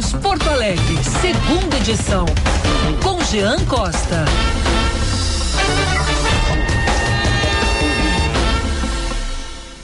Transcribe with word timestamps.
News 0.00 0.14
Porto 0.14 0.48
Alegre, 0.48 0.96
segunda 1.20 1.76
edição. 1.76 2.24
Com 3.02 3.22
Jean 3.24 3.62
Costa. 3.66 4.24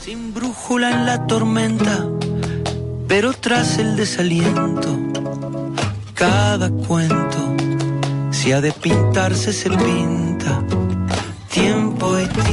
Sin 0.00 0.32
brújula 0.32 0.90
en 0.90 1.04
la 1.04 1.26
tormenta, 1.26 2.08
pero 3.06 3.34
tras 3.34 3.76
el 3.76 3.94
desaliento, 3.94 4.98
cada 6.14 6.70
cuento, 6.70 7.54
se 8.30 8.54
ha 8.54 8.62
de 8.62 8.72
pintarse, 8.72 9.52
se 9.52 9.68
pinta. 9.68 10.64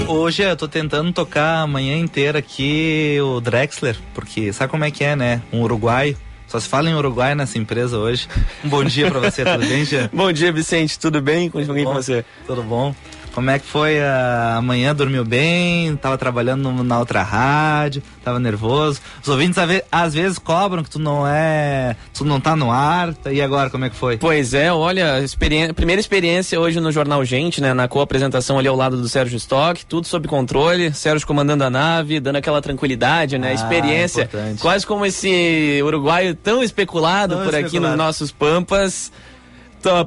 Hoje 0.10 0.44
eu 0.44 0.58
tô 0.58 0.68
tentando 0.68 1.14
tocar 1.14 1.62
a 1.62 1.68
manhã 1.68 1.98
inteira 1.98 2.40
aqui 2.40 3.18
o 3.22 3.40
Drexler, 3.40 3.98
porque 4.14 4.52
sabe 4.52 4.70
como 4.70 4.84
é 4.84 4.92
que 4.92 5.06
é, 5.06 5.16
né? 5.16 5.42
Um 5.52 5.62
uruguaio. 5.62 6.18
Só 6.54 6.60
se 6.60 6.70
fala 6.70 6.88
em 6.88 6.94
Uruguai 6.94 7.34
nessa 7.34 7.58
empresa 7.58 7.98
hoje. 7.98 8.28
Um 8.64 8.70
bom 8.70 8.84
dia 8.84 9.10
pra 9.10 9.20
você, 9.20 9.44
tudo 9.44 9.66
bem, 9.66 9.84
Jean? 9.86 10.08
Bom 10.14 10.32
dia, 10.32 10.52
Vicente. 10.52 11.00
Tudo 11.00 11.20
bem? 11.20 11.50
Tudo 11.50 11.74
bem 11.74 11.84
com 11.84 11.90
bom? 11.94 12.00
você? 12.00 12.24
Tudo 12.46 12.62
bom? 12.62 12.94
Como 13.34 13.50
é 13.50 13.58
que 13.58 13.66
foi 13.66 14.00
a 14.00 14.62
manhã? 14.64 14.94
Dormiu 14.94 15.26
bem? 15.26 15.96
Tava 15.96 16.18
trabalhando 16.20 16.72
na 16.84 17.00
outra 17.00 17.24
rádio? 17.24 18.04
Tava 18.24 18.40
nervoso? 18.40 19.02
Os 19.24 19.28
ouvintes 19.28 19.58
às 19.58 19.68
ve- 19.68 19.84
às 19.92 20.14
vezes 20.14 20.38
cobram 20.38 20.84
que 20.84 20.90
tu 20.92 21.00
não 21.00 21.26
é. 21.28 21.96
Tu 22.14 22.24
não 22.24 22.40
tá 22.40 22.56
no 22.56 22.72
ar. 22.72 23.14
E 23.32 23.42
agora, 23.42 23.72
como 23.72 23.86
é 23.86 23.90
que 23.90 23.96
foi? 23.96 24.18
Pois 24.18 24.54
é, 24.54 24.72
olha, 24.72 25.20
experiên- 25.20 25.74
primeira 25.74 26.00
experiência 26.00 26.60
hoje 26.60 26.80
no 26.80 26.92
Jornal 26.92 27.26
Gente, 27.26 27.60
né? 27.60 27.74
Na 27.74 27.88
co-apresentação 27.88 28.60
ali 28.60 28.68
ao 28.68 28.76
lado 28.76 28.98
do 29.02 29.10
Sérgio 29.10 29.38
Stock, 29.38 29.84
tudo 29.88 30.06
sob 30.08 30.28
controle, 30.28 30.94
Sérgio 30.94 31.26
comandando 31.26 31.64
a 31.64 31.72
nave, 31.72 32.20
dando 32.20 32.36
aquela 32.36 32.62
tranquilidade, 32.62 33.40
né? 33.40 33.50
Ah, 33.50 33.54
experiência, 33.54 34.24
importante. 34.26 34.62
quase 34.62 34.86
como 34.86 35.08
esse 35.08 35.82
uruguaio 35.84 36.36
tão 36.36 36.62
especulado 36.62 37.36
Tão 37.36 37.46
por 37.46 37.56
aqui 37.56 37.66
especulado. 37.66 37.98
nos 37.98 38.06
nossos 38.06 38.32
Pampas, 38.32 39.12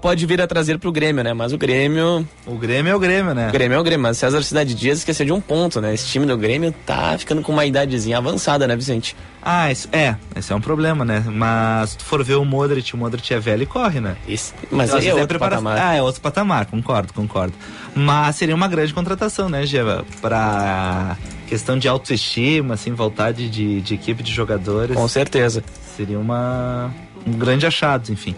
pode 0.00 0.24
vir 0.26 0.40
a 0.40 0.46
trazer 0.46 0.78
pro 0.78 0.90
Grêmio, 0.90 1.22
né? 1.22 1.32
Mas 1.32 1.52
o 1.52 1.58
Grêmio, 1.58 2.26
O 2.46 2.54
Grêmio 2.56 2.90
é 2.90 2.94
o 2.94 2.98
Grêmio, 2.98 3.34
né? 3.34 3.48
o 3.48 3.52
Grêmio 3.52 3.76
é 3.76 3.78
o 3.78 3.82
Grêmio, 3.84 4.02
mas 4.02 4.18
César 4.18 4.42
Cidade 4.42 4.74
Dias 4.74 4.98
esqueceu 4.98 5.26
de 5.26 5.32
um 5.32 5.40
ponto, 5.40 5.80
né? 5.80 5.92
Esse 5.94 6.06
time 6.06 6.24
do 6.26 6.36
Grêmio 6.36 6.72
tá 6.84 7.16
ficando 7.18 7.42
com 7.42 7.52
uma 7.52 7.64
idadezinha 7.66 8.18
avançada, 8.18 8.66
né, 8.66 8.74
Vicente? 8.76 9.16
Ah, 9.42 9.70
isso, 9.70 9.88
é, 9.92 10.16
esse 10.34 10.52
é 10.52 10.56
um 10.56 10.60
problema, 10.60 11.04
né? 11.04 11.22
Mas 11.26 11.90
se 11.90 11.98
tu 11.98 12.04
for 12.04 12.24
ver 12.24 12.34
o 12.34 12.44
Modric, 12.44 12.94
o 12.94 12.96
Modric 12.98 13.32
é 13.32 13.38
velho 13.38 13.62
e 13.62 13.66
corre, 13.66 14.00
né? 14.00 14.16
Esse, 14.28 14.52
mas 14.70 14.90
aí 14.92 14.96
é 14.96 15.00
vezes 15.02 15.12
outro 15.20 15.28
prepara- 15.38 15.56
patamar. 15.56 15.78
Ah, 15.78 15.94
é 15.94 16.02
outro 16.02 16.20
patamar, 16.20 16.66
concordo, 16.66 17.12
concordo. 17.12 17.52
Mas 17.94 18.36
seria 18.36 18.54
uma 18.54 18.66
grande 18.68 18.92
contratação, 18.92 19.48
né, 19.48 19.64
Geva? 19.66 20.04
Pra 20.20 21.16
questão 21.46 21.78
de 21.78 21.86
autoestima, 21.86 22.74
assim, 22.74 22.92
vontade 22.92 23.48
de, 23.48 23.80
de 23.80 23.94
equipe 23.94 24.22
de 24.22 24.32
jogadores. 24.32 24.96
Com 24.96 25.06
certeza. 25.06 25.62
Seria 25.96 26.18
uma 26.18 26.92
um 27.26 27.32
grande 27.32 27.66
achado, 27.66 28.12
enfim. 28.12 28.36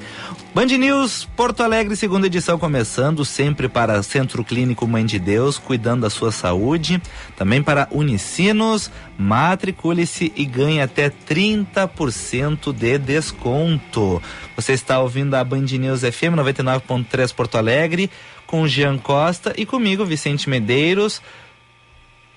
Band 0.54 0.66
News 0.66 1.28
Porto 1.36 1.62
Alegre, 1.62 1.94
segunda 1.94 2.26
edição 2.26 2.58
começando, 2.58 3.22
sempre 3.24 3.68
para 3.68 4.02
Centro 4.02 4.42
Clínico 4.42 4.86
Mãe 4.86 5.04
de 5.04 5.18
Deus, 5.18 5.58
cuidando 5.58 6.02
da 6.02 6.10
sua 6.10 6.32
saúde. 6.32 7.00
Também 7.36 7.62
para 7.62 7.86
Unicinos, 7.90 8.90
matricule-se 9.18 10.32
e 10.34 10.46
ganhe 10.46 10.80
até 10.80 11.10
30% 11.10 12.72
de 12.72 12.98
desconto. 12.98 14.22
Você 14.56 14.72
está 14.72 14.98
ouvindo 14.98 15.34
a 15.34 15.44
Band 15.44 15.66
News 15.66 16.00
FM 16.00 16.34
99.3 16.36 17.34
Porto 17.34 17.58
Alegre, 17.58 18.10
com 18.46 18.66
Jean 18.66 18.96
Costa 18.96 19.52
e 19.56 19.66
comigo, 19.66 20.04
Vicente 20.04 20.48
Medeiros. 20.48 21.20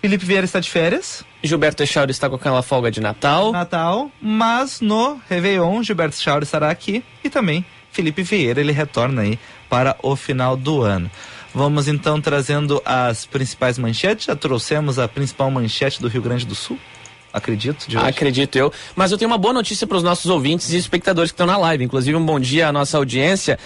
Felipe 0.02 0.25
Vieira 0.25 0.46
está 0.46 0.59
de 0.59 0.70
férias. 0.70 1.23
Gilberto 1.42 1.81
Echauri 1.81 2.12
está 2.12 2.30
com 2.30 2.36
aquela 2.36 2.62
folga 2.62 2.92
de 2.92 3.00
Natal. 3.00 3.52
Natal, 3.52 4.12
mas 4.22 4.81
no 4.81 5.20
Réveillon, 5.30 5.81
Gilberto 5.81 6.18
Schaur 6.18 6.44
estará 6.44 6.70
aqui 6.70 7.03
e 7.24 7.30
também 7.30 7.66
Felipe 7.91 8.24
Vieira, 8.24 8.59
ele 8.59 8.72
retorna 8.72 9.22
aí 9.22 9.38
para 9.69 9.96
o 10.02 10.16
final 10.16 10.56
do 10.56 10.81
ano. 10.81 11.09
Vamos 11.53 11.88
então 11.88 12.22
trazendo 12.22 12.81
as 12.85 13.25
principais 13.25 13.78
manchetes. 13.78 14.25
Já 14.25 14.35
trouxemos 14.35 14.97
a 14.97 15.07
principal 15.07 15.52
manchete 15.52 16.02
do 16.02 16.07
Rio 16.07 16.22
Grande 16.22 16.46
do 16.46 16.56
Sul, 16.56 16.79
acredito. 17.34 17.88
Acredito 18.00 18.56
eu. 18.57 18.72
Mas 18.96 19.12
eu 19.12 19.18
tenho 19.18 19.29
uma 19.29 19.38
boa 19.38 19.53
notícia 19.53 19.85
para 19.85 19.97
os 19.97 20.03
nossos 20.03 20.31
ouvintes 20.31 20.72
e 20.72 20.78
espectadores 20.78 21.31
que 21.31 21.35
estão 21.35 21.47
na 21.47 21.57
live. 21.57 21.84
Inclusive, 21.84 22.16
um 22.16 22.25
bom 22.25 22.40
dia 22.40 22.69
à 22.69 22.72
nossa 22.72 22.97
audiência. 22.97 23.59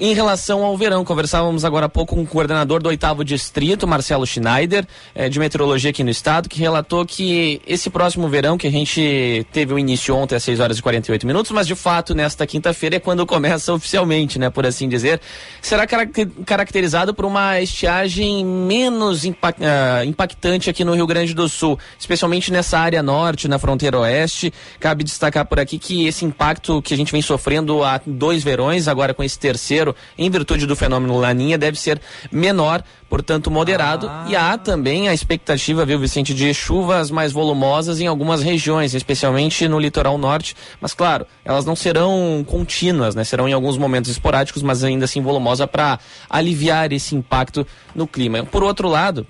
Em 0.00 0.14
relação 0.14 0.64
ao 0.64 0.74
verão, 0.76 1.04
conversávamos 1.04 1.66
agora 1.66 1.84
há 1.84 1.88
pouco 1.88 2.14
com 2.14 2.22
o 2.22 2.26
coordenador 2.26 2.82
do 2.82 2.88
oitavo 2.88 3.22
distrito, 3.22 3.86
Marcelo 3.86 4.26
Schneider, 4.26 4.86
eh, 5.14 5.28
de 5.28 5.38
meteorologia 5.38 5.90
aqui 5.90 6.02
no 6.02 6.08
estado, 6.08 6.48
que 6.48 6.58
relatou 6.58 7.04
que 7.04 7.60
esse 7.66 7.90
próximo 7.90 8.26
verão, 8.26 8.56
que 8.56 8.66
a 8.66 8.70
gente 8.70 9.46
teve 9.52 9.74
o 9.74 9.78
início 9.78 10.16
ontem 10.16 10.34
às 10.34 10.42
6 10.44 10.60
horas 10.60 10.78
e 10.78 10.82
48 10.82 11.26
minutos, 11.26 11.52
mas 11.52 11.66
de 11.66 11.74
fato 11.74 12.14
nesta 12.14 12.46
quinta-feira 12.46 12.96
é 12.96 13.00
quando 13.00 13.26
começa 13.26 13.72
oficialmente, 13.74 14.38
né, 14.38 14.48
por 14.48 14.64
assim 14.64 14.88
dizer, 14.88 15.20
será 15.60 15.86
caracter- 15.86 16.28
caracterizado 16.46 17.12
por 17.12 17.26
uma 17.26 17.60
estiagem 17.60 18.44
menos 18.46 19.22
ah, 19.42 20.04
impactante 20.06 20.70
aqui 20.70 20.84
no 20.84 20.94
Rio 20.94 21.06
Grande 21.06 21.34
do 21.34 21.48
Sul, 21.50 21.78
especialmente 21.98 22.50
nessa 22.50 22.78
área 22.78 23.02
norte, 23.02 23.46
na 23.46 23.58
fronteira 23.58 23.98
oeste. 23.98 24.52
Cabe 24.80 25.04
destacar 25.04 25.44
por 25.44 25.60
aqui 25.60 25.78
que 25.78 26.06
esse 26.06 26.24
impacto 26.24 26.80
que 26.80 26.94
a 26.94 26.96
gente 26.96 27.12
vem 27.12 27.20
sofrendo 27.20 27.84
há 27.84 28.00
dois 28.06 28.42
verões, 28.42 28.88
agora 28.88 29.12
com 29.12 29.22
esse 29.22 29.38
terceiro, 29.38 29.81
em 30.16 30.30
virtude 30.30 30.66
do 30.66 30.76
fenômeno 30.76 31.18
Laninha, 31.18 31.58
deve 31.58 31.78
ser 31.78 32.00
menor, 32.30 32.82
portanto 33.08 33.50
moderado. 33.50 34.08
Ah. 34.08 34.26
E 34.28 34.36
há 34.36 34.56
também 34.56 35.08
a 35.08 35.14
expectativa, 35.14 35.84
viu, 35.84 35.98
Vicente, 35.98 36.34
de 36.34 36.52
chuvas 36.54 37.10
mais 37.10 37.32
volumosas 37.32 38.00
em 38.00 38.06
algumas 38.06 38.42
regiões, 38.42 38.94
especialmente 38.94 39.66
no 39.68 39.78
litoral 39.78 40.16
norte. 40.16 40.54
Mas 40.80 40.94
claro, 40.94 41.26
elas 41.44 41.64
não 41.64 41.76
serão 41.76 42.44
contínuas, 42.46 43.14
né? 43.14 43.24
Serão 43.24 43.48
em 43.48 43.52
alguns 43.52 43.76
momentos 43.76 44.10
esporádicos, 44.10 44.62
mas 44.62 44.84
ainda 44.84 45.04
assim 45.04 45.20
volumosa 45.20 45.66
para 45.66 45.98
aliviar 46.28 46.92
esse 46.92 47.14
impacto 47.14 47.66
no 47.94 48.06
clima. 48.06 48.44
Por 48.44 48.62
outro 48.62 48.88
lado, 48.88 49.26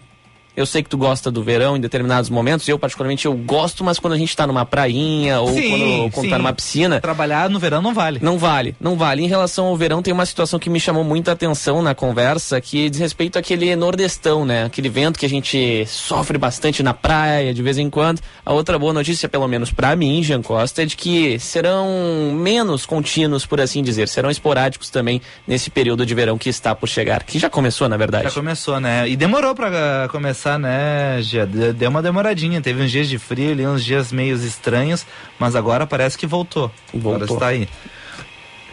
eu 0.57 0.67
sei 0.67 0.83
que 0.83 0.89
tu 0.91 0.99
gosta 0.99 1.31
do 1.31 1.43
verão 1.43 1.77
em 1.77 1.81
determinados 1.81 2.29
momentos, 2.29 2.69
eu 2.69 2.79
particularmente 2.79 3.27
eu 3.27 3.35
gosto, 3.35 3.83
mas 3.83 3.99
quando 3.99 4.13
a 4.13 4.19
gente 4.19 4.37
tá 4.37 4.47
numa 4.47 4.65
prainha 4.65 5.41
ou 5.41 5.53
Sim, 5.53 5.71
quando, 5.71 6.13
quando 6.13 6.31
tá 6.31 6.39
numa 6.39 6.53
piscina, 6.53 7.01
Trabalhar 7.01 7.49
no 7.49 7.59
verão 7.59 7.81
não 7.81 7.95
vale. 7.95 8.19
não 8.23 8.39
vale, 8.39 8.77
não 8.81 8.97
vale. 8.97 9.23
Em 9.23 9.29
relação 9.29 9.67
ao 9.67 9.77
verão, 9.77 10.03
tem 10.03 10.13
uma 10.13 10.27
situação 10.27 10.59
que 10.59 10.69
me 10.69 10.79
chamou 10.79 11.05
muita 11.05 11.33
atenção 11.33 11.83
na 11.83 11.95
conversa, 11.95 12.61
que 12.61 12.91
diz 12.91 13.01
respeito 13.01 13.39
àquele 13.39 13.75
nordestão, 13.77 14.45
né? 14.45 14.65
Aquele 14.65 14.89
vento 14.89 15.19
que 15.19 15.27
a 15.27 15.29
gente 15.29 15.87
sofre 15.87 16.37
bastante 16.39 16.83
na 16.83 16.93
praia 16.93 17.55
de 17.55 17.63
vez 17.63 17.79
em 17.79 17.89
quando. 17.89 18.21
A 18.45 18.53
outra 18.53 18.79
boa 18.79 18.93
notícia, 18.93 19.29
pelo 19.29 19.49
menos 19.49 19.71
pra 19.71 19.97
mim, 19.97 20.23
Jean 20.23 20.43
Costa, 20.43 20.83
é 20.83 20.87
de 20.87 20.97
que 20.97 21.39
serão 21.39 22.33
menos 22.35 22.85
contínuos, 22.85 23.47
por 23.47 23.61
assim 23.61 23.83
dizer. 23.83 24.09
Serão 24.09 24.31
esporádicos 24.31 24.91
também 24.91 25.21
nesse 25.47 25.71
período 25.71 26.05
de 26.05 26.15
verão 26.15 26.37
que 26.37 26.49
está 26.49 26.75
por 26.75 26.89
chegar, 26.89 27.23
que 27.23 27.39
já 27.39 27.49
começou, 27.49 27.89
na 27.89 27.97
verdade. 27.97 28.25
Já 28.25 28.31
começou, 28.31 28.81
né? 28.81 29.09
E 29.09 29.17
demorou 29.17 29.55
pra 29.55 30.05
ah, 30.05 30.09
começar, 30.43 30.59
né, 30.59 31.23
Gia? 31.23 31.47
De- 31.47 31.73
Deu 31.73 31.89
uma 31.89 32.03
demoradinha. 32.03 32.61
Teve 32.61 32.83
uns 32.83 32.91
dias 32.91 33.09
de 33.09 33.19
frio 33.19 33.53
ali, 33.53 33.67
uns 33.67 33.85
dias 33.85 34.11
meio 34.13 34.35
estranhos, 34.37 35.07
mas 35.39 35.55
agora 35.55 35.87
parece 35.87 36.19
que 36.19 36.27
voltou. 36.27 36.71
Agora 36.93 37.19
Voltou. 37.21 37.37
está 37.37 37.49
aí. 37.49 37.69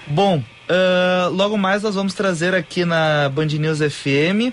Bom, 0.08 0.44
ah, 0.68 1.30
logo 1.32 1.58
mais 1.58 1.84
nós 1.84 1.94
vamos 1.96 2.14
trazer 2.16 2.56
aqui 2.56 2.86
na 2.86 3.30
Band 3.30 3.46
News 3.48 3.80
FM. 3.80 4.52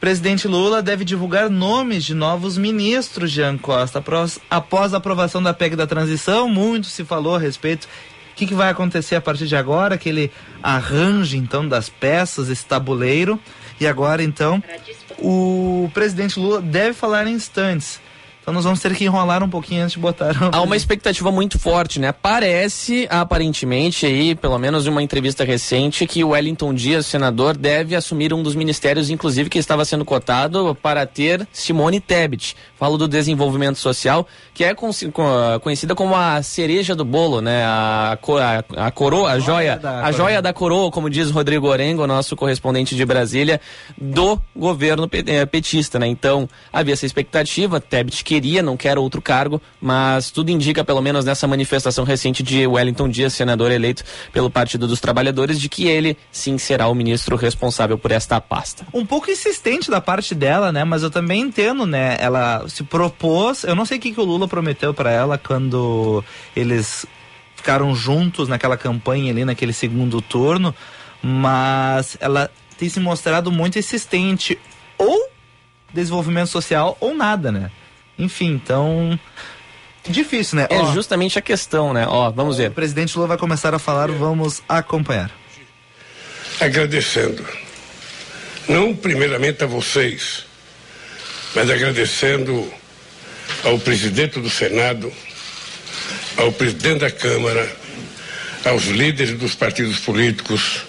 Presidente 0.00 0.46
Lula 0.46 0.82
deve 0.82 1.04
divulgar 1.04 1.48
nomes 1.50 2.04
de 2.04 2.14
novos 2.14 2.56
ministros, 2.58 3.30
Jean 3.30 3.56
Costa. 3.58 3.98
Após, 3.98 4.38
após 4.50 4.94
a 4.94 4.98
aprovação 4.98 5.42
da 5.42 5.52
PEC 5.54 5.74
da 5.74 5.86
transição, 5.86 6.48
muito 6.48 6.86
se 6.86 7.04
falou 7.04 7.34
a 7.36 7.38
respeito. 7.38 7.84
O 7.84 8.36
que, 8.36 8.46
que 8.46 8.54
vai 8.54 8.68
acontecer 8.68 9.14
a 9.16 9.20
partir 9.20 9.46
de 9.46 9.56
agora? 9.56 9.96
Que 9.96 10.08
ele 10.08 10.30
arranje, 10.62 11.36
então, 11.36 11.66
das 11.66 11.88
peças, 11.88 12.48
esse 12.50 12.64
tabuleiro. 12.66 13.40
E 13.80 13.86
agora, 13.86 14.22
então, 14.22 14.62
o 15.24 15.90
presidente 15.94 16.38
Lula 16.38 16.60
deve 16.60 16.92
falar 16.92 17.26
em 17.26 17.32
instantes. 17.32 18.00
Então 18.44 18.52
nós 18.52 18.64
vamos 18.64 18.78
ter 18.78 18.94
que 18.94 19.06
enrolar 19.06 19.42
um 19.42 19.48
pouquinho 19.48 19.84
antes 19.84 19.94
de 19.94 19.98
botar. 19.98 20.34
Há 20.52 20.60
uma 20.60 20.76
expectativa 20.76 21.32
muito 21.32 21.58
forte, 21.58 21.98
né? 21.98 22.12
Parece, 22.12 23.06
aparentemente, 23.08 24.04
aí, 24.04 24.34
pelo 24.34 24.58
menos 24.58 24.86
em 24.86 24.90
uma 24.90 25.02
entrevista 25.02 25.44
recente, 25.44 26.06
que 26.06 26.22
o 26.22 26.28
Wellington 26.28 26.74
Dias, 26.74 27.06
senador, 27.06 27.56
deve 27.56 27.96
assumir 27.96 28.34
um 28.34 28.42
dos 28.42 28.54
ministérios, 28.54 29.08
inclusive, 29.08 29.48
que 29.48 29.58
estava 29.58 29.82
sendo 29.86 30.04
cotado 30.04 30.76
para 30.82 31.06
ter 31.06 31.48
Simone 31.50 32.00
Tebet. 32.00 32.54
Falo 32.84 32.98
do 32.98 33.08
desenvolvimento 33.08 33.78
social, 33.78 34.26
que 34.52 34.62
é 34.62 34.74
conhecida 34.74 35.94
como 35.94 36.14
a 36.14 36.42
cereja 36.42 36.94
do 36.94 37.02
bolo, 37.02 37.40
né? 37.40 37.64
A, 37.64 38.18
a, 38.76 38.88
a 38.88 38.90
coroa, 38.90 39.30
a 39.30 39.38
joia, 39.38 39.78
da 39.78 39.88
a 39.88 39.94
coroa. 39.94 40.12
joia 40.12 40.42
da 40.42 40.52
coroa, 40.52 40.90
como 40.90 41.08
diz 41.08 41.30
Rodrigo 41.30 41.66
Orengo, 41.66 42.06
nosso 42.06 42.36
correspondente 42.36 42.94
de 42.94 43.02
Brasília, 43.06 43.58
do 43.96 44.38
governo 44.54 45.08
eh, 45.10 45.46
petista, 45.46 45.98
né? 45.98 46.06
Então, 46.06 46.46
havia 46.70 46.92
essa 46.92 47.06
expectativa, 47.06 47.80
Tebet 47.80 48.22
queria, 48.22 48.62
não 48.62 48.76
quer 48.76 48.98
outro 48.98 49.22
cargo, 49.22 49.62
mas 49.80 50.30
tudo 50.30 50.50
indica, 50.50 50.84
pelo 50.84 51.00
menos 51.00 51.24
nessa 51.24 51.46
manifestação 51.46 52.04
recente 52.04 52.42
de 52.42 52.66
Wellington 52.66 53.08
Dias, 53.08 53.32
senador 53.32 53.72
eleito 53.72 54.04
pelo 54.30 54.50
Partido 54.50 54.86
dos 54.86 55.00
Trabalhadores, 55.00 55.58
de 55.58 55.70
que 55.70 55.88
ele 55.88 56.18
sim 56.30 56.58
será 56.58 56.86
o 56.88 56.94
ministro 56.94 57.34
responsável 57.34 57.96
por 57.96 58.10
esta 58.10 58.38
pasta. 58.42 58.86
um 58.92 59.06
pouco 59.06 59.30
insistente 59.30 59.90
da 59.90 60.02
parte 60.02 60.34
dela, 60.34 60.70
né? 60.70 60.84
Mas 60.84 61.02
eu 61.02 61.08
também 61.08 61.40
entendo, 61.40 61.86
né? 61.86 62.18
Ela 62.20 62.62
se 62.74 62.82
propôs. 62.82 63.62
Eu 63.62 63.74
não 63.76 63.86
sei 63.86 63.98
o 63.98 64.00
que, 64.00 64.12
que 64.12 64.20
o 64.20 64.24
Lula 64.24 64.48
prometeu 64.48 64.92
pra 64.92 65.10
ela 65.10 65.38
quando 65.38 66.24
eles 66.56 67.06
ficaram 67.54 67.94
juntos 67.94 68.48
naquela 68.48 68.76
campanha 68.76 69.30
ali, 69.30 69.44
naquele 69.44 69.72
segundo 69.72 70.20
turno, 70.20 70.74
mas 71.22 72.16
ela 72.20 72.50
tem 72.76 72.88
se 72.88 72.98
mostrado 72.98 73.52
muito 73.52 73.78
insistente, 73.78 74.58
ou 74.98 75.30
desenvolvimento 75.92 76.48
social 76.48 76.96
ou 77.00 77.14
nada, 77.14 77.52
né? 77.52 77.70
Enfim, 78.18 78.52
então 78.52 79.18
difícil, 80.06 80.56
né? 80.56 80.66
É 80.68 80.78
Ó, 80.78 80.92
justamente 80.92 81.38
a 81.38 81.42
questão, 81.42 81.92
né? 81.92 82.06
Ó, 82.06 82.30
vamos 82.30 82.58
ver. 82.58 82.70
O 82.70 82.74
presidente 82.74 83.16
Lula 83.16 83.28
vai 83.28 83.38
começar 83.38 83.72
a 83.72 83.78
falar, 83.78 84.10
vamos 84.10 84.62
acompanhar. 84.68 85.30
Agradecendo, 86.60 87.44
não 88.68 88.94
primeiramente 88.94 89.62
a 89.64 89.66
vocês, 89.66 90.43
mas 91.54 91.70
agradecendo 91.70 92.72
ao 93.62 93.78
presidente 93.78 94.40
do 94.40 94.50
Senado, 94.50 95.12
ao 96.36 96.52
presidente 96.52 97.00
da 97.00 97.10
Câmara, 97.10 97.70
aos 98.64 98.84
líderes 98.84 99.38
dos 99.38 99.54
partidos 99.54 99.98
políticos, 100.00 100.82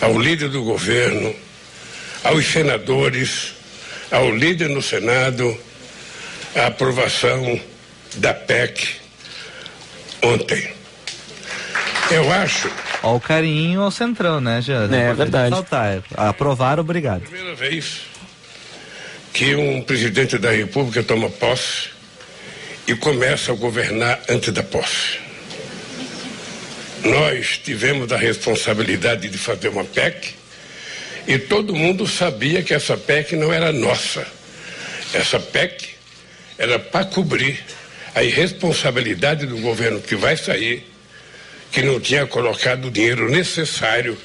ao 0.00 0.18
líder 0.20 0.48
do 0.48 0.62
governo, 0.62 1.34
aos 2.24 2.46
senadores, 2.46 3.54
ao 4.10 4.34
líder 4.34 4.68
no 4.68 4.82
Senado, 4.82 5.56
a 6.54 6.66
aprovação 6.66 7.58
da 8.16 8.34
PEC 8.34 8.96
ontem. 10.22 10.72
Eu 12.10 12.30
acho. 12.30 12.70
Ó, 13.02 13.16
o 13.16 13.20
carinho 13.20 13.80
ao 13.80 13.90
centrão, 13.90 14.40
né, 14.40 14.60
Jean? 14.60 14.88
É, 14.92 15.10
é 15.10 15.14
verdade. 15.14 15.50
Saltar. 15.50 16.02
Aprovar, 16.14 16.78
obrigado. 16.78 17.22
Primeira 17.22 17.54
vez 17.54 18.11
que 19.32 19.54
um 19.54 19.82
presidente 19.82 20.36
da 20.36 20.50
República 20.50 21.02
toma 21.02 21.30
posse 21.30 21.88
e 22.86 22.94
começa 22.94 23.52
a 23.52 23.54
governar 23.54 24.20
antes 24.28 24.52
da 24.52 24.62
posse. 24.62 25.18
Nós 27.04 27.58
tivemos 27.58 28.12
a 28.12 28.16
responsabilidade 28.16 29.28
de 29.28 29.38
fazer 29.38 29.68
uma 29.68 29.84
PEC 29.84 30.34
e 31.26 31.38
todo 31.38 31.74
mundo 31.74 32.06
sabia 32.06 32.62
que 32.62 32.74
essa 32.74 32.96
PEC 32.96 33.34
não 33.36 33.52
era 33.52 33.72
nossa. 33.72 34.26
Essa 35.14 35.40
PEC 35.40 35.88
era 36.58 36.78
para 36.78 37.04
cobrir 37.06 37.58
a 38.14 38.22
irresponsabilidade 38.22 39.46
do 39.46 39.58
governo 39.58 40.00
que 40.00 40.14
vai 40.14 40.36
sair, 40.36 40.86
que 41.70 41.82
não 41.82 41.98
tinha 41.98 42.26
colocado 42.26 42.86
o 42.86 42.90
dinheiro 42.90 43.30
necessário 43.30 44.16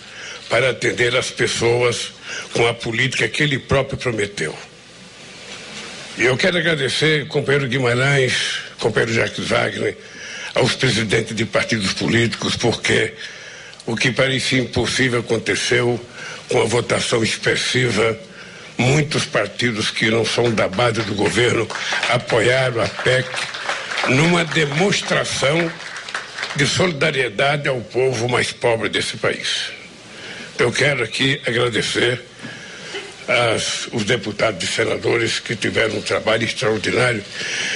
para 0.49 0.71
atender 0.71 1.15
as 1.15 1.31
pessoas 1.31 2.11
com 2.51 2.67
a 2.67 2.73
política 2.73 3.27
que 3.27 3.43
ele 3.43 3.57
próprio 3.57 3.97
prometeu. 3.97 4.55
E 6.17 6.25
eu 6.25 6.35
quero 6.35 6.57
agradecer, 6.57 7.27
companheiro 7.27 7.67
Guimarães, 7.67 8.61
companheiro 8.79 9.13
Jacques 9.13 9.49
Wagner, 9.49 9.95
aos 10.55 10.73
presidentes 10.73 11.35
de 11.35 11.45
partidos 11.45 11.93
políticos, 11.93 12.55
porque 12.55 13.13
o 13.85 13.95
que 13.95 14.11
parecia 14.11 14.59
impossível 14.59 15.19
aconteceu 15.19 16.03
com 16.49 16.59
a 16.59 16.65
votação 16.65 17.23
expressiva. 17.23 18.17
Muitos 18.79 19.25
partidos 19.25 19.91
que 19.91 20.09
não 20.09 20.25
são 20.25 20.51
da 20.51 20.67
base 20.67 21.03
do 21.03 21.13
governo 21.13 21.67
apoiaram 22.09 22.81
a 22.81 22.87
PEC 22.87 23.29
numa 24.09 24.43
demonstração 24.43 25.71
de 26.55 26.65
solidariedade 26.65 27.69
ao 27.69 27.79
povo 27.79 28.27
mais 28.27 28.51
pobre 28.51 28.89
desse 28.89 29.17
país. 29.17 29.69
Eu 30.57 30.71
quero 30.71 31.03
aqui 31.03 31.39
agradecer 31.45 32.19
as, 33.27 33.87
os 33.91 34.03
deputados 34.03 34.63
e 34.63 34.71
senadores 34.71 35.39
que 35.39 35.55
tiveram 35.55 35.97
um 35.97 36.01
trabalho 36.01 36.43
extraordinário 36.43 37.23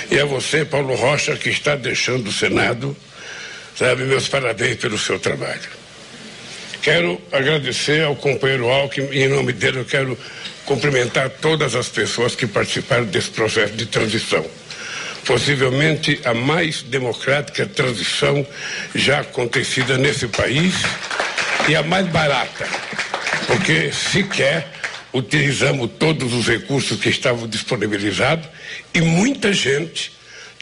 e 0.09 0.19
a 0.19 0.25
você, 0.25 0.63
Paulo 0.63 0.95
Rocha, 0.95 1.35
que 1.35 1.49
está 1.49 1.75
deixando 1.75 2.27
o 2.27 2.31
Senado, 2.31 2.95
sabe, 3.75 4.03
meus 4.03 4.27
parabéns 4.27 4.77
pelo 4.77 4.97
seu 4.97 5.19
trabalho. 5.19 5.81
Quero 6.81 7.21
agradecer 7.31 8.03
ao 8.03 8.15
companheiro 8.15 8.69
Alckmin 8.69 9.09
e 9.11 9.23
em 9.23 9.27
nome 9.27 9.53
dele 9.53 9.79
eu 9.79 9.85
quero 9.85 10.17
cumprimentar 10.65 11.29
todas 11.29 11.75
as 11.75 11.89
pessoas 11.89 12.35
que 12.35 12.47
participaram 12.47 13.05
desse 13.05 13.29
processo 13.29 13.73
de 13.73 13.85
transição. 13.85 14.45
Possivelmente 15.25 16.19
a 16.25 16.33
mais 16.33 16.81
democrática 16.81 17.67
transição 17.67 18.45
já 18.95 19.19
acontecida 19.19 19.97
nesse 19.97 20.27
país 20.27 20.73
e 21.69 21.75
a 21.75 21.83
mais 21.83 22.07
barata, 22.07 22.67
porque 23.45 23.91
sequer 23.91 24.80
utilizamos 25.13 25.91
todos 25.99 26.33
os 26.33 26.47
recursos 26.47 26.99
que 26.99 27.09
estavam 27.09 27.47
disponibilizados 27.47 28.47
e 28.93 29.01
muita 29.01 29.51
gente 29.51 30.11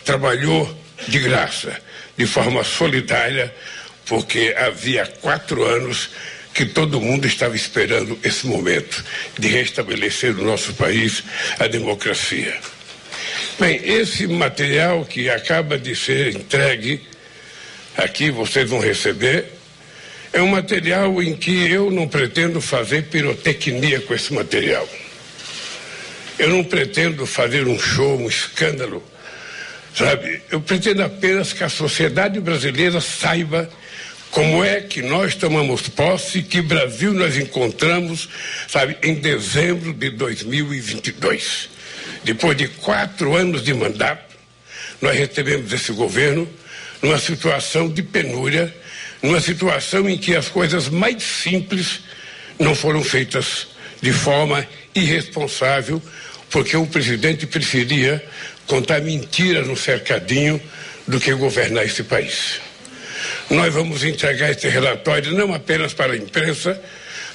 trabalhou 0.04 0.78
de 1.08 1.20
graça, 1.20 1.80
de 2.18 2.26
forma 2.26 2.64
solidária, 2.64 3.54
porque 4.06 4.56
havia 4.58 5.06
quatro 5.06 5.64
anos 5.64 6.10
que 6.54 6.66
todo 6.66 7.00
mundo 7.00 7.28
estava 7.28 7.56
esperando 7.56 8.18
esse 8.24 8.48
momento 8.48 9.04
de 9.38 9.48
restabelecer 9.48 10.34
no 10.34 10.44
nosso 10.44 10.74
país 10.74 11.24
a 11.60 11.68
democracia. 11.68 12.60
Bem, 13.60 13.80
esse 13.84 14.26
material 14.28 15.06
que 15.06 15.30
acaba 15.30 15.78
de 15.78 15.96
ser 15.96 16.36
entregue, 16.36 17.02
aqui 17.96 18.32
vocês 18.32 18.70
vão 18.70 18.80
receber, 18.80 19.59
é 20.32 20.42
um 20.42 20.48
material 20.48 21.22
em 21.22 21.36
que 21.36 21.70
eu 21.72 21.90
não 21.90 22.08
pretendo 22.08 22.62
fazer 22.62 23.04
pirotecnia 23.04 24.00
com 24.02 24.14
esse 24.14 24.34
material. 24.34 24.88
Eu 26.38 26.50
não 26.50 26.64
pretendo 26.64 27.26
fazer 27.26 27.68
um 27.68 27.78
show, 27.78 28.18
um 28.18 28.28
escândalo, 28.28 29.04
sabe? 29.96 30.42
Eu 30.50 30.62
pretendo 30.62 31.04
apenas 31.04 31.52
que 31.52 31.64
a 31.64 31.70
sociedade 31.70 32.40
brasileira 32.40 33.02
saiba 33.02 33.70
como 34.32 34.64
é 34.64 34.82
que 34.82 35.02
nós 35.02 35.36
tomamos 35.36 35.90
posse, 35.90 36.44
que 36.44 36.62
Brasil 36.62 37.14
nós 37.14 37.36
encontramos, 37.36 38.30
sabe, 38.68 38.98
em 39.02 39.16
dezembro 39.16 39.92
de 39.92 40.12
2022. 40.12 41.70
Depois 42.24 42.56
de 42.56 42.68
quatro 42.68 43.36
anos 43.36 43.64
de 43.64 43.74
mandato, 43.74 44.36
nós 45.02 45.18
recebemos 45.18 45.74
esse 45.74 45.92
governo 45.92 46.48
numa 47.02 47.18
situação 47.18 47.90
de 47.90 48.04
penúria, 48.04 48.74
numa 49.22 49.40
situação 49.40 50.10
em 50.10 50.18
que 50.18 50.36
as 50.36 50.48
coisas 50.48 50.90
mais 50.90 51.22
simples 51.24 52.02
não 52.58 52.76
foram 52.76 53.04
feitas 53.04 53.68
de 54.02 54.14
forma 54.14 54.66
irresponsável, 54.96 56.02
porque 56.50 56.76
o 56.76 56.88
presidente 56.88 57.46
preferia 57.46 58.24
contar 58.66 59.02
mentiras 59.02 59.68
no 59.68 59.76
cercadinho 59.76 60.62
do 61.08 61.20
que 61.20 61.34
governar 61.34 61.86
esse 61.86 62.04
país. 62.04 62.62
Nós 63.50 63.74
vamos 63.74 64.04
entregar 64.04 64.52
esse 64.52 64.68
relatório 64.68 65.34
não 65.34 65.54
apenas 65.54 65.94
para 65.94 66.14
a 66.14 66.18
imprensa, 66.18 66.80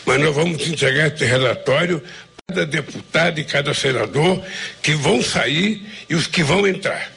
mas 0.07 0.21
nós 0.21 0.35
vamos 0.35 0.67
entregar 0.67 1.13
esse 1.13 1.25
relatório 1.25 2.01
para 2.01 2.57
cada 2.57 2.67
deputado 2.67 3.41
e 3.41 3.45
cada 3.45 3.75
senador 3.75 4.43
que 4.83 4.95
vão 4.95 5.23
sair 5.23 5.85
e 6.09 6.15
os 6.15 6.27
que 6.27 6.43
vão 6.43 6.67
entrar. 6.67 7.13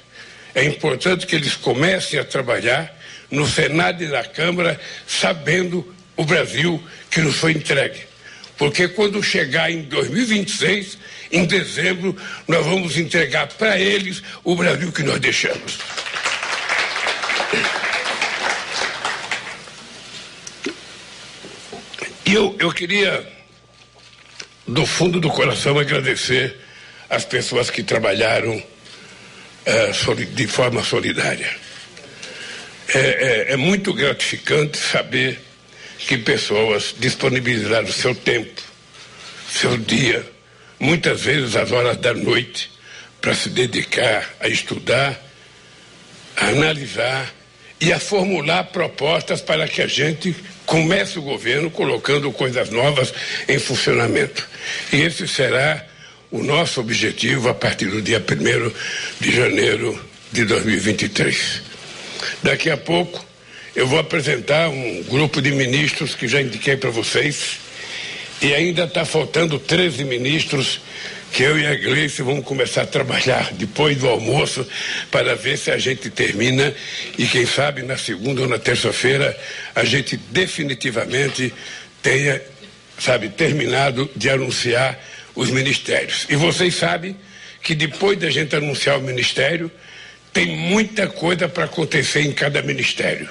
É 0.56 0.64
importante 0.64 1.28
que 1.28 1.36
eles 1.36 1.56
comecem 1.56 2.20
a 2.20 2.24
trabalhar 2.24 2.97
no 3.30 3.48
Senado 3.48 4.04
e 4.04 4.08
na 4.08 4.24
Câmara 4.24 4.80
sabendo 5.06 5.96
o 6.16 6.26
Brasil 6.26 6.82
que 7.10 7.22
nos 7.22 7.36
foi 7.36 7.52
entregue. 7.52 8.02
Porque 8.58 8.88
quando 8.88 9.22
chegar 9.22 9.72
em 9.72 9.84
2026, 9.84 10.98
em 11.32 11.46
dezembro, 11.46 12.16
nós 12.48 12.66
vamos 12.66 12.98
entregar 12.98 13.48
para 13.48 13.80
eles 13.80 14.24
o 14.44 14.56
Brasil 14.56 14.92
que 14.92 15.04
nós 15.04 15.20
deixamos. 15.20 15.78
E 22.26 22.34
eu, 22.34 22.56
eu 22.60 22.72
queria, 22.74 23.26
do 24.68 24.86
fundo 24.86 25.20
do 25.20 25.30
coração, 25.30 25.78
agradecer 25.78 26.58
as 27.10 27.24
pessoas 27.24 27.70
que 27.70 27.84
trabalharam 27.84 28.62
é, 29.66 29.92
de 30.34 30.48
forma 30.48 30.84
solidária. 30.84 31.67
É, 32.94 33.00
é, 33.00 33.54
é, 33.54 33.58
muito 33.58 33.94
gratificante 33.94 34.78
saber 34.78 35.40
que 35.98 36.18
pessoas 36.18 36.96
disponibilizaram 36.98 37.92
seu 37.92 38.16
tempo, 38.16 38.62
seu 39.50 39.78
dia, 39.78 40.26
muitas 40.80 41.22
vezes 41.22 41.56
às 41.58 41.72
horas 41.72 41.98
da 41.98 42.14
noite, 42.14 42.72
para 43.20 43.36
se 43.36 43.50
dedicar 43.50 44.30
a 44.40 44.48
estudar, 44.48 45.22
a 46.38 46.46
analisar 46.46 47.34
e 47.82 47.92
a 47.92 48.00
formular 48.00 48.64
propostas 48.66 49.42
para 49.42 49.68
que 49.68 49.82
a 49.82 49.88
gente 49.88 50.34
comece 50.66 51.20
o 51.20 51.24
governo 51.24 51.70
colocando 51.70 52.32
coisas 52.32 52.70
novas 52.70 53.14
em 53.50 53.60
funcionamento. 53.60 54.48
E 54.94 55.02
esse 55.02 55.28
será 55.28 55.86
o 56.32 56.42
nosso 56.42 56.80
objetivo 56.80 57.50
a 57.50 57.54
partir 57.54 57.88
do 57.88 58.02
dia 58.02 58.20
1 58.20 58.72
de 59.20 59.36
janeiro 59.36 60.02
de 60.32 60.46
2023. 60.46 61.67
Daqui 62.44 62.70
a 62.70 62.78
pouco 62.78 63.26
eu 63.76 63.88
vou 63.88 64.00
apresentar 64.00 64.70
um 64.70 65.04
grupo 65.04 65.42
de 65.42 65.52
ministros 65.52 66.16
que 66.16 66.28
já 66.28 66.42
indiquei 66.42 66.76
para 66.78 66.90
vocês 66.90 67.58
e 68.42 68.54
ainda 68.54 68.84
está 68.84 69.06
faltando 69.06 69.60
13 69.60 70.04
ministros 70.04 70.80
que 71.32 71.44
eu 71.44 71.60
e 71.60 71.66
a 71.66 71.76
Gleice 71.76 72.22
vamos 72.22 72.46
começar 72.46 72.84
a 72.84 72.88
trabalhar 72.88 73.52
depois 73.54 73.98
do 73.98 74.08
almoço 74.08 74.66
para 75.12 75.36
ver 75.36 75.58
se 75.58 75.70
a 75.70 75.78
gente 75.78 76.10
termina 76.10 76.74
e 77.18 77.26
quem 77.26 77.46
sabe 77.46 77.82
na 77.84 77.98
segunda 77.98 78.42
ou 78.42 78.48
na 78.48 78.58
terça-feira 78.58 79.38
a 79.76 79.84
gente 79.84 80.18
definitivamente 80.18 81.54
tenha, 82.02 82.42
sabe, 82.98 83.30
terminado 83.30 84.10
de 84.16 84.30
anunciar 84.30 84.98
os 85.36 85.50
ministérios. 85.52 86.26
E 86.30 86.36
vocês 86.36 86.76
sabem 86.76 87.16
que 87.62 87.76
depois 87.76 88.18
da 88.18 88.30
gente 88.30 88.56
anunciar 88.56 88.98
o 88.98 89.02
ministério, 89.02 89.70
tem 90.38 90.56
muita 90.56 91.08
coisa 91.08 91.50
para 91.50 91.64
acontecer 91.64 92.22
em 92.22 92.32
cada 92.32 92.62
ministério. 92.62 93.28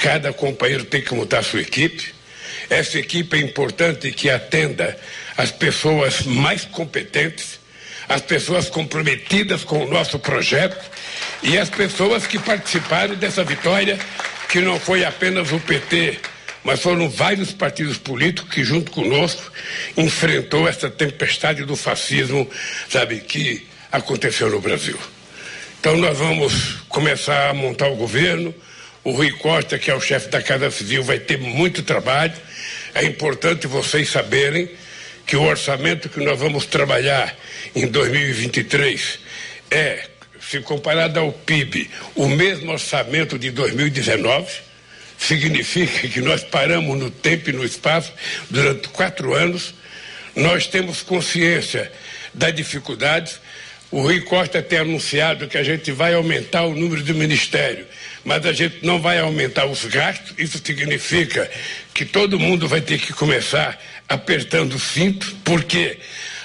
Cada 0.00 0.32
companheiro 0.32 0.84
tem 0.84 1.02
que 1.02 1.12
montar 1.12 1.42
sua 1.42 1.60
equipe. 1.60 2.14
Essa 2.70 3.00
equipe 3.00 3.36
é 3.36 3.40
importante 3.40 4.12
que 4.12 4.30
atenda 4.30 4.96
as 5.36 5.50
pessoas 5.50 6.22
mais 6.22 6.64
competentes, 6.64 7.58
as 8.08 8.20
pessoas 8.20 8.70
comprometidas 8.70 9.64
com 9.64 9.84
o 9.84 9.90
nosso 9.90 10.20
projeto 10.20 10.88
e 11.42 11.58
as 11.58 11.68
pessoas 11.68 12.28
que 12.28 12.38
participaram 12.38 13.16
dessa 13.16 13.42
vitória, 13.42 13.98
que 14.48 14.60
não 14.60 14.78
foi 14.78 15.04
apenas 15.04 15.50
o 15.50 15.58
PT, 15.58 16.20
mas 16.62 16.78
foram 16.78 17.10
vários 17.10 17.50
partidos 17.50 17.98
políticos 17.98 18.54
que, 18.54 18.62
junto 18.62 18.92
conosco, 18.92 19.50
enfrentou 19.96 20.68
essa 20.68 20.88
tempestade 20.88 21.64
do 21.64 21.74
fascismo, 21.74 22.48
sabe, 22.88 23.18
que 23.18 23.66
aconteceu 23.90 24.48
no 24.48 24.60
Brasil. 24.60 24.96
Então 25.80 25.96
nós 25.96 26.18
vamos 26.18 26.78
começar 26.88 27.50
a 27.50 27.54
montar 27.54 27.88
o 27.88 27.96
governo. 27.96 28.54
O 29.04 29.12
Rui 29.12 29.30
Costa, 29.32 29.78
que 29.78 29.90
é 29.90 29.94
o 29.94 30.00
chefe 30.00 30.28
da 30.28 30.42
Casa 30.42 30.70
Civil, 30.70 31.02
vai 31.04 31.18
ter 31.18 31.38
muito 31.38 31.82
trabalho. 31.82 32.34
É 32.94 33.04
importante 33.04 33.66
vocês 33.66 34.08
saberem 34.08 34.68
que 35.26 35.36
o 35.36 35.42
orçamento 35.42 36.08
que 36.08 36.20
nós 36.20 36.38
vamos 36.38 36.66
trabalhar 36.66 37.36
em 37.74 37.86
2023 37.86 39.18
é, 39.70 40.08
se 40.40 40.60
comparado 40.60 41.18
ao 41.18 41.32
PIB, 41.32 41.90
o 42.14 42.28
mesmo 42.28 42.72
orçamento 42.72 43.38
de 43.38 43.50
2019. 43.50 44.46
Significa 45.18 46.08
que 46.08 46.20
nós 46.20 46.44
paramos 46.44 46.98
no 46.98 47.10
tempo 47.10 47.50
e 47.50 47.52
no 47.52 47.64
espaço 47.64 48.12
durante 48.50 48.88
quatro 48.88 49.34
anos. 49.34 49.74
Nós 50.34 50.66
temos 50.66 51.02
consciência 51.02 51.90
das 52.34 52.54
dificuldades. 52.54 53.40
O 53.90 54.00
Rui 54.00 54.20
Costa 54.20 54.60
tem 54.60 54.80
anunciado 54.80 55.46
que 55.46 55.56
a 55.56 55.62
gente 55.62 55.92
vai 55.92 56.14
aumentar 56.14 56.64
o 56.64 56.74
número 56.74 57.02
do 57.02 57.14
ministério, 57.14 57.86
mas 58.24 58.44
a 58.44 58.52
gente 58.52 58.84
não 58.84 59.00
vai 59.00 59.20
aumentar 59.20 59.66
os 59.66 59.84
gastos. 59.84 60.34
Isso 60.36 60.60
significa 60.64 61.48
que 61.94 62.04
todo 62.04 62.38
mundo 62.38 62.66
vai 62.66 62.80
ter 62.80 62.98
que 62.98 63.12
começar 63.12 63.80
apertando 64.08 64.74
o 64.74 64.80
cinto, 64.80 65.36
porque 65.44 65.98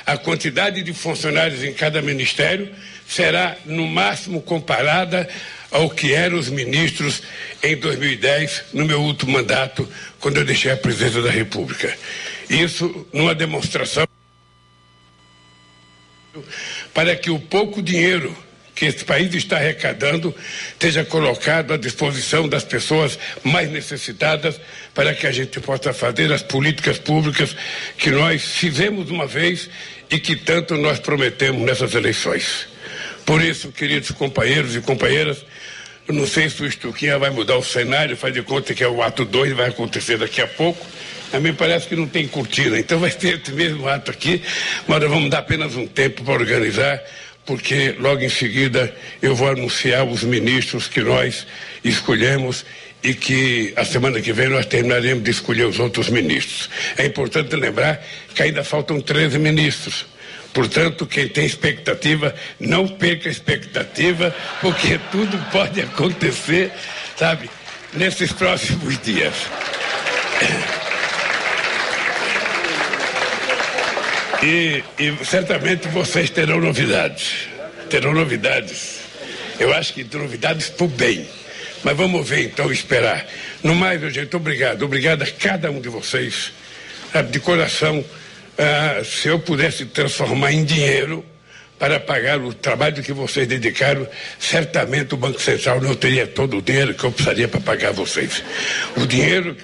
a 0.05 0.17
quantidade 0.17 0.83
de 0.83 0.93
funcionários 0.93 1.63
em 1.63 1.73
cada 1.73 2.01
ministério 2.01 2.69
será 3.07 3.57
no 3.65 3.87
máximo 3.87 4.41
comparada 4.41 5.27
ao 5.71 5.89
que 5.89 6.13
eram 6.13 6.37
os 6.37 6.49
ministros 6.49 7.23
em 7.63 7.75
2010, 7.75 8.65
no 8.73 8.85
meu 8.85 9.01
último 9.01 9.31
mandato, 9.31 9.87
quando 10.19 10.37
eu 10.37 10.45
deixei 10.45 10.71
a 10.71 10.77
presidência 10.77 11.21
da 11.21 11.31
República. 11.31 11.97
Isso 12.49 13.07
numa 13.11 13.33
demonstração 13.33 14.05
para 16.93 17.15
que 17.15 17.29
o 17.29 17.39
pouco 17.39 17.81
dinheiro 17.81 18.35
que 18.73 18.85
esse 18.85 19.05
país 19.05 19.33
está 19.35 19.57
arrecadando 19.57 20.33
esteja 20.71 21.05
colocado 21.05 21.73
à 21.73 21.77
disposição 21.77 22.49
das 22.49 22.63
pessoas 22.63 23.19
mais 23.43 23.69
necessitadas 23.69 24.59
para 24.93 25.13
que 25.13 25.27
a 25.27 25.31
gente 25.31 25.59
possa 25.59 25.93
fazer 25.93 26.31
as 26.31 26.41
políticas 26.41 26.97
públicas 26.97 27.55
que 27.97 28.09
nós 28.09 28.43
fizemos 28.43 29.11
uma 29.11 29.27
vez 29.27 29.69
e 30.09 30.19
que 30.19 30.35
tanto 30.35 30.75
nós 30.77 30.99
prometemos 30.99 31.61
nessas 31.61 31.93
eleições. 31.93 32.67
Por 33.25 33.41
isso, 33.41 33.71
queridos 33.71 34.11
companheiros 34.11 34.75
e 34.75 34.81
companheiras, 34.81 35.45
eu 36.07 36.15
não 36.15 36.25
sei 36.25 36.49
se 36.49 36.63
o 36.63 36.65
Estuquinha 36.65 37.19
vai 37.19 37.29
mudar 37.29 37.57
o 37.57 37.63
cenário, 37.63 38.17
faz 38.17 38.33
de 38.33 38.41
conta 38.41 38.73
que 38.73 38.83
é 38.83 38.87
o 38.87 39.01
ato 39.01 39.23
2, 39.23 39.53
vai 39.53 39.69
acontecer 39.69 40.17
daqui 40.17 40.41
a 40.41 40.47
pouco. 40.47 40.85
A 41.33 41.39
mim 41.39 41.53
parece 41.53 41.87
que 41.87 41.95
não 41.95 42.07
tem 42.07 42.27
cortina, 42.27 42.77
então 42.77 42.99
vai 42.99 43.11
ter 43.11 43.39
esse 43.41 43.51
mesmo 43.51 43.87
ato 43.87 44.11
aqui, 44.11 44.41
mas 44.87 44.99
nós 44.99 45.09
vamos 45.09 45.29
dar 45.29 45.39
apenas 45.39 45.75
um 45.75 45.87
tempo 45.87 46.23
para 46.23 46.33
organizar 46.33 47.01
porque 47.45 47.95
logo 47.99 48.21
em 48.21 48.29
seguida 48.29 48.93
eu 49.21 49.35
vou 49.35 49.49
anunciar 49.49 50.05
os 50.05 50.23
ministros 50.23 50.87
que 50.87 51.01
nós 51.01 51.47
escolhemos 51.83 52.65
e 53.03 53.13
que 53.13 53.73
a 53.75 53.83
semana 53.83 54.21
que 54.21 54.31
vem 54.31 54.49
nós 54.49 54.65
terminaremos 54.67 55.23
de 55.23 55.31
escolher 55.31 55.65
os 55.65 55.79
outros 55.79 56.09
ministros. 56.09 56.69
É 56.97 57.05
importante 57.05 57.55
lembrar 57.55 58.03
que 58.35 58.43
ainda 58.43 58.63
faltam 58.63 59.01
13 59.01 59.39
ministros. 59.39 60.05
Portanto, 60.53 61.05
quem 61.05 61.27
tem 61.29 61.45
expectativa, 61.45 62.35
não 62.59 62.87
perca 62.87 63.29
a 63.29 63.31
expectativa, 63.31 64.35
porque 64.59 64.99
tudo 65.11 65.37
pode 65.51 65.81
acontecer, 65.81 66.71
sabe, 67.15 67.49
nesses 67.93 68.33
próximos 68.33 69.01
dias. 69.01 69.33
E, 74.43 74.83
e 74.97 75.25
certamente 75.25 75.87
vocês 75.89 76.29
terão 76.29 76.59
novidades. 76.59 77.47
Terão 77.89 78.13
novidades. 78.13 79.01
Eu 79.59 79.73
acho 79.73 79.93
que 79.93 80.03
novidades 80.15 80.73
o 80.79 80.87
bem. 80.87 81.27
Mas 81.83 81.95
vamos 81.95 82.27
ver 82.27 82.45
então, 82.45 82.71
esperar. 82.71 83.25
No 83.63 83.75
mais, 83.75 84.01
gente, 84.13 84.35
obrigado. 84.35 84.83
Obrigado 84.83 85.21
a 85.23 85.27
cada 85.27 85.69
um 85.69 85.79
de 85.79 85.89
vocês. 85.89 86.51
De 87.29 87.39
coração, 87.39 88.03
ah, 88.57 89.01
se 89.03 89.27
eu 89.27 89.39
pudesse 89.39 89.85
transformar 89.85 90.51
em 90.51 90.63
dinheiro 90.63 91.23
para 91.77 91.99
pagar 91.99 92.39
o 92.39 92.53
trabalho 92.53 93.01
que 93.01 93.11
vocês 93.11 93.47
dedicaram, 93.47 94.07
certamente 94.39 95.13
o 95.13 95.17
Banco 95.17 95.41
Central 95.41 95.81
não 95.81 95.95
teria 95.95 96.27
todo 96.27 96.57
o 96.57 96.61
dinheiro 96.61 96.93
que 96.93 97.03
eu 97.03 97.11
precisaria 97.11 97.47
para 97.47 97.59
pagar 97.59 97.91
vocês. 97.91 98.43
O 98.95 99.05
dinheiro, 99.05 99.57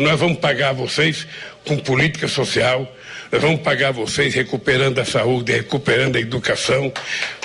nós 0.00 0.18
vamos 0.18 0.38
pagar 0.38 0.72
vocês 0.72 1.26
com 1.64 1.78
política 1.78 2.26
social, 2.26 2.92
nós 3.32 3.40
vamos 3.40 3.60
pagar 3.60 3.92
vocês 3.92 4.34
recuperando 4.34 4.98
a 4.98 5.04
saúde, 5.04 5.52
recuperando 5.52 6.16
a 6.16 6.20
educação, 6.20 6.92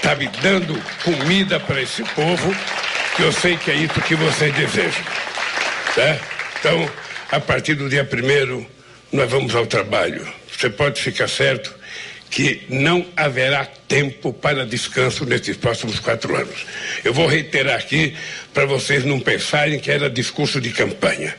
sabe, 0.02 0.30
dando 0.42 0.74
comida 1.04 1.60
para 1.60 1.82
esse 1.82 2.04
povo, 2.04 2.56
que 3.16 3.22
eu 3.22 3.32
sei 3.32 3.56
que 3.56 3.70
é 3.70 3.76
isso 3.76 4.02
que 4.02 4.16
vocês 4.16 4.54
desejam. 4.56 5.04
Tá? 5.94 6.20
Então, 6.60 6.90
a 7.32 7.40
partir 7.40 7.76
do 7.76 7.88
dia 7.88 8.04
primeiro, 8.04 8.66
nós 9.12 9.30
vamos 9.30 9.54
ao 9.54 9.68
trabalho. 9.68 10.28
Você 10.52 10.70
pode 10.70 11.00
ficar 11.00 11.28
certo 11.28 11.74
que 12.32 12.64
não 12.68 13.06
haverá 13.16 13.66
tempo 13.88 14.34
para 14.34 14.66
descanso 14.66 15.26
nesses 15.26 15.56
próximos 15.56 16.00
quatro 16.00 16.36
anos. 16.36 16.66
Eu 17.04 17.14
vou 17.14 17.28
reiterar 17.28 17.78
aqui 17.78 18.16
para 18.54 18.66
vocês 18.66 19.06
não 19.06 19.20
pensarem 19.20 19.80
que 19.80 19.92
era 19.92 20.10
discurso 20.10 20.60
de 20.60 20.72
campanha. 20.72 21.36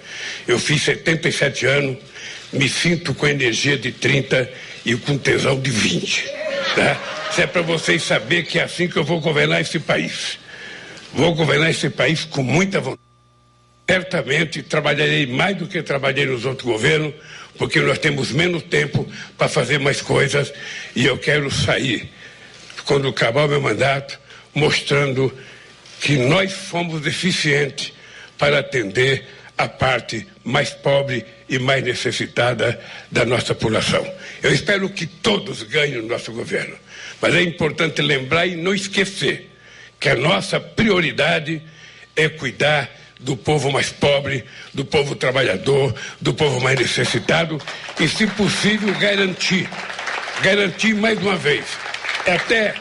Eu 0.47 0.59
fiz 0.59 0.83
77 0.83 1.67
anos 1.67 1.99
me 2.53 2.69
sinto 2.69 3.15
com 3.15 3.27
energia 3.27 3.77
de 3.77 3.93
30 3.93 4.51
e 4.85 4.97
com 4.97 5.19
tesão 5.19 5.59
de 5.61 5.71
20. 5.71 6.27
Tá? 6.75 7.29
Isso 7.31 7.41
é 7.41 7.47
para 7.47 7.63
vocês 7.63 8.03
saberem 8.03 8.45
que 8.45 8.59
é 8.59 8.63
assim 8.63 8.89
que 8.89 8.97
eu 8.97 9.05
vou 9.05 9.21
governar 9.21 9.61
esse 9.61 9.79
país. 9.79 10.39
Vou 11.13 11.35
governar 11.35 11.71
esse 11.71 11.91
país 11.91 12.25
com 12.25 12.43
muita 12.43 12.81
vontade. 12.81 13.01
Certamente 13.89 14.63
trabalharei 14.63 15.27
mais 15.27 15.57
do 15.57 15.67
que 15.67 15.83
trabalhei 15.83 16.27
nos 16.27 16.45
outros 16.45 16.67
governos, 16.67 17.15
porque 17.57 17.81
nós 17.81 17.99
temos 17.99 18.33
menos 18.33 18.63
tempo 18.65 19.09
para 19.39 19.49
fazer 19.49 19.79
mais 19.79 20.01
coisas 20.01 20.53
e 20.95 21.07
eu 21.07 21.17
quero 21.17 21.51
sair, 21.51 22.11
quando 22.85 23.09
acabar 23.09 23.45
o 23.45 23.49
meu 23.49 23.61
mandato, 23.61 24.19
mostrando 24.55 25.33
que 26.01 26.17
nós 26.17 26.53
fomos 26.53 27.07
eficientes 27.07 27.93
para 28.37 28.59
atender 28.59 29.27
a 29.59 29.69
parte 29.69 30.27
mais 30.45 30.71
pobre 30.71 31.25
e 31.49 31.59
mais 31.59 31.83
necessitada 31.83 32.79
da 33.11 33.25
nossa 33.25 33.55
população. 33.55 34.07
Eu 34.43 34.53
espero 34.53 34.89
que 34.91 35.07
todos 35.07 35.63
ganhem 35.63 35.97
no 35.97 36.09
nosso 36.09 36.33
governo, 36.33 36.77
mas 37.21 37.35
é 37.35 37.43
importante 37.43 38.03
lembrar 38.03 38.47
e 38.47 38.57
não 38.57 38.75
esquecer 38.75 39.51
que 39.99 40.09
a 40.09 40.15
nossa 40.15 40.61
prioridade 40.61 41.63
é 42.15 42.29
cuidar 42.29 42.91
do 43.19 43.35
povo 43.35 43.73
mais 43.73 43.91
pobre, 43.91 44.45
do 44.75 44.85
povo 44.85 45.15
trabalhador, 45.17 45.95
do 46.21 46.35
povo 46.35 46.61
mais 46.61 46.79
necessitado 46.79 47.59
e, 47.99 48.07
se 48.07 48.27
possível, 48.27 48.93
garantir, 48.99 49.67
garantir 50.43 50.95
mais 50.95 51.19
uma 51.19 51.35
vez. 51.35 51.65
É 52.27 52.35
até, 52.35 52.75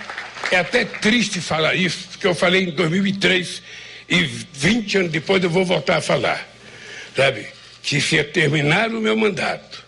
é 0.52 0.58
até 0.58 0.84
triste 0.84 1.40
falar 1.40 1.76
isso, 1.76 2.10
porque 2.12 2.28
eu 2.28 2.36
falei 2.36 2.66
em 2.66 2.72
2003 2.72 3.62
e 4.10 4.24
20 4.24 4.98
anos 4.98 5.12
depois 5.12 5.42
eu 5.42 5.50
vou 5.50 5.64
voltar 5.64 5.98
a 5.98 6.02
falar 6.02 6.55
sabe? 7.16 7.48
Que 7.82 8.02
se 8.02 8.24
terminar 8.24 8.90
o 8.90 9.02
meu 9.02 9.16
mandato, 9.16 9.84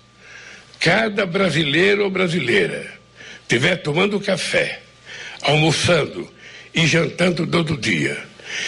cada 0.79 1.25
brasileiro 1.25 2.03
ou 2.03 2.10
brasileira 2.10 2.86
estiver 3.41 3.77
tomando 3.77 4.19
café, 4.19 4.79
almoçando 5.41 6.31
e 6.74 6.86
jantando 6.86 7.48
todo 7.48 7.77
dia, 7.77 8.17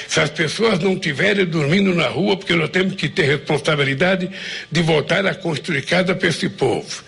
se 0.07 0.19
as 0.19 0.29
pessoas 0.29 0.79
não 0.79 0.93
estiverem 0.93 1.45
dormindo 1.45 1.93
na 1.93 2.07
rua, 2.07 2.35
porque 2.35 2.55
nós 2.55 2.69
temos 2.69 2.95
que 2.95 3.07
ter 3.07 3.23
responsabilidade 3.23 4.29
de 4.71 4.81
voltar 4.81 5.25
a 5.25 5.33
construir 5.33 5.83
casa 5.83 6.13
para 6.15 6.27
esse 6.27 6.49
povo. 6.49 7.03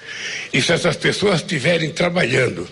E 0.53 0.62
se 0.62 0.72
essas 0.72 0.96
pessoas 0.96 1.41
estiverem 1.41 1.89
trabalhando 1.89 2.67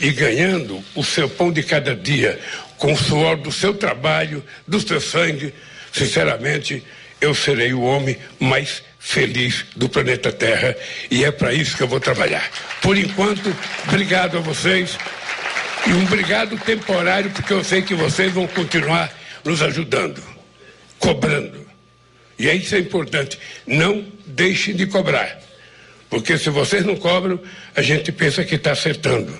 e 0.00 0.10
ganhando 0.10 0.82
o 0.94 1.04
seu 1.04 1.28
pão 1.28 1.52
de 1.52 1.62
cada 1.62 1.94
dia 1.94 2.38
com 2.78 2.92
o 2.92 2.96
suor 2.96 3.36
do 3.36 3.52
seu 3.52 3.74
trabalho, 3.74 4.42
do 4.66 4.80
seu 4.80 5.00
sangue, 5.00 5.52
sinceramente, 5.92 6.82
eu 7.22 7.34
serei 7.34 7.72
o 7.72 7.80
homem 7.80 8.18
mais 8.38 8.82
feliz 8.98 9.64
do 9.76 9.88
planeta 9.88 10.32
Terra 10.32 10.76
e 11.08 11.24
é 11.24 11.30
para 11.30 11.54
isso 11.54 11.76
que 11.76 11.82
eu 11.82 11.88
vou 11.88 12.00
trabalhar. 12.00 12.50
Por 12.82 12.98
enquanto, 12.98 13.54
obrigado 13.86 14.36
a 14.36 14.40
vocês 14.40 14.98
e 15.86 15.90
um 15.92 16.02
obrigado 16.02 16.58
temporário, 16.58 17.30
porque 17.30 17.52
eu 17.52 17.62
sei 17.62 17.80
que 17.80 17.94
vocês 17.94 18.32
vão 18.32 18.46
continuar 18.48 19.16
nos 19.44 19.62
ajudando, 19.62 20.22
cobrando. 20.98 21.64
E 22.38 22.50
isso 22.50 22.74
é 22.74 22.78
importante. 22.78 23.38
Não 23.66 24.04
deixem 24.26 24.74
de 24.74 24.86
cobrar. 24.86 25.40
Porque 26.10 26.36
se 26.36 26.50
vocês 26.50 26.84
não 26.84 26.96
cobram, 26.96 27.40
a 27.74 27.82
gente 27.82 28.10
pensa 28.10 28.44
que 28.44 28.56
está 28.56 28.72
acertando. 28.72 29.32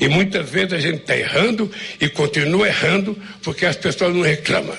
E 0.00 0.08
muitas 0.08 0.50
vezes 0.50 0.72
a 0.72 0.78
gente 0.80 0.98
está 0.98 1.16
errando 1.16 1.70
e 2.00 2.08
continua 2.08 2.66
errando 2.66 3.16
porque 3.42 3.64
as 3.64 3.76
pessoas 3.76 4.14
não 4.14 4.22
reclamam. 4.22 4.76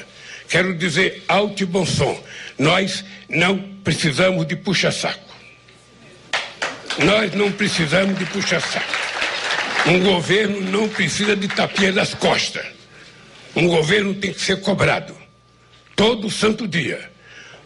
Quero 0.50 0.76
dizer 0.76 1.24
alto 1.28 1.62
e 1.62 1.66
bom 1.66 1.86
som. 1.86 2.22
Nós 2.60 3.06
não 3.30 3.58
precisamos 3.84 4.46
de 4.46 4.58
puxa-saco. 4.58 5.34
Nós 7.00 7.34
não 7.34 7.50
precisamos 7.52 8.20
de 8.20 8.26
puxa-saco. 8.26 9.00
Um 9.88 10.04
governo 10.04 10.60
não 10.70 10.90
precisa 10.90 11.36
de 11.36 11.48
tapinha 11.48 11.94
das 11.94 12.14
costas. 12.14 12.66
Um 13.56 13.68
governo 13.68 14.14
tem 14.14 14.34
que 14.34 14.42
ser 14.42 14.60
cobrado 14.60 15.16
todo 15.96 16.30
santo 16.30 16.68
dia 16.68 17.10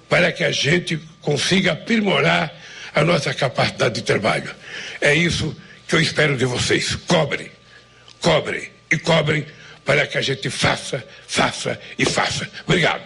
para 0.07 0.31
que 0.31 0.43
a 0.43 0.51
gente 0.51 0.97
consiga 1.21 1.73
aprimorar 1.73 2.53
a 2.93 3.03
nossa 3.03 3.33
capacidade 3.33 3.95
de 3.95 4.03
trabalho. 4.03 4.53
É 5.01 5.15
isso 5.15 5.55
que 5.88 5.95
eu 5.95 6.00
espero 6.00 6.38
de 6.38 6.45
vocês. 6.45 6.95
Cobrem, 7.07 7.50
cobrem 8.21 8.69
e 8.91 8.97
cobrem 8.97 9.45
para 9.83 10.05
que 10.05 10.17
a 10.17 10.21
gente 10.21 10.50
faça, 10.50 11.03
faça 11.27 11.79
e 11.97 12.05
faça. 12.05 12.50
Obrigado. 12.65 13.01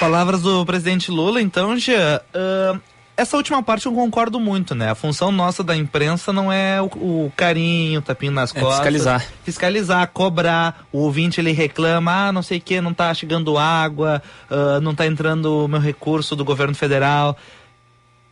Palavras 0.00 0.42
do 0.42 0.64
presidente 0.64 1.10
Lula, 1.10 1.40
então, 1.40 1.76
Jean. 1.76 2.20
Uh, 2.32 2.80
essa 3.16 3.36
última 3.36 3.60
parte 3.62 3.86
eu 3.86 3.92
concordo 3.92 4.38
muito, 4.38 4.74
né? 4.74 4.90
A 4.90 4.94
função 4.94 5.32
nossa 5.32 5.64
da 5.64 5.76
imprensa 5.76 6.32
não 6.32 6.52
é 6.52 6.80
o, 6.80 6.86
o 6.86 7.32
carinho, 7.36 7.98
o 7.98 8.02
tapinho 8.02 8.30
nas 8.30 8.54
é 8.54 8.60
costas. 8.60 8.76
Fiscalizar. 8.76 9.26
Fiscalizar, 9.42 10.08
cobrar. 10.12 10.86
O 10.92 10.98
ouvinte 10.98 11.40
ele 11.40 11.50
reclama, 11.50 12.28
ah, 12.28 12.32
não 12.32 12.42
sei 12.42 12.58
o 12.58 12.60
que, 12.60 12.80
não 12.80 12.94
tá 12.94 13.12
chegando 13.12 13.58
água, 13.58 14.22
uh, 14.48 14.80
não 14.80 14.94
tá 14.94 15.04
entrando 15.04 15.64
o 15.64 15.68
meu 15.68 15.80
recurso 15.80 16.36
do 16.36 16.44
governo 16.44 16.74
federal 16.74 17.36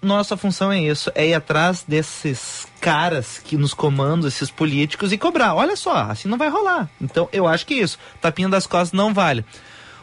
nossa 0.03 0.37
função 0.37 0.71
é 0.71 0.81
isso, 0.81 1.11
é 1.15 1.27
ir 1.27 1.35
atrás 1.35 1.85
desses 1.87 2.67
caras 2.81 3.39
que 3.39 3.57
nos 3.57 3.75
comandam, 3.75 4.29
esses 4.29 4.51
políticos 4.51 5.13
e 5.13 5.19
cobrar. 5.19 5.55
Olha 5.55 5.75
só, 5.75 5.97
assim 5.97 6.29
não 6.29 6.39
vai 6.39 6.49
rolar. 6.49 6.89
Então 7.01 7.29
eu 7.33 7.47
acho 7.47 7.67
que 7.67 7.75
isso, 7.75 7.99
tapinha 8.21 8.49
das 8.49 8.67
costas 8.67 8.93
não 8.93 9.13
vale. 9.13 9.45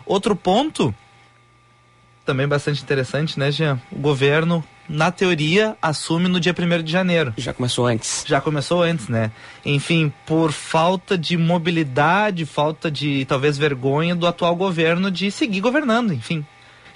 Outro 0.05 0.35
ponto, 0.35 0.93
também 2.25 2.47
bastante 2.47 2.81
interessante, 2.81 3.39
né, 3.39 3.51
Jean? 3.51 3.79
O 3.91 3.99
governo, 3.99 4.63
na 4.87 5.11
teoria, 5.11 5.75
assume 5.81 6.27
no 6.27 6.39
dia 6.39 6.53
1 6.57 6.83
de 6.83 6.91
janeiro. 6.91 7.33
Já 7.37 7.53
começou 7.53 7.85
antes. 7.85 8.23
Já 8.27 8.41
começou 8.41 8.81
antes, 8.81 9.07
né? 9.07 9.31
Enfim, 9.65 10.11
por 10.25 10.51
falta 10.51 11.17
de 11.17 11.37
mobilidade, 11.37 12.45
falta 12.45 12.89
de 12.89 13.25
talvez 13.25 13.57
vergonha 13.57 14.15
do 14.15 14.27
atual 14.27 14.55
governo 14.55 15.11
de 15.11 15.31
seguir 15.31 15.61
governando, 15.61 16.13
enfim. 16.13 16.45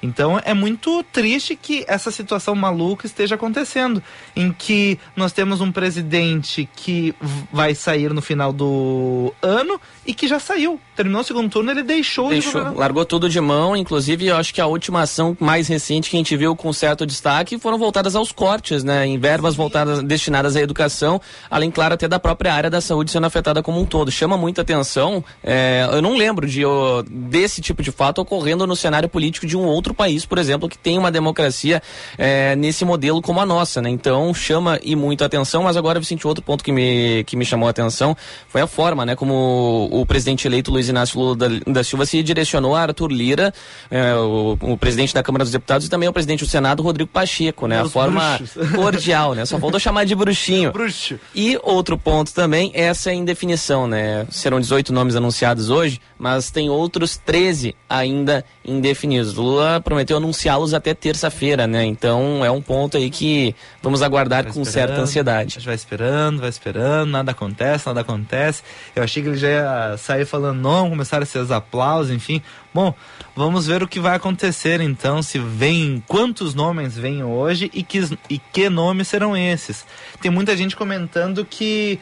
Então 0.01 0.39
é 0.43 0.53
muito 0.53 1.03
triste 1.11 1.55
que 1.55 1.85
essa 1.87 2.11
situação 2.11 2.55
maluca 2.55 3.05
esteja 3.05 3.35
acontecendo, 3.35 4.01
em 4.35 4.51
que 4.51 4.99
nós 5.15 5.31
temos 5.31 5.61
um 5.61 5.71
presidente 5.71 6.69
que 6.75 7.13
vai 7.51 7.73
sair 7.73 8.13
no 8.13 8.21
final 8.21 8.53
do 8.53 9.33
ano 9.41 9.79
e 10.05 10.13
que 10.13 10.27
já 10.27 10.39
saiu. 10.39 10.79
Terminou 10.95 11.21
o 11.21 11.23
segundo 11.23 11.49
turno, 11.49 11.71
ele 11.71 11.83
deixou, 11.83 12.29
deixou 12.29 12.63
de 12.63 12.77
largou 12.77 13.05
tudo 13.05 13.29
de 13.29 13.39
mão, 13.39 13.75
inclusive 13.75 14.27
eu 14.27 14.35
acho 14.35 14.53
que 14.53 14.61
a 14.61 14.65
última 14.65 15.01
ação 15.01 15.37
mais 15.39 15.67
recente 15.67 16.09
que 16.09 16.15
a 16.15 16.19
gente 16.19 16.35
viu 16.35 16.55
com 16.55 16.71
certo 16.73 17.05
destaque 17.05 17.59
foram 17.59 17.77
voltadas 17.77 18.15
aos 18.15 18.31
cortes, 18.31 18.83
né, 18.83 19.05
em 19.05 19.19
verbas 19.19 19.55
voltadas 19.55 20.01
destinadas 20.03 20.55
à 20.55 20.61
educação, 20.61 21.21
além 21.49 21.69
claro 21.69 21.93
até 21.93 22.07
da 22.07 22.19
própria 22.19 22.53
área 22.53 22.69
da 22.69 22.81
saúde 22.81 23.11
sendo 23.11 23.25
afetada 23.25 23.61
como 23.61 23.79
um 23.79 23.85
todo. 23.85 24.11
Chama 24.11 24.37
muita 24.37 24.61
atenção. 24.61 25.23
É, 25.43 25.87
eu 25.91 26.01
não 26.01 26.15
lembro 26.15 26.47
de 26.47 26.63
desse 27.09 27.61
tipo 27.61 27.83
de 27.83 27.91
fato 27.91 28.19
ocorrendo 28.19 28.65
no 28.65 28.75
cenário 28.75 29.07
político 29.07 29.45
de 29.45 29.55
um 29.55 29.63
outro 29.63 29.86
país, 29.93 30.25
por 30.25 30.37
exemplo, 30.37 30.69
que 30.69 30.77
tem 30.77 30.97
uma 30.97 31.11
democracia 31.11 31.81
é, 32.17 32.55
nesse 32.55 32.85
modelo 32.85 33.21
como 33.21 33.39
a 33.39 33.45
nossa, 33.45 33.81
né? 33.81 33.89
Então 33.89 34.33
chama 34.33 34.79
e 34.83 34.95
muito 34.95 35.23
atenção, 35.23 35.63
mas 35.63 35.77
agora 35.77 35.99
Vicente, 35.99 36.27
outro 36.27 36.43
ponto 36.43 36.63
que 36.63 36.71
me, 36.71 37.23
que 37.25 37.35
me 37.35 37.45
chamou 37.45 37.67
a 37.67 37.71
atenção 37.71 38.15
foi 38.47 38.61
a 38.61 38.67
forma, 38.67 39.05
né? 39.05 39.15
Como 39.15 39.89
o 39.91 40.05
presidente 40.05 40.47
eleito 40.47 40.71
Luiz 40.71 40.89
Inácio 40.89 41.19
Lula 41.19 41.35
da, 41.35 41.47
da 41.67 41.83
Silva 41.83 42.05
se 42.05 42.21
direcionou 42.23 42.75
a 42.75 42.81
Arthur 42.81 43.11
Lira, 43.11 43.53
é, 43.89 44.13
o, 44.15 44.57
o, 44.61 44.77
presidente 44.77 45.13
da 45.13 45.23
Câmara 45.23 45.43
dos 45.43 45.51
Deputados 45.51 45.87
e 45.87 45.89
também 45.89 46.07
o 46.07 46.13
presidente 46.13 46.43
do 46.43 46.49
Senado, 46.49 46.83
Rodrigo 46.83 47.09
Pacheco, 47.09 47.67
né? 47.67 47.81
Os 47.81 47.89
a 47.89 47.91
forma 47.91 48.37
bruxos. 48.37 48.71
cordial, 48.75 49.33
né? 49.33 49.45
Só 49.45 49.59
faltou 49.59 49.79
chamar 49.79 50.05
de 50.05 50.15
bruxinho. 50.15 50.71
Bruxo. 50.71 51.19
E 51.33 51.57
outro 51.63 51.97
ponto 51.97 52.33
também, 52.33 52.71
essa 52.73 53.11
é 53.11 53.13
indefinição, 53.13 53.87
né? 53.87 54.25
Serão 54.29 54.59
18 54.59 54.93
nomes 54.93 55.15
anunciados 55.15 55.69
hoje, 55.69 55.99
mas 56.17 56.49
tem 56.49 56.69
outros 56.69 57.17
13 57.17 57.75
ainda 57.89 58.43
indefinidos. 58.65 59.35
Lula 59.35 59.79
prometeu 59.79 60.17
anunciá-los 60.17 60.73
até 60.73 60.93
terça-feira, 60.93 61.67
né? 61.67 61.85
Então 61.85 62.43
é 62.43 62.51
um 62.51 62.61
ponto 62.61 62.97
aí 62.97 63.09
que 63.09 63.55
vamos 63.81 64.01
aguardar 64.01 64.51
com 64.51 64.63
certa 64.65 64.99
ansiedade. 64.99 65.53
A 65.53 65.59
gente 65.59 65.65
vai 65.65 65.75
esperando, 65.75 66.39
vai 66.39 66.49
esperando, 66.49 67.09
nada 67.09 67.31
acontece, 67.31 67.87
nada 67.87 68.01
acontece. 68.01 68.63
Eu 68.95 69.03
achei 69.03 69.21
que 69.21 69.29
ele 69.29 69.37
já 69.37 69.47
ia 69.47 69.97
sair 69.97 70.25
falando 70.25 70.59
não, 70.59 70.89
começaram 70.89 71.23
a 71.23 71.25
ser 71.25 71.39
os 71.39 71.51
aplausos, 71.51 72.11
enfim. 72.11 72.41
Bom, 72.73 72.93
vamos 73.35 73.67
ver 73.67 73.81
o 73.81 73.87
que 73.87 73.99
vai 73.99 74.15
acontecer 74.15 74.81
então, 74.81 75.23
se 75.23 75.39
vem, 75.39 76.03
quantos 76.07 76.53
nomes 76.53 76.95
vêm 76.97 77.23
hoje 77.23 77.71
e 77.73 77.81
que, 77.81 77.99
e 78.29 78.37
que 78.37 78.69
nomes 78.69 79.07
serão 79.07 79.35
esses. 79.35 79.85
Tem 80.21 80.29
muita 80.29 80.55
gente 80.55 80.75
comentando 80.75 81.45
que 81.45 81.99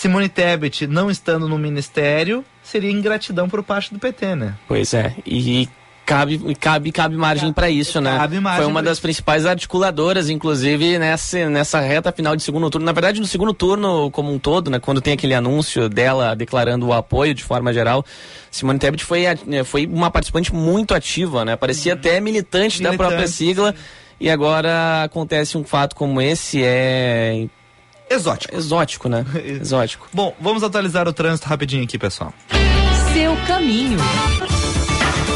Simone 0.00 0.30
Tebet 0.30 0.86
não 0.86 1.10
estando 1.10 1.46
no 1.46 1.58
ministério 1.58 2.42
seria 2.62 2.90
ingratidão 2.90 3.50
por 3.50 3.62
parte 3.62 3.92
do 3.92 4.00
PT, 4.00 4.34
né? 4.34 4.54
Pois 4.66 4.94
é, 4.94 5.14
e 5.26 5.68
cabe, 6.06 6.54
cabe, 6.54 6.90
cabe 6.90 7.16
margem 7.18 7.52
para 7.52 7.68
isso, 7.68 8.00
né? 8.00 8.16
Cabe 8.16 8.40
margem 8.40 8.62
Foi 8.62 8.72
uma 8.72 8.82
das 8.82 8.98
principais 8.98 9.44
articuladoras, 9.44 10.30
inclusive, 10.30 10.98
nessa, 10.98 11.50
nessa 11.50 11.80
reta 11.80 12.10
final 12.12 12.34
de 12.34 12.42
segundo 12.42 12.70
turno. 12.70 12.86
Na 12.86 12.92
verdade, 12.92 13.20
no 13.20 13.26
segundo 13.26 13.52
turno 13.52 14.10
como 14.10 14.32
um 14.32 14.38
todo, 14.38 14.70
né? 14.70 14.78
Quando 14.78 15.02
tem 15.02 15.12
aquele 15.12 15.34
anúncio 15.34 15.86
dela 15.86 16.34
declarando 16.34 16.86
o 16.86 16.94
apoio 16.94 17.34
de 17.34 17.44
forma 17.44 17.70
geral, 17.70 18.02
Simone 18.50 18.78
Tebet 18.78 19.04
foi, 19.04 19.24
foi 19.66 19.84
uma 19.84 20.10
participante 20.10 20.54
muito 20.54 20.94
ativa, 20.94 21.44
né? 21.44 21.56
Parecia 21.56 21.92
uhum. 21.92 21.98
até 21.98 22.18
militante, 22.20 22.78
militante, 22.78 22.82
da 22.82 22.92
própria 22.94 23.28
sigla. 23.28 23.74
E 24.18 24.30
agora 24.30 25.02
acontece 25.04 25.58
um 25.58 25.64
fato 25.64 25.94
como 25.94 26.22
esse, 26.22 26.62
é 26.64 27.46
Exótico. 28.10 28.56
Exótico, 28.56 29.08
né? 29.08 29.24
Exótico. 29.62 30.08
Bom, 30.12 30.34
vamos 30.40 30.64
atualizar 30.64 31.06
o 31.06 31.12
trânsito 31.12 31.48
rapidinho 31.48 31.84
aqui, 31.84 31.96
pessoal. 31.96 32.34
Seu 33.12 33.36
caminho. 33.46 33.98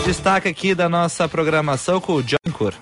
Destaque 0.04 0.48
aqui 0.48 0.74
da 0.74 0.88
nossa 0.88 1.28
programação 1.28 2.00
com 2.00 2.14
o 2.14 2.22
John 2.22 2.36
Cor. 2.52 2.74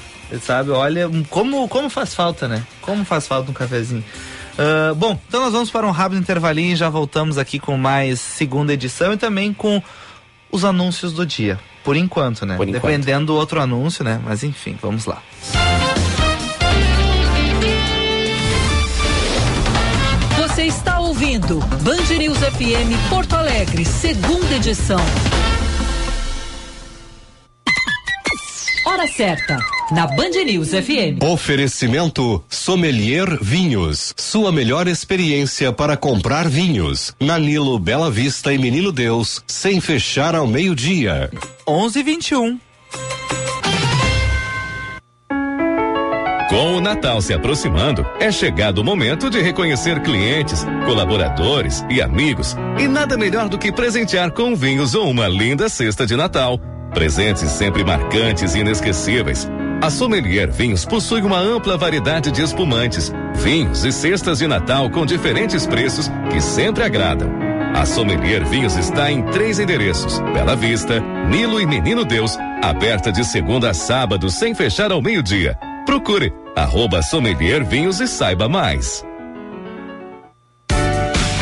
Sabe, 0.42 0.72
olha, 0.72 1.10
como, 1.30 1.68
como 1.70 1.90
faz 1.90 2.14
falta, 2.14 2.48
né? 2.48 2.64
Como 2.82 3.06
faz 3.06 3.28
falta 3.28 3.50
um 3.50 3.54
cafezinho. 3.54 4.04
Uh, 4.58 4.96
bom, 4.96 5.20
então 5.28 5.42
nós 5.42 5.52
vamos 5.52 5.70
para 5.70 5.86
um 5.86 5.92
rápido 5.92 6.20
intervalinho 6.20 6.74
e 6.74 6.76
já 6.76 6.90
voltamos 6.90 7.38
aqui 7.38 7.60
com 7.60 7.78
mais 7.78 8.20
segunda 8.20 8.74
edição 8.74 9.14
e 9.14 9.18
também 9.18 9.54
com 9.54 9.82
os 10.52 10.64
anúncios 10.64 11.14
do 11.14 11.26
dia. 11.26 11.60
Por 11.84 11.96
enquanto, 11.96 12.46
né? 12.46 12.56
Por 12.56 12.68
enquanto. 12.68 12.82
Dependendo 12.82 13.28
do 13.28 13.36
outro 13.36 13.60
anúncio, 13.60 14.04
né? 14.04 14.20
Mas 14.24 14.44
enfim, 14.44 14.78
vamos 14.82 15.06
lá. 15.06 15.22
Você 20.38 20.64
está 20.64 21.00
ouvindo 21.00 21.60
Band 21.84 22.18
News 22.18 22.38
FM 22.38 23.10
Porto 23.10 23.36
Alegre, 23.36 23.84
segunda 23.84 24.56
edição. 24.56 25.00
Hora 28.86 29.08
certa, 29.08 29.58
na 29.92 30.06
Band 30.06 30.44
News 30.46 30.70
FM. 30.70 31.24
Oferecimento 31.24 32.44
Sommelier 32.48 33.40
Vinhos. 33.42 34.14
Sua 34.16 34.52
melhor 34.52 34.88
experiência 34.88 35.74
para 35.74 35.98
comprar 35.98 36.48
vinhos. 36.48 37.12
Na 37.20 37.40
Nilo 37.40 37.80
Bela 37.80 38.12
Vista 38.12 38.54
e 38.54 38.60
Menino 38.60 38.92
Deus, 38.92 39.44
sem 39.48 39.82
fechar 39.82 40.36
ao 40.36 40.46
meio-dia. 40.46 41.32
11 41.68 42.00
h 42.00 42.06
21 42.06 42.60
Com 46.48 46.76
o 46.76 46.80
Natal 46.80 47.24
se 47.24 47.34
aproximando, 47.34 48.06
é 48.20 48.32
chegado 48.32 48.78
o 48.78 48.84
momento 48.84 49.32
de 49.32 49.42
reconhecer 49.42 50.00
clientes, 50.04 50.64
colaboradores 50.86 51.84
e 51.90 52.04
amigos. 52.04 52.56
E 52.80 52.88
nada 52.88 53.18
melhor 53.18 53.50
do 53.50 53.58
que 53.58 53.72
presentear 53.72 54.32
com 54.32 54.56
vinhos 54.56 54.94
ou 54.94 55.10
uma 55.10 55.28
linda 55.28 55.68
cesta 55.70 56.06
de 56.06 56.16
Natal. 56.16 56.60
Presentes 56.96 57.50
sempre 57.50 57.84
marcantes 57.84 58.56
e 58.56 58.60
inesquecíveis. 58.60 59.46
A 59.82 59.90
Sommelier 59.90 60.50
Vinhos 60.50 60.86
possui 60.86 61.22
uma 61.22 61.38
ampla 61.38 61.78
variedade 61.78 62.32
de 62.32 62.42
espumantes, 62.42 63.12
vinhos 63.36 63.84
e 63.84 63.92
cestas 63.92 64.38
de 64.40 64.48
Natal 64.48 64.90
com 64.90 65.06
diferentes 65.06 65.68
preços 65.68 66.10
que 66.32 66.40
sempre 66.40 66.84
agradam. 66.84 67.30
A 67.76 67.86
Sommelier 67.86 68.46
Vinhos 68.46 68.78
está 68.78 69.12
em 69.12 69.22
três 69.24 69.60
endereços: 69.60 70.20
Bela 70.34 70.56
Vista, 70.56 71.02
Nilo 71.30 71.60
e 71.60 71.66
Menino 71.66 72.06
Deus, 72.06 72.38
aberta 72.64 73.12
de 73.12 73.26
segunda 73.26 73.72
a 73.72 73.74
sábado 73.74 74.30
sem 74.30 74.56
fechar 74.56 74.90
ao 74.90 75.02
meio-dia. 75.02 75.60
Procure 75.86 76.34
arroba 76.56 77.02
Sommelier 77.02 77.66
Vinhos 77.66 78.00
e 78.00 78.08
saiba 78.08 78.48
mais. 78.48 79.06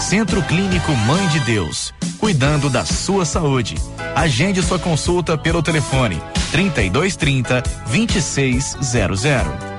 Centro 0.00 0.42
Clínico 0.42 0.92
Mãe 0.92 1.26
de 1.28 1.40
Deus, 1.40 1.92
cuidando 2.18 2.68
da 2.68 2.84
sua 2.84 3.24
saúde. 3.24 3.76
Agende 4.14 4.62
sua 4.62 4.78
consulta 4.78 5.36
pelo 5.36 5.62
telefone 5.62 6.20
3230 6.52 7.62
2600. 7.90 9.76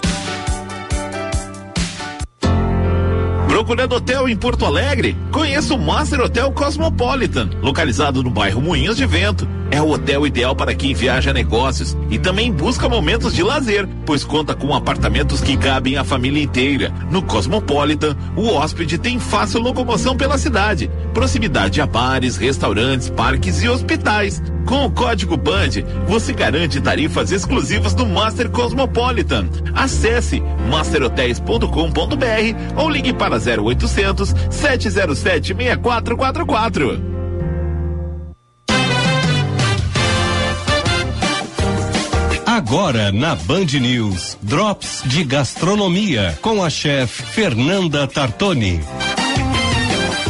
Procurando 3.48 3.96
hotel 3.96 4.28
em 4.28 4.36
Porto 4.36 4.66
Alegre? 4.66 5.16
Conheça 5.32 5.74
o 5.74 5.80
Master 5.80 6.22
Hotel 6.22 6.52
Cosmopolitan, 6.52 7.50
localizado 7.62 8.22
no 8.22 8.30
bairro 8.30 8.62
Moinhos 8.62 8.98
de 8.98 9.06
Vento. 9.06 9.48
É 9.70 9.82
o 9.82 9.90
hotel 9.90 10.26
ideal 10.26 10.56
para 10.56 10.74
quem 10.74 10.94
viaja 10.94 11.32
a 11.32 11.34
negócios 11.34 11.98
e 12.10 12.18
também 12.18 12.52
busca 12.52 12.88
momentos 12.88 13.34
de 13.34 13.44
lazer, 13.44 13.88
pois 14.06 14.24
conta 14.24 14.56
com 14.56 14.74
apartamentos 14.74 15.42
que 15.42 15.58
cabem 15.58 15.98
a 15.98 16.04
família 16.04 16.42
inteira. 16.42 16.94
No 17.12 17.22
Cosmopolitan, 17.22 18.16
o 18.36 18.48
hóspede 18.48 18.98
tem 18.98 19.20
fácil 19.20 19.60
locomoção 19.60 20.16
pela 20.16 20.38
cidade, 20.38 20.90
proximidade 21.14 21.82
a 21.82 21.86
bares, 21.86 22.38
restaurantes, 22.38 23.10
parques 23.10 23.62
e 23.62 23.68
hospitais. 23.70 24.42
Com 24.66 24.86
o 24.86 24.92
código 24.92 25.38
BAND, 25.38 25.86
você 26.08 26.34
garante 26.34 26.82
tarifas 26.82 27.32
exclusivas 27.32 27.94
do 27.94 28.06
Master 28.06 28.50
Cosmopolitan. 28.50 29.48
Acesse 29.74 30.42
masterhotels.com.br 30.70 31.68
ou 32.76 32.90
ligue 32.90 33.14
para 33.14 33.38
0800 33.38 34.34
707 34.50 35.56
6444. 35.56 37.17
Agora 42.58 43.12
na 43.12 43.36
Band 43.36 43.68
News, 43.80 44.36
Drops 44.42 45.04
de 45.06 45.24
Gastronomia 45.24 46.36
com 46.42 46.64
a 46.64 46.72
chefe 46.72 47.22
Fernanda 47.22 48.08
Tartoni. 48.08 48.82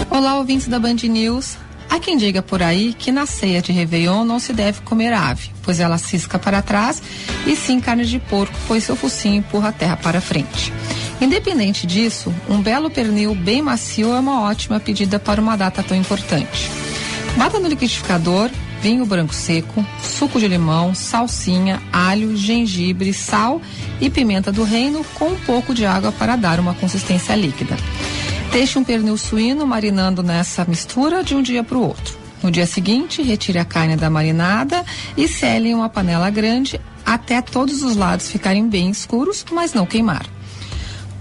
Olá, 0.10 0.36
ouvintes 0.36 0.68
da 0.68 0.78
Band 0.78 0.98
News. 1.04 1.58
Há 1.90 2.00
quem 2.00 2.18
diga 2.18 2.42
por 2.42 2.62
aí 2.62 2.94
que 2.94 3.14
na 3.14 3.26
ceia 3.26 3.62
de 3.62 3.72
Réveillon 3.72 4.26
não 4.26 4.42
se 4.42 4.52
deve 4.52 4.82
comer 4.82 5.14
ave, 5.14 5.52
pois 5.64 5.80
ela 5.80 5.98
cisca 5.98 6.38
para 6.38 6.62
trás, 6.62 7.02
e 7.46 7.56
sim 7.56 7.80
carne 7.80 8.04
de 8.04 8.20
porco, 8.20 8.54
pois 8.68 8.84
seu 8.84 8.98
focinho 8.98 9.36
empurra 9.36 9.70
a 9.70 9.72
terra 9.72 9.96
para 9.96 10.20
frente. 10.20 10.74
Independente 11.22 11.88
disso, 11.88 12.36
um 12.50 12.62
belo 12.62 12.90
pernil 12.90 13.34
bem 13.36 13.62
macio 13.62 14.12
é 14.12 14.20
uma 14.20 14.42
ótima 14.42 14.82
pedida 14.82 15.18
para 15.18 15.40
uma 15.40 15.56
data 15.56 15.82
tão 15.82 15.96
importante. 15.96 16.70
Bata 17.38 17.58
no 17.58 17.70
liquidificador, 17.70 18.52
vinho 18.82 19.06
branco 19.06 19.34
seco, 19.34 19.86
suco 20.02 20.40
de 20.40 20.48
limão, 20.48 20.94
salsinha, 20.94 21.82
alho, 21.92 22.36
gengibre, 22.36 23.14
sal 23.14 23.62
e 24.00 24.10
pimenta 24.10 24.52
do 24.52 24.64
reino 24.64 25.04
com 25.16 25.30
um 25.30 25.40
pouco 25.40 25.74
de 25.74 25.86
água 25.86 26.12
para 26.12 26.36
dar 26.36 26.60
uma 26.60 26.74
consistência 26.74 27.36
líquida. 27.36 27.76
Deixe 28.52 28.80
um 28.80 28.84
pernil 28.84 29.18
suíno 29.18 29.66
marinando 29.66 30.24
nessa 30.24 30.66
mistura 30.66 31.24
de 31.24 31.36
um 31.36 31.42
dia 31.42 31.64
para 31.64 31.78
o 31.78 31.82
outro. 31.82 32.18
No 32.42 32.52
dia 32.52 32.66
seguinte, 32.66 33.22
retire 33.22 33.60
a 33.60 33.66
carne 33.66 33.96
da 33.96 34.10
marinada 34.10 34.86
e 35.16 35.28
sele 35.28 35.70
em 35.70 35.74
uma 35.74 35.90
panela 35.90 36.30
grande 36.30 36.80
até 37.06 37.42
todos 37.42 37.84
os 37.84 37.96
lados 37.96 38.30
ficarem 38.30 38.68
bem 38.68 38.90
escuros, 38.90 39.46
mas 39.52 39.74
não 39.74 39.86
queimar. 39.86 40.26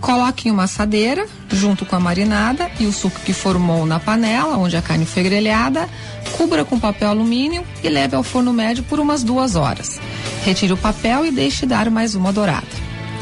Coloque 0.07 0.49
em 0.49 0.53
uma 0.53 0.63
assadeira, 0.63 1.27
junto 1.51 1.85
com 1.85 1.97
a 1.97 1.99
marinada 1.99 2.71
e 2.79 2.87
o 2.87 2.93
suco 2.93 3.19
que 3.25 3.33
formou 3.33 3.85
na 3.85 3.99
panela, 3.99 4.57
onde 4.57 4.77
a 4.77 4.81
carne 4.81 5.05
foi 5.05 5.25
grelhada, 5.25 5.89
cubra 6.37 6.65
com 6.65 6.79
papel 6.79 7.09
alumínio 7.09 7.65
e 7.83 7.89
leve 7.89 8.15
ao 8.15 8.23
forno 8.23 8.53
médio 8.53 8.85
por 8.85 9.01
umas 9.01 9.25
duas 9.25 9.57
horas. 9.57 9.99
Retire 10.45 10.73
o 10.73 10.77
papel 10.77 11.27
e 11.27 11.33
deixe 11.33 11.67
dar 11.67 11.91
mais 11.91 12.15
uma 12.15 12.33
dourada. 12.33 12.69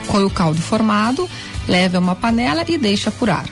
Coe 0.08 0.24
o 0.24 0.30
caldo 0.30 0.60
formado, 0.60 1.26
leve 1.66 1.96
a 1.96 2.00
uma 2.00 2.14
panela 2.14 2.62
e 2.68 2.76
deixe 2.76 3.08
apurar. 3.08 3.46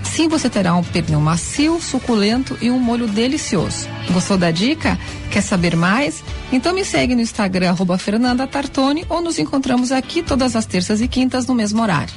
Assim 0.00 0.26
você 0.26 0.48
terá 0.48 0.74
um 0.74 0.82
pernil 0.82 1.20
macio, 1.20 1.78
suculento 1.82 2.56
e 2.58 2.70
um 2.70 2.78
molho 2.78 3.06
delicioso. 3.06 3.86
Gostou 4.10 4.38
da 4.38 4.50
dica? 4.50 4.98
Quer 5.30 5.42
saber 5.42 5.76
mais? 5.76 6.24
Então 6.50 6.72
me 6.72 6.86
segue 6.86 7.14
no 7.14 7.20
Instagram 7.20 7.68
arroba 7.68 7.98
Fernanda 7.98 8.46
Tartone 8.46 9.04
ou 9.10 9.20
nos 9.20 9.38
encontramos 9.38 9.92
aqui 9.92 10.22
todas 10.22 10.56
as 10.56 10.64
terças 10.64 11.02
e 11.02 11.06
quintas 11.06 11.46
no 11.46 11.54
mesmo 11.54 11.82
horário. 11.82 12.14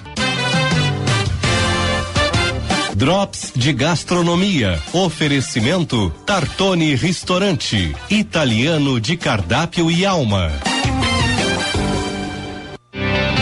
Drops 3.01 3.51
de 3.55 3.73
Gastronomia. 3.73 4.79
Oferecimento 4.93 6.11
Tartone 6.23 6.93
Restaurante. 6.93 7.95
Italiano 8.11 9.01
de 9.01 9.17
cardápio 9.17 9.89
e 9.89 10.05
alma. 10.05 10.51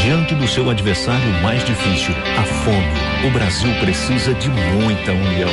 Diante 0.02 0.34
do 0.36 0.48
seu 0.48 0.70
adversário 0.70 1.42
mais 1.44 1.62
difícil, 1.66 2.16
a 2.38 2.44
fome, 2.44 3.28
o 3.28 3.32
Brasil 3.32 3.70
precisa 3.82 4.34
de 4.34 4.48
muita 4.48 5.12
união. 5.12 5.50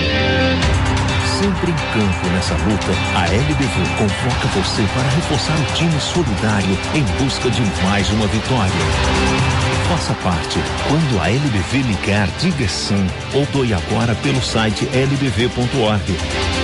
Sempre 1.40 1.73
em 1.73 1.75
campo 1.75 2.29
nessa 2.33 2.55
luta, 2.55 2.92
a 3.16 3.27
LBV 3.27 3.81
convoca 3.99 4.47
você 4.55 4.83
para 4.95 5.09
reforçar 5.16 5.59
o 5.59 5.75
time 5.75 6.01
solidário 6.01 6.79
em 6.95 7.03
busca 7.25 7.51
de 7.51 7.61
mais 7.83 8.09
uma 8.11 8.29
vitória. 8.29 9.56
Faça 9.88 10.14
parte. 10.14 10.59
Quando 10.88 11.22
a 11.22 11.31
LBV 11.31 11.79
ligar, 11.79 12.29
diga 12.40 12.68
sim 12.68 13.07
ou 13.33 13.46
doe 13.46 13.72
agora 13.72 14.14
pelo 14.16 14.42
site 14.42 14.85
lbv.org. 14.87 16.03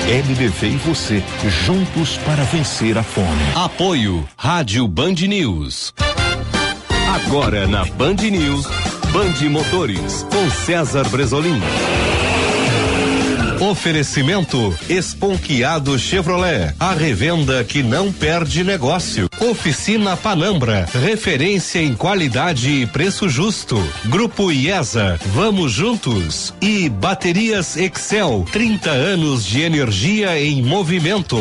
LBV 0.08 0.66
e 0.66 0.76
você, 0.78 1.22
juntos 1.64 2.16
para 2.18 2.42
vencer 2.44 2.98
a 2.98 3.02
fome. 3.02 3.42
Apoio 3.54 4.28
Rádio 4.37 4.88
Band 4.88 5.14
News. 5.28 5.94
Agora 7.14 7.68
na 7.68 7.85
Band 7.85 8.16
News, 8.16 8.66
Band 9.12 9.48
Motores, 9.48 10.24
com 10.24 10.50
César 10.50 11.08
Bresolim. 11.08 11.61
Oferecimento 13.62 14.77
Esponquiado 14.88 15.96
Chevrolet, 15.96 16.75
a 16.81 16.94
revenda 16.94 17.62
que 17.62 17.81
não 17.81 18.12
perde 18.12 18.64
negócio. 18.64 19.29
Oficina 19.40 20.16
Panambra, 20.16 20.85
referência 20.92 21.79
em 21.79 21.94
qualidade 21.94 22.68
e 22.68 22.87
preço 22.88 23.29
justo. 23.29 23.77
Grupo 24.07 24.51
IESA, 24.51 25.16
vamos 25.27 25.70
juntos. 25.70 26.53
E 26.61 26.88
Baterias 26.88 27.77
Excel, 27.77 28.44
30 28.51 28.90
anos 28.90 29.46
de 29.46 29.61
energia 29.61 30.40
em 30.40 30.61
movimento. 30.61 31.38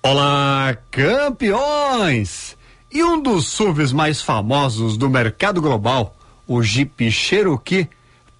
Olá, 0.00 0.78
campeões! 0.92 2.56
E 2.92 3.02
um 3.02 3.20
dos 3.20 3.48
SUVs 3.48 3.90
mais 3.92 4.22
famosos 4.22 4.96
do 4.96 5.10
mercado 5.10 5.60
global, 5.60 6.16
o 6.46 6.62
Jeep 6.62 7.10
Cherokee, 7.10 7.88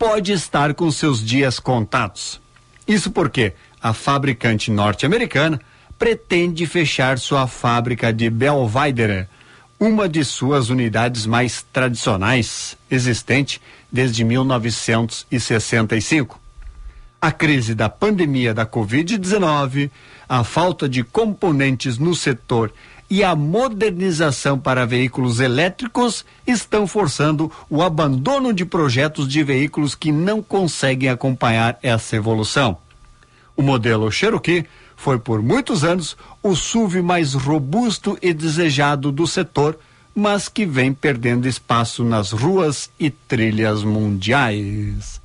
pode 0.06 0.32
estar 0.32 0.74
com 0.74 0.90
seus 0.90 1.24
dias 1.24 1.58
contados. 1.58 2.38
Isso 2.86 3.10
porque 3.10 3.54
a 3.82 3.94
fabricante 3.94 4.70
norte-americana 4.70 5.58
pretende 5.98 6.66
fechar 6.66 7.18
sua 7.18 7.46
fábrica 7.46 8.12
de 8.12 8.28
Belvidere, 8.28 9.26
uma 9.80 10.06
de 10.06 10.22
suas 10.22 10.68
unidades 10.68 11.24
mais 11.24 11.64
tradicionais, 11.72 12.76
existente 12.90 13.62
desde 13.90 14.24
1965. 14.24 16.38
A 17.18 17.32
crise 17.32 17.74
da 17.74 17.88
pandemia 17.88 18.52
da 18.52 18.66
Covid-19, 18.66 19.90
a 20.28 20.44
falta 20.44 20.86
de 20.86 21.02
componentes 21.02 21.96
no 21.96 22.14
setor 22.14 22.70
e 23.08 23.22
a 23.22 23.34
modernização 23.36 24.58
para 24.58 24.86
veículos 24.86 25.40
elétricos 25.40 26.24
estão 26.46 26.86
forçando 26.86 27.50
o 27.68 27.82
abandono 27.82 28.52
de 28.52 28.64
projetos 28.64 29.28
de 29.28 29.42
veículos 29.42 29.94
que 29.94 30.10
não 30.10 30.42
conseguem 30.42 31.08
acompanhar 31.08 31.78
essa 31.82 32.16
evolução. 32.16 32.78
O 33.56 33.62
modelo 33.62 34.10
Cherokee 34.10 34.66
foi 34.96 35.18
por 35.18 35.42
muitos 35.42 35.84
anos 35.84 36.16
o 36.42 36.54
SUV 36.56 37.02
mais 37.02 37.34
robusto 37.34 38.18
e 38.22 38.32
desejado 38.32 39.12
do 39.12 39.26
setor, 39.26 39.78
mas 40.14 40.48
que 40.48 40.64
vem 40.64 40.92
perdendo 40.92 41.46
espaço 41.46 42.04
nas 42.04 42.32
ruas 42.32 42.90
e 42.98 43.10
trilhas 43.10 43.82
mundiais. 43.82 45.20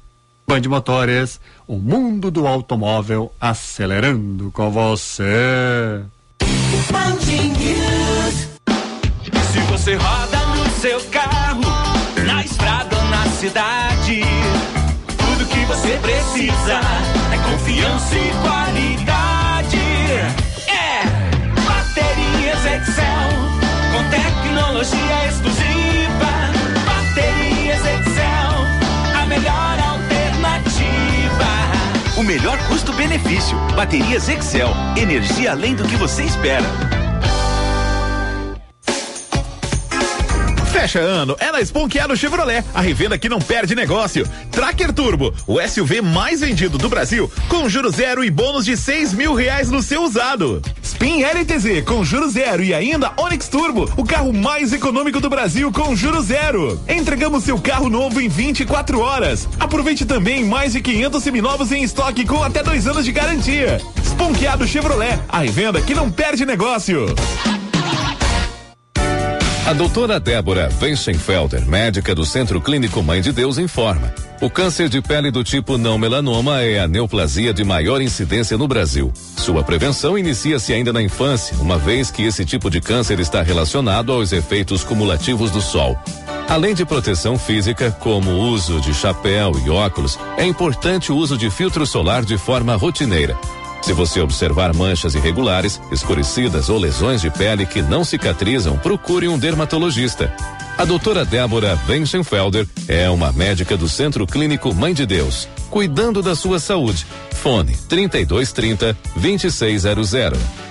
Band 0.48 0.62
Motores, 0.68 1.40
o 1.68 1.76
mundo 1.76 2.32
do 2.32 2.48
automóvel 2.48 3.32
acelerando 3.40 4.52
com 4.52 4.72
você. 4.72 6.04
Se 9.52 9.60
você 9.72 9.96
roda 9.96 10.38
no 10.56 10.70
seu 10.80 11.00
carro, 11.06 11.62
na 12.26 12.44
estrada 12.44 12.96
ou 12.98 13.04
na 13.06 13.26
cidade, 13.26 14.22
tudo 15.18 15.46
que 15.46 15.66
você 15.66 15.98
precisa 16.02 16.82
é 17.34 17.38
confiança 17.52 18.16
e 18.16 18.32
qualidade. 18.42 19.78
É 20.68 21.04
Baterias 21.68 22.66
Excel, 22.66 23.30
com 23.92 24.04
tecnologia 24.10 25.28
exclusiva. 25.28 26.32
Baterias 26.86 27.86
Excel, 27.86 29.22
a 29.22 29.26
melhor. 29.26 29.69
O 32.20 32.24
melhor 32.24 32.58
custo-benefício. 32.68 33.58
Baterias 33.78 34.28
Excel. 34.28 34.68
Energia 34.98 35.52
além 35.52 35.74
do 35.74 35.86
que 35.86 35.96
você 35.96 36.24
espera. 36.24 36.66
Fecha 40.80 41.00
ano 41.00 41.36
é 41.42 41.52
na 41.52 41.60
Esponqueado 41.60 42.16
Chevrolet, 42.16 42.64
a 42.74 42.80
revenda 42.80 43.18
que 43.18 43.28
não 43.28 43.40
perde 43.40 43.76
negócio. 43.76 44.26
Tracker 44.50 44.94
Turbo, 44.94 45.34
o 45.46 45.60
SUV 45.60 46.02
mais 46.02 46.40
vendido 46.40 46.78
do 46.78 46.88
Brasil, 46.88 47.30
com 47.50 47.68
juro 47.68 47.92
zero 47.92 48.24
e 48.24 48.32
bônus 48.32 48.64
de 48.64 48.78
seis 48.78 49.14
mil 49.14 49.34
reais 49.34 49.70
no 49.70 49.84
seu 49.84 50.02
usado. 50.04 50.62
Spin 50.82 51.22
LTZ 51.22 51.84
com 51.86 52.02
juro 52.06 52.30
zero 52.30 52.64
e 52.64 52.74
ainda 52.74 53.12
Onix 53.18 53.50
Turbo, 53.50 53.92
o 53.98 54.06
carro 54.06 54.32
mais 54.32 54.72
econômico 54.72 55.20
do 55.20 55.30
Brasil 55.30 55.70
com 55.70 55.94
juro 55.98 56.22
zero. 56.22 56.82
Entregamos 56.88 57.44
seu 57.44 57.60
carro 57.60 57.90
novo 57.90 58.22
em 58.22 58.30
24 58.30 59.02
horas. 59.02 59.50
Aproveite 59.60 60.06
também 60.06 60.46
mais 60.46 60.72
de 60.72 60.82
500 60.82 61.22
seminovos 61.22 61.74
em 61.74 61.84
estoque 61.84 62.26
com 62.26 62.42
até 62.42 62.64
dois 62.64 62.88
anos 62.88 63.04
de 63.04 63.12
garantia. 63.12 63.82
Esponqueado 64.02 64.66
Chevrolet, 64.66 65.20
a 65.28 65.40
revenda 65.40 65.82
que 65.82 65.94
não 65.94 66.10
perde 66.10 66.46
negócio. 66.46 67.14
A 69.70 69.74
doutora 69.74 70.20
Débora 70.20 70.68
Wenchenfelder, 70.82 71.64
médica 71.64 72.16
do 72.16 72.26
Centro 72.26 72.60
Clínico 72.60 73.04
Mãe 73.04 73.22
de 73.22 73.32
Deus, 73.32 73.60
informa. 73.60 74.12
O 74.42 74.50
câncer 74.50 74.90
de 74.90 75.00
pele 75.00 75.30
do 75.30 75.44
tipo 75.44 75.78
não 75.78 75.96
melanoma 75.96 76.64
é 76.64 76.80
a 76.80 76.88
neoplasia 76.88 77.54
de 77.54 77.64
maior 77.64 78.02
incidência 78.02 78.58
no 78.58 78.68
Brasil. 78.68 79.14
Sua 79.38 79.64
prevenção 79.64 80.18
inicia-se 80.18 80.74
ainda 80.74 80.92
na 80.92 81.04
infância, 81.04 81.56
uma 81.60 81.78
vez 81.78 82.10
que 82.10 82.24
esse 82.24 82.44
tipo 82.44 82.68
de 82.68 82.82
câncer 82.82 83.20
está 83.20 83.44
relacionado 83.44 84.12
aos 84.12 84.32
efeitos 84.32 84.84
cumulativos 84.84 85.52
do 85.52 85.62
sol. 85.62 85.96
Além 86.48 86.74
de 86.74 86.84
proteção 86.84 87.38
física, 87.38 87.92
como 87.92 88.32
o 88.32 88.50
uso 88.50 88.82
de 88.82 88.92
chapéu 88.92 89.52
e 89.64 89.70
óculos, 89.70 90.18
é 90.36 90.48
importante 90.48 91.12
o 91.12 91.16
uso 91.16 91.38
de 91.38 91.52
filtro 91.52 91.86
solar 91.86 92.26
de 92.26 92.40
forma 92.40 92.76
rotineira. 92.76 93.38
Se 93.82 93.94
você 93.94 94.22
observar 94.22 94.74
manchas 94.74 95.16
irregulares, 95.16 95.82
escurecidas 95.92 96.70
ou 96.70 96.78
lesões 96.78 97.22
de 97.22 97.30
pele 97.30 97.66
que 97.66 97.82
não 97.82 98.04
cicatrizam, 98.04 98.78
procure 98.78 99.28
um 99.28 99.38
dermatologista. 99.38 100.32
A 100.78 100.86
doutora 100.86 101.26
Débora 101.26 101.78
Wenchenfelder 101.88 102.68
é 102.88 103.10
uma 103.10 103.32
médica 103.32 103.76
do 103.76 103.90
Centro 103.90 104.26
Clínico 104.26 104.74
Mãe 104.74 104.94
de 104.94 105.06
Deus, 105.06 105.48
cuidando 105.70 106.22
da 106.22 106.36
sua 106.36 106.60
saúde. 106.60 107.06
Fone 107.32 107.76
3230 107.90 108.98
2600. 109.16 110.69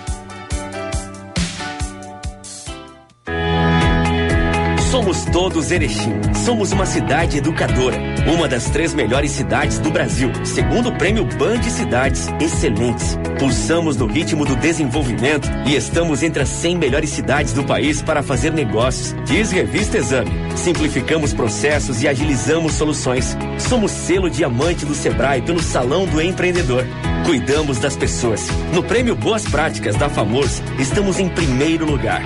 Todos 5.49 5.71
Erechim. 5.71 6.13
Somos 6.45 6.73
uma 6.73 6.85
cidade 6.85 7.39
educadora. 7.39 7.97
Uma 8.27 8.47
das 8.47 8.69
três 8.69 8.93
melhores 8.93 9.31
cidades 9.31 9.79
do 9.79 9.91
Brasil, 9.91 10.31
segundo 10.45 10.91
o 10.91 10.99
prêmio 10.99 11.25
Band 11.25 11.63
Cidades 11.63 12.29
Excelentes. 12.39 13.19
Pulsamos 13.39 13.97
no 13.97 14.07
ritmo 14.07 14.45
do 14.45 14.55
desenvolvimento 14.57 15.49
e 15.67 15.75
estamos 15.75 16.23
entre 16.23 16.43
as 16.43 16.51
100 16.51 16.77
melhores 16.77 17.09
cidades 17.09 17.55
do 17.55 17.65
país 17.65 18.03
para 18.03 18.23
fazer 18.23 18.53
negócios. 18.53 19.17
Diz 19.25 19.51
Revista 19.51 19.97
Exame. 19.97 20.31
Simplificamos 20.55 21.33
processos 21.33 22.03
e 22.03 22.09
agilizamos 22.09 22.75
soluções. 22.75 23.35
Somos 23.59 23.91
selo 23.91 24.29
diamante 24.29 24.85
do 24.85 24.95
Sebrae 24.95 25.41
pelo 25.41 25.63
Salão 25.63 26.05
do 26.05 26.21
Empreendedor. 26.21 26.85
Cuidamos 27.25 27.79
das 27.79 27.97
pessoas. 27.97 28.49
No 28.75 28.83
prêmio 28.83 29.17
Boas 29.17 29.45
Práticas 29.45 29.97
da 29.97 30.11
FAMOS, 30.11 30.63
estamos 30.79 31.19
em 31.19 31.29
primeiro 31.29 31.87
lugar. 31.87 32.23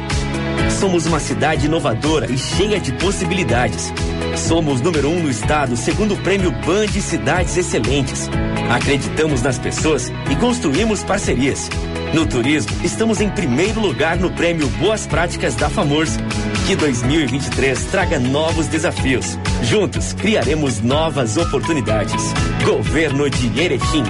Somos 0.82 1.06
uma 1.06 1.20
cidade 1.20 1.66
inovadora 1.66 2.26
e 2.28 2.36
cheia 2.36 2.80
de 2.80 2.90
possibilidades. 2.94 3.92
Somos 4.36 4.80
número 4.80 5.08
um 5.10 5.22
no 5.22 5.30
estado, 5.30 5.76
segundo 5.76 6.14
o 6.14 6.16
prêmio 6.16 6.50
Band 6.50 6.88
Cidades 6.88 7.56
Excelentes. 7.56 8.28
Acreditamos 8.68 9.42
nas 9.42 9.60
pessoas 9.60 10.12
e 10.28 10.34
construímos 10.34 11.04
parcerias. 11.04 11.70
No 12.12 12.26
turismo, 12.26 12.72
estamos 12.82 13.20
em 13.20 13.30
primeiro 13.30 13.78
lugar 13.78 14.16
no 14.16 14.32
prêmio 14.32 14.66
Boas 14.70 15.06
Práticas 15.06 15.54
da 15.54 15.70
FAMORS. 15.70 16.16
Que 16.66 16.74
2023 16.74 17.84
traga 17.84 18.18
novos 18.18 18.66
desafios. 18.66 19.38
Juntos, 19.62 20.12
criaremos 20.14 20.80
novas 20.80 21.36
oportunidades. 21.36 22.34
Governo 22.66 23.30
de 23.30 23.60
Erechim. 23.60 24.02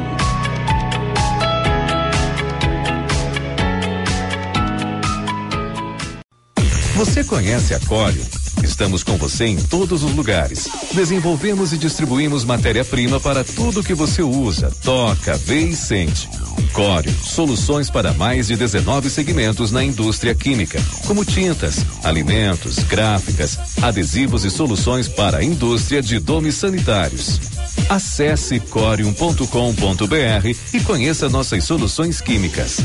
Você 7.03 7.25
conhece 7.25 7.75
a 7.75 7.81
Corium? 7.81 8.25
Estamos 8.63 9.03
com 9.03 9.17
você 9.17 9.47
em 9.47 9.57
todos 9.57 10.05
os 10.05 10.13
lugares. 10.13 10.69
Desenvolvemos 10.95 11.73
e 11.73 11.77
distribuímos 11.77 12.45
matéria-prima 12.45 13.19
para 13.19 13.43
tudo 13.43 13.83
que 13.83 13.93
você 13.93 14.23
usa, 14.23 14.71
toca, 14.85 15.37
vê 15.37 15.63
e 15.63 15.75
sente. 15.75 16.29
Corium, 16.73 17.13
soluções 17.21 17.91
para 17.91 18.13
mais 18.13 18.47
de 18.47 18.57
19 18.57 19.11
segmentos 19.11 19.73
na 19.73 19.83
indústria 19.83 20.33
química, 20.33 20.81
como 21.05 21.25
tintas, 21.25 21.85
alimentos, 22.05 22.79
gráficas, 22.79 23.59
adesivos 23.83 24.45
e 24.45 24.51
soluções 24.51 25.09
para 25.09 25.39
a 25.39 25.45
indústria 25.45 26.01
de 26.01 26.21
domes 26.21 26.55
sanitários. 26.55 27.41
Acesse 27.89 28.61
corium.com.br 28.61 30.57
e 30.73 30.81
conheça 30.81 31.29
nossas 31.29 31.65
soluções 31.65 32.21
químicas. 32.21 32.79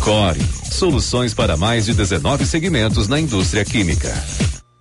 Core, 0.00 0.40
soluções 0.70 1.34
para 1.34 1.56
mais 1.56 1.86
de 1.86 1.94
19 1.94 2.46
segmentos 2.46 3.08
na 3.08 3.18
indústria 3.20 3.64
química. 3.64 4.12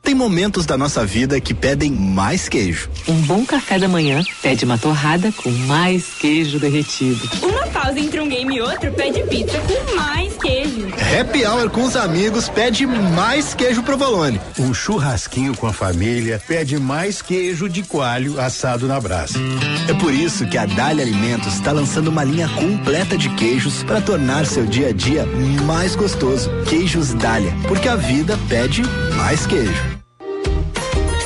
Tem 0.03 0.13
momentos 0.13 0.65
da 0.65 0.77
nossa 0.77 1.05
vida 1.05 1.39
que 1.39 1.53
pedem 1.53 1.89
mais 1.89 2.49
queijo. 2.49 2.89
Um 3.07 3.21
bom 3.21 3.45
café 3.45 3.79
da 3.79 3.87
manhã 3.87 4.21
pede 4.41 4.65
uma 4.65 4.77
torrada 4.77 5.31
com 5.31 5.49
mais 5.49 6.07
queijo 6.19 6.59
derretido. 6.59 7.21
Uma 7.41 7.65
pausa 7.67 7.97
entre 8.01 8.19
um 8.19 8.27
game 8.27 8.53
e 8.57 8.61
outro 8.61 8.91
pede 8.91 9.23
pizza 9.23 9.57
com 9.61 9.95
mais 9.95 10.35
queijo. 10.35 10.89
Happy 11.17 11.45
hour 11.45 11.69
com 11.69 11.85
os 11.85 11.95
amigos 11.95 12.49
pede 12.49 12.85
mais 12.85 13.53
queijo 13.53 13.81
provolone. 13.81 14.41
Um 14.59 14.73
churrasquinho 14.73 15.55
com 15.55 15.67
a 15.67 15.73
família 15.73 16.41
pede 16.45 16.77
mais 16.77 17.21
queijo 17.21 17.69
de 17.69 17.81
coalho 17.81 18.41
assado 18.41 18.85
na 18.87 18.99
brasa. 18.99 19.39
É 19.87 19.93
por 19.93 20.13
isso 20.13 20.45
que 20.47 20.57
a 20.57 20.65
Dália 20.65 21.01
Alimentos 21.05 21.53
está 21.53 21.71
lançando 21.71 22.09
uma 22.09 22.25
linha 22.25 22.49
completa 22.49 23.17
de 23.17 23.29
queijos 23.35 23.83
para 23.83 24.01
tornar 24.01 24.45
seu 24.45 24.65
dia 24.65 24.89
a 24.89 24.91
dia 24.91 25.25
mais 25.65 25.95
gostoso. 25.95 26.49
Queijos 26.67 27.13
Dália, 27.13 27.53
porque 27.69 27.87
a 27.87 27.95
vida 27.95 28.37
pede 28.49 28.81
mais 29.15 29.45
queijo. 29.45 30.02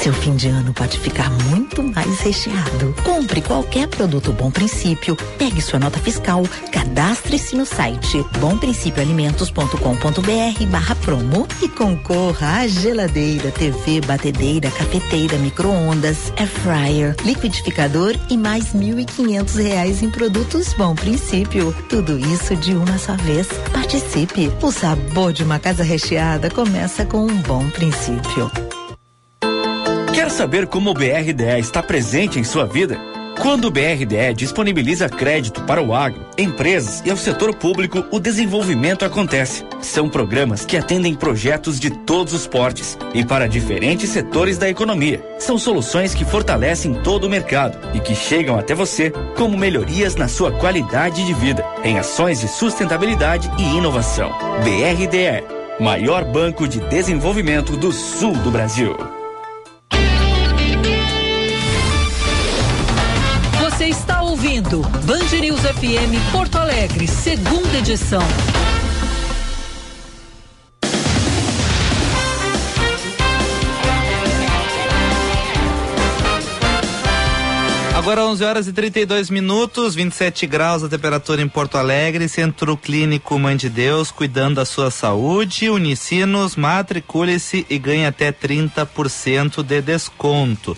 Seu 0.08 0.13
fim 0.13 0.38
de 0.38 0.48
ano 0.48 0.74
pode 0.74 0.98
ficar 0.98 1.30
muito 1.50 1.84
mais 1.84 2.22
recheado. 2.22 2.96
Compre 3.04 3.41
qualquer 3.41 3.89
produto 3.89 4.32
Bom 4.32 4.50
Princípio, 4.50 5.17
pegue 5.38 5.62
sua 5.62 5.80
nota 5.80 6.00
fiscal, 6.00 6.43
cadastre-se 6.72 7.58
no 7.58 7.65
site 7.65 8.26
bomprincipioalimentos.com.br 8.39 10.65
barra 10.72 10.96
promo 10.96 11.46
e 11.62 11.67
concorra 11.67 12.62
a 12.62 12.67
geladeira, 12.67 13.52
TV, 13.52 14.00
batedeira, 14.00 14.72
cafeteira, 14.72 15.38
micro-ondas, 15.39 16.32
air 16.38 16.48
fryer, 16.48 17.13
liquidificador 17.26 18.15
e 18.30 18.38
mais 18.38 18.74
mil 18.74 18.98
e 18.98 19.04
quinhentos 19.04 19.56
reais 19.56 20.02
em 20.02 20.10
produtos 20.10 20.74
Bom 20.76 20.96
Princípio. 20.96 21.76
Tudo 21.89 22.17
isso 22.17 22.56
de 22.56 22.74
uma 22.74 22.98
só 22.98 23.17
vez. 23.17 23.50
Participe. 23.74 24.50
O 24.62 24.72
sabor 24.72 25.34
de 25.34 25.43
uma 25.43 25.60
casa 25.60 25.84
recheada 25.84 26.50
começa 26.50 27.06
com 27.06 27.26
um 27.26 27.41
bom 27.41 27.70
princípio. 27.72 28.50
Quer 30.28 30.34
saber 30.34 30.68
como 30.68 30.90
o 30.90 30.94
BRDE 30.94 31.58
está 31.58 31.82
presente 31.82 32.38
em 32.38 32.44
sua 32.44 32.66
vida? 32.66 33.00
Quando 33.42 33.70
o 33.70 33.72
BRDE 33.72 34.34
disponibiliza 34.36 35.08
crédito 35.08 35.63
para 35.63 35.82
o 35.82 35.96
agro, 35.96 36.26
empresas 36.38 37.02
e 37.06 37.10
ao 37.10 37.16
setor 37.16 37.56
público, 37.56 38.04
o 38.12 38.20
desenvolvimento 38.20 39.06
acontece. 39.06 39.63
São 39.82 40.10
programas 40.10 40.66
que 40.66 40.76
atendem 40.76 41.16
projetos 41.16 41.80
de 41.80 41.90
todos 41.90 42.34
os 42.34 42.46
portes 42.46 42.98
e 43.13 43.24
para 43.24 43.48
diferentes 43.48 44.10
setores 44.10 44.58
da 44.58 44.68
economia. 44.68 45.26
São 45.40 45.58
soluções 45.58 46.13
que 46.13 46.26
fortalecem 46.26 46.96
todo 46.96 47.24
o 47.24 47.30
mercado 47.30 47.78
e 47.96 48.02
que 48.02 48.13
chegam 48.13 48.60
até 48.60 48.76
você 48.76 49.12
como 49.38 49.58
melhorias 49.58 50.18
na 50.18 50.28
sua 50.28 50.52
qualidade 50.52 51.26
de 51.26 51.34
vida, 51.34 51.63
em 51.86 51.98
ações 51.98 52.42
de 52.42 52.50
sustentabilidade 52.50 53.50
e 53.58 53.78
inovação. 53.78 54.34
BRDE, 54.62 55.82
maior 55.82 56.26
banco 56.26 56.68
de 56.68 56.82
desenvolvimento 56.82 57.78
do 57.78 57.94
sul 57.94 58.34
do 58.34 58.52
Brasil. 58.52 59.16
Ouvindo 64.38 64.82
Band 65.04 65.36
News 65.41 65.62
FM 65.62 66.32
Porto 66.32 66.60
Alegre, 66.60 67.08
segunda 67.08 67.80
edição. 67.80 68.21
Agora 77.95 78.26
11 78.26 78.43
horas 78.43 78.67
e 78.67 78.73
32 78.73 79.32
minutos, 79.32 79.95
27 79.95 80.45
graus 80.45 80.84
a 80.84 80.88
temperatura 80.88 81.41
em 81.41 81.47
Porto 81.47 81.80
Alegre, 81.80 82.30
Centro 82.30 82.78
Clínico 82.78 83.39
Mãe 83.39 83.58
de 83.58 83.69
Deus, 83.69 84.12
cuidando 84.12 84.58
da 84.58 84.65
sua 84.65 84.91
saúde. 84.91 85.67
Unicinos, 85.67 86.56
matricule-se 86.56 87.65
e 87.67 87.80
ganhe 87.80 88.06
até 88.06 88.32
30% 88.32 89.63
de 89.63 89.82
desconto. 89.82 90.78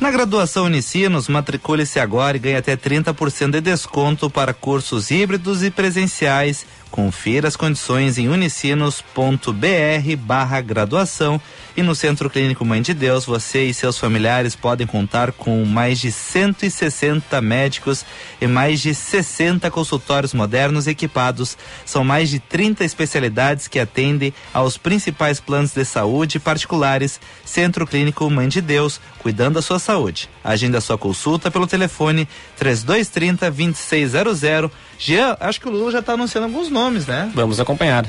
Na 0.00 0.12
graduação 0.12 0.66
Unicinos, 0.66 1.26
matricule-se 1.26 1.98
agora 1.98 2.36
e 2.36 2.40
ganhe 2.40 2.54
até 2.54 2.76
30% 2.76 3.50
de 3.50 3.60
desconto 3.60 4.30
para 4.30 4.54
cursos 4.54 5.10
híbridos 5.10 5.64
e 5.64 5.72
presenciais. 5.72 6.64
Confira 6.90 7.48
as 7.48 7.56
condições 7.56 8.18
em 8.18 8.28
unicinos.br 8.28 10.16
barra 10.18 10.60
graduação 10.60 11.40
e 11.78 11.82
no 11.82 11.94
Centro 11.94 12.28
Clínico 12.28 12.64
Mãe 12.64 12.82
de 12.82 12.92
Deus, 12.92 13.24
você 13.24 13.66
e 13.66 13.72
seus 13.72 13.98
familiares 13.98 14.56
podem 14.56 14.84
contar 14.84 15.30
com 15.30 15.64
mais 15.64 16.00
de 16.00 16.10
160 16.10 17.40
médicos 17.40 18.04
e 18.40 18.48
mais 18.48 18.80
de 18.80 18.92
60 18.92 19.70
consultórios 19.70 20.34
modernos 20.34 20.88
equipados. 20.88 21.56
São 21.86 22.02
mais 22.02 22.30
de 22.30 22.40
30 22.40 22.84
especialidades 22.84 23.68
que 23.68 23.78
atendem 23.78 24.34
aos 24.52 24.76
principais 24.76 25.38
planos 25.38 25.72
de 25.72 25.84
saúde 25.84 26.40
particulares. 26.40 27.20
Centro 27.44 27.86
Clínico 27.86 28.28
Mãe 28.28 28.48
de 28.48 28.60
Deus, 28.60 29.00
cuidando 29.20 29.54
da 29.54 29.62
sua 29.62 29.78
saúde. 29.78 30.28
Agenda 30.42 30.80
sua 30.80 30.98
consulta 30.98 31.48
pelo 31.48 31.66
telefone 31.66 32.28
3230 32.56 33.50
2600. 33.50 34.70
Jean, 34.98 35.36
acho 35.38 35.60
que 35.60 35.68
o 35.68 35.70
Lula 35.70 35.92
já 35.92 36.00
está 36.00 36.14
anunciando 36.14 36.46
alguns 36.48 36.68
nomes, 36.68 36.77
né? 37.06 37.30
Vamos 37.34 37.58
acompanhar. 37.58 38.06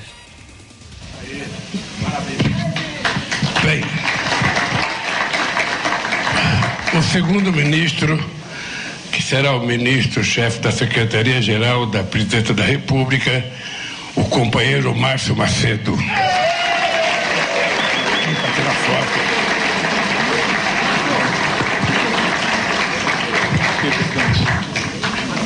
Bem, 3.63 3.83
o 6.97 7.01
segundo 7.11 7.51
ministro, 7.51 8.23
que 9.11 9.21
será 9.23 9.55
o 9.55 9.65
ministro-chefe 9.65 10.59
da 10.59 10.71
Secretaria-Geral 10.71 11.87
da 11.87 12.03
Presidência 12.03 12.53
da 12.53 12.63
República, 12.63 13.43
o 14.15 14.23
companheiro 14.25 14.95
Márcio 14.95 15.35
Macedo. 15.35 15.95
Vem 15.95 16.05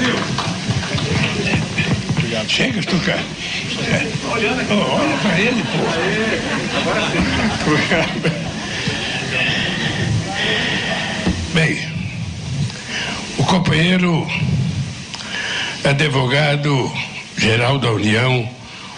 pra 0.10 0.33
Chega, 2.48 2.82
Stuka. 2.82 3.20
Olhando 4.32 4.62
aqui. 4.62 4.74
olha 4.74 5.18
pra 5.18 5.40
ele, 5.40 5.64
pô. 5.64 5.80
Agora 6.80 7.02
Bem, 11.54 11.88
o 13.38 13.44
companheiro 13.44 14.28
advogado 15.84 16.92
geral 17.38 17.78
da 17.78 17.92
União, 17.92 18.50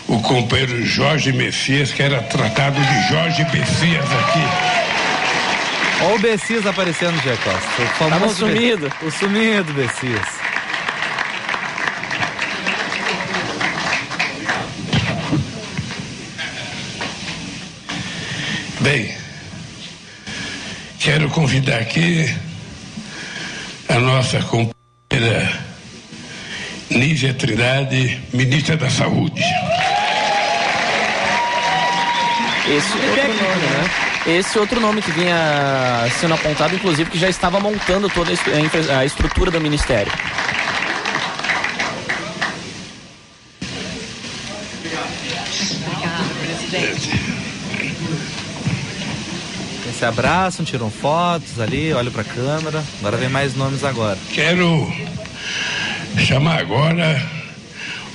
o 0.08 0.20
companheiro 0.22 0.86
Jorge 0.86 1.32
Messias, 1.34 1.92
que 1.92 2.02
era 2.02 2.22
tratado 2.24 2.80
de 2.80 3.10
Jorge 3.10 3.44
Messias 3.46 4.06
aqui. 4.06 4.86
Olha 6.02 6.16
o 6.16 6.20
Bessias 6.20 6.66
aparecendo, 6.66 7.16
Costa. 7.22 7.82
O 7.82 7.88
famoso 7.98 8.20
Tava 8.20 8.30
sumido. 8.30 8.92
O 9.02 9.12
sumido 9.12 9.74
Bessias. 9.74 10.28
Bem, 18.86 19.18
quero 21.00 21.28
convidar 21.32 21.80
aqui 21.80 22.32
a 23.90 23.96
nossa 23.96 24.38
companheira 24.44 25.60
Nízia 26.92 27.34
Trindade, 27.34 28.22
ministra 28.32 28.78
da 28.78 28.88
Saúde. 28.88 29.42
Esse 32.68 32.94
outro 32.96 33.34
nome, 33.34 33.66
né? 33.66 34.38
Esse 34.38 34.60
outro 34.60 34.80
nome 34.80 35.02
que 35.02 35.12
vinha 35.14 36.08
sendo 36.20 36.36
apontado, 36.36 36.76
inclusive, 36.76 37.10
que 37.10 37.18
já 37.18 37.28
estava 37.28 37.60
montando 37.60 38.08
toda 38.08 38.30
a 39.00 39.04
estrutura 39.04 39.50
do 39.50 39.60
ministério. 39.60 40.12
Se 49.98 50.06
abraçam, 50.06 50.66
tiram 50.66 50.90
fotos 50.90 51.60
ali, 51.60 51.94
olham 51.94 52.12
pra 52.12 52.24
câmera. 52.24 52.84
Agora 53.00 53.18
vem 53.18 53.30
mais 53.30 53.56
nomes 53.56 53.84
agora. 53.84 54.18
Quero 54.32 54.92
chamar 56.18 56.60
agora 56.60 57.22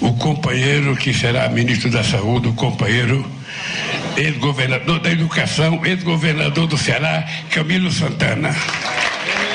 o 0.01 0.12
companheiro 0.14 0.97
que 0.97 1.12
será 1.12 1.49
ministro 1.49 1.90
da 1.90 2.03
Saúde, 2.05 2.49
o 2.49 2.55
companheiro 2.55 3.25
ex-governador 4.16 5.01
da 5.01 5.11
Educação, 5.11 5.81
ex-governador 5.85 6.66
do 6.66 6.77
Ceará, 6.77 7.25
Camilo 7.51 7.90
Santana. 7.90 8.55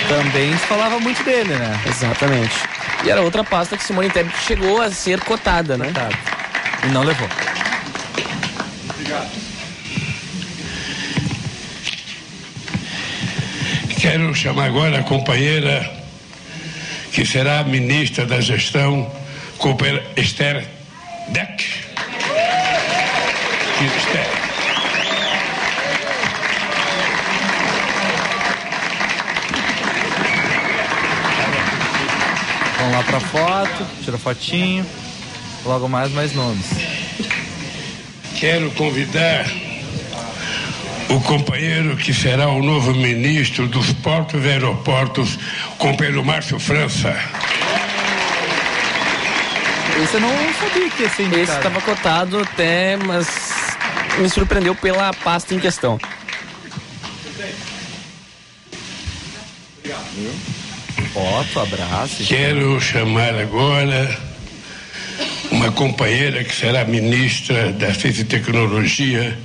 Também 0.08 0.52
se 0.52 0.66
falava 0.66 1.00
muito 1.00 1.24
dele, 1.24 1.56
né? 1.56 1.80
Exatamente. 1.88 2.56
E 3.04 3.10
era 3.10 3.22
outra 3.22 3.44
pasta 3.44 3.76
que 3.78 3.84
Simone 3.84 4.10
Tebet 4.10 4.38
chegou 4.46 4.82
a 4.82 4.92
ser 4.92 5.20
cotada, 5.22 5.78
né? 5.78 5.92
E 6.84 6.88
não 6.90 7.04
levou. 7.04 7.28
Quero 14.06 14.36
chamar 14.36 14.68
agora 14.68 15.00
a 15.00 15.04
companheira 15.04 15.92
que 17.12 17.26
será 17.26 17.64
ministra 17.64 18.24
da 18.24 18.40
Gestão, 18.40 19.12
companheira 19.58 20.06
Esther 20.16 20.64
Deck. 21.30 21.66
Esther. 23.82 24.28
Vamos 32.78 32.94
lá 32.94 33.04
para 33.08 33.20
foto, 33.20 33.88
tira 34.04 34.20
fotinho, 34.20 34.86
logo 35.66 35.90
mais 35.90 36.12
mais 36.12 36.32
nomes. 36.36 36.68
Quero 38.40 38.70
convidar 38.70 39.65
o 41.10 41.20
companheiro 41.22 41.96
que 41.96 42.14
será 42.14 42.48
o 42.50 42.62
novo 42.62 42.94
ministro 42.94 43.68
dos 43.68 43.94
portos 43.94 44.44
e 44.44 44.48
aeroportos, 44.48 45.38
companheiro 45.78 46.24
Márcio 46.24 46.60
França. 46.60 47.16
Esse 50.04 50.16
eu 50.16 50.22
não 50.22 50.30
sabia 50.60 50.90
que 50.90 51.04
ia 51.04 51.10
ser 51.10 51.24
indicado. 51.24 51.44
Esse 51.44 51.58
estava 51.58 51.82
cotado 51.82 52.40
até, 52.40 52.98
mas 52.98 53.28
me 54.18 54.30
surpreendeu 54.30 54.76
pela 54.76 55.14
pasta 55.14 55.54
em 55.54 55.60
questão. 55.60 56.00
Foto, 61.14 61.60
abraço. 61.62 62.24
Quero 62.26 62.80
chamar 62.82 63.36
agora 63.36 64.18
uma 65.50 65.72
companheira 65.72 66.44
que 66.44 66.54
será 66.54 66.84
ministra 66.84 67.72
da 67.72 67.94
Ciência 67.94 68.22
e 68.22 68.26
Tecnologia, 68.26 69.38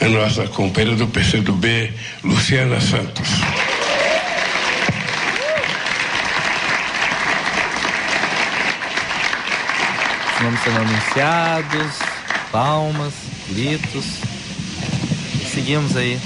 a 0.00 0.08
nossa 0.08 0.46
companheira 0.48 0.96
do 0.96 1.06
PCdoB, 1.08 1.92
Luciana 2.22 2.80
Santos. 2.80 3.28
Os 10.36 10.42
nomes 10.42 10.60
sendo 10.62 10.78
anunciados, 10.78 11.98
palmas, 12.52 13.12
gritos. 13.50 14.04
Seguimos 15.52 15.96
aí 15.96 16.18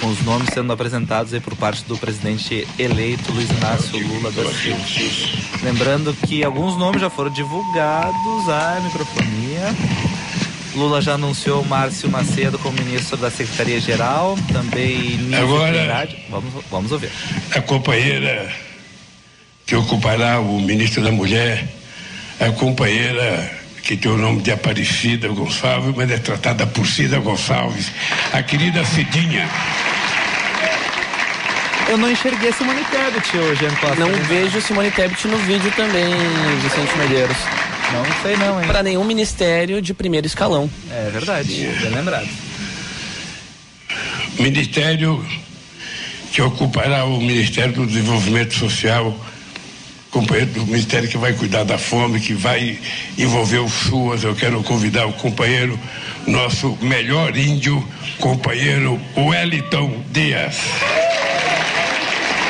com 0.00 0.08
os 0.08 0.20
nomes 0.22 0.48
sendo 0.52 0.72
apresentados 0.72 1.32
aí 1.32 1.40
por 1.40 1.54
parte 1.54 1.84
do 1.84 1.96
presidente 1.96 2.66
eleito 2.76 3.30
Luiz 3.32 3.48
Inácio 3.50 4.04
Lula 4.04 4.32
da 4.32 4.42
Silva. 4.52 4.82
Lembrando 5.62 6.12
que 6.26 6.42
alguns 6.42 6.76
nomes 6.76 7.00
já 7.00 7.08
foram 7.08 7.30
divulgados 7.30 8.48
à 8.48 8.80
microfonia. 8.82 10.11
Lula 10.74 11.02
já 11.02 11.14
anunciou 11.14 11.64
Márcio 11.64 12.10
Macedo 12.10 12.58
como 12.58 12.76
ministro 12.82 13.16
da 13.16 13.30
Secretaria-Geral, 13.30 14.38
também 14.52 15.18
Agora-. 15.34 16.08
Vamos, 16.30 16.52
vamos 16.70 16.92
ouvir. 16.92 17.10
A 17.54 17.60
companheira 17.60 18.50
que 19.66 19.76
ocupará 19.76 20.40
o 20.40 20.60
ministro 20.60 21.02
da 21.02 21.12
Mulher, 21.12 21.66
a 22.40 22.50
companheira 22.52 23.50
que 23.82 23.96
tem 23.96 24.10
o 24.10 24.16
nome 24.16 24.42
de 24.42 24.52
Aparecida 24.52 25.28
Gonçalves, 25.28 25.94
mas 25.96 26.10
é 26.10 26.18
tratada 26.18 26.66
por 26.66 26.86
Cida 26.86 27.18
Gonçalves, 27.18 27.90
a 28.32 28.42
querida 28.42 28.84
Cidinha. 28.84 29.48
Eu 31.88 31.98
não 31.98 32.10
enxerguei 32.10 32.52
Simone 32.52 32.82
Tebet 32.84 33.36
hoje, 33.36 33.60
Jean 33.60 33.74
Costa. 33.74 33.96
Não 33.96 34.10
vejo 34.24 34.60
Simone 34.60 34.90
Tebet 34.90 35.26
no 35.28 35.36
vídeo 35.38 35.70
também, 35.76 36.14
Vicente 36.62 36.96
Medeiros. 36.96 37.36
Não 37.92 38.22
sei 38.22 38.36
não, 38.36 38.60
hein? 38.60 38.66
Para 38.66 38.82
nenhum 38.82 39.04
ministério 39.04 39.80
de 39.82 39.92
primeiro 39.94 40.26
escalão. 40.26 40.70
É 40.90 41.10
verdade, 41.10 41.66
bem 41.80 41.90
lembrado. 41.90 42.28
Ministério 44.38 45.24
que 46.32 46.40
ocupará 46.40 47.04
o 47.04 47.20
Ministério 47.20 47.72
do 47.74 47.86
Desenvolvimento 47.86 48.54
Social, 48.54 49.14
companheiro 50.10 50.50
do 50.52 50.66
Ministério 50.66 51.08
que 51.08 51.18
vai 51.18 51.34
cuidar 51.34 51.64
da 51.64 51.76
fome, 51.76 52.18
que 52.20 52.32
vai 52.32 52.78
envolver 53.18 53.58
os 53.58 53.72
SUAS. 53.72 54.24
Eu 54.24 54.34
quero 54.34 54.62
convidar 54.62 55.06
o 55.06 55.12
companheiro, 55.12 55.78
nosso 56.26 56.76
melhor 56.80 57.36
índio, 57.36 57.86
companheiro 58.18 58.98
Wellington 59.16 60.02
Dias. 60.10 60.56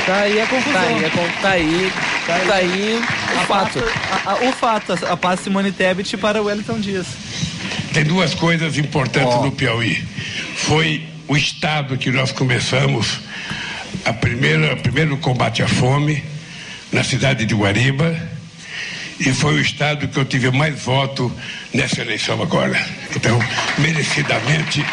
Tá 0.07 0.21
aí 0.21 0.41
a 0.41 0.47
confusão. 0.47 0.73
Tá 0.73 0.81
aí, 0.89 1.05
a 1.05 1.11
con- 1.11 2.12
tá 2.27 2.35
aí, 2.35 2.47
tá 2.47 2.55
aí 2.55 3.01
o 3.37 3.41
A 3.41 3.45
fato. 3.47 3.81
pasta- 3.81 4.01
a- 4.27 4.33
a- 4.33 4.49
o 4.49 4.53
fato, 4.53 4.93
a, 4.93 5.13
a 5.13 5.17
paz 5.17 5.41
Simone 5.41 5.73
Tebet 5.73 6.17
para 6.17 6.41
o 6.41 6.47
Wellington 6.47 6.81
Dias. 6.81 7.07
Tem 7.93 8.05
duas 8.05 8.35
coisas 8.35 8.79
importantes 8.79 9.35
no 9.43 9.53
Piauí. 9.53 10.03
Foi 10.57 11.07
o 11.29 11.37
estado 11.37 11.97
que 11.99 12.11
nós 12.11 12.33
começamos 12.33 13.21
a 14.05 14.13
primeira, 14.13 14.75
o 14.75 14.77
primeiro 14.79 15.17
combate 15.19 15.63
à 15.63 15.69
fome 15.69 16.23
na 16.91 17.05
cidade 17.05 17.45
de 17.47 17.55
Guariba 17.55 18.17
e 19.21 19.33
foi 19.33 19.55
o 19.55 19.61
estado 19.61 20.09
que 20.09 20.19
eu 20.19 20.25
tive 20.25 20.51
mais 20.51 20.81
voto 20.83 21.31
nessa 21.73 22.01
eleição 22.01 22.41
agora. 22.43 22.79
Então, 23.15 23.39
merecidamente, 23.79 24.85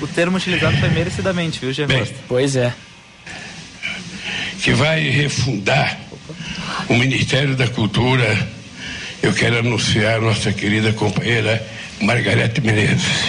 O 0.00 0.06
termo 0.06 0.36
utilizado 0.36 0.76
foi 0.78 0.88
merecidamente, 0.90 1.58
viu, 1.60 1.68
Costa? 1.86 2.14
Pois 2.28 2.54
é. 2.56 2.72
Que 4.66 4.72
vai 4.72 4.98
refundar 5.10 5.96
o 6.88 6.94
Ministério 6.94 7.54
da 7.54 7.68
Cultura, 7.68 8.36
eu 9.22 9.32
quero 9.32 9.60
anunciar 9.60 10.16
a 10.16 10.20
nossa 10.20 10.52
querida 10.52 10.92
companheira 10.92 11.64
Margarete 12.00 12.60
Menezes. 12.60 13.26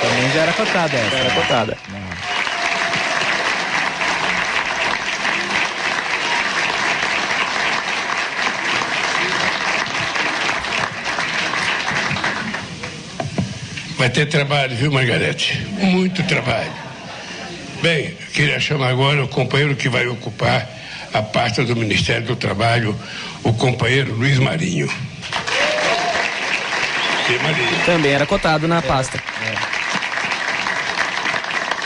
Também 0.00 0.30
já 0.32 0.42
era 0.42 0.52
cotada 0.52 0.96
essa. 0.96 1.16
Era 1.16 1.30
cotada. 1.32 1.76
Vai 13.98 14.08
ter 14.08 14.26
trabalho, 14.26 14.76
viu, 14.76 14.92
Margarete? 14.92 15.66
Muito 15.80 16.22
trabalho. 16.28 16.89
Bem, 17.82 18.16
eu 18.20 18.26
queria 18.34 18.60
chamar 18.60 18.88
agora 18.88 19.24
o 19.24 19.28
companheiro 19.28 19.74
que 19.74 19.88
vai 19.88 20.06
ocupar 20.06 20.68
a 21.14 21.22
pasta 21.22 21.64
do 21.64 21.74
Ministério 21.74 22.26
do 22.26 22.36
Trabalho, 22.36 22.94
o 23.42 23.54
companheiro 23.54 24.14
Luiz 24.14 24.38
Marinho. 24.38 24.86
E 27.28 27.42
Marinho. 27.42 27.84
Também 27.86 28.12
era 28.12 28.26
cotado 28.26 28.68
na 28.68 28.82
pasta. 28.82 29.22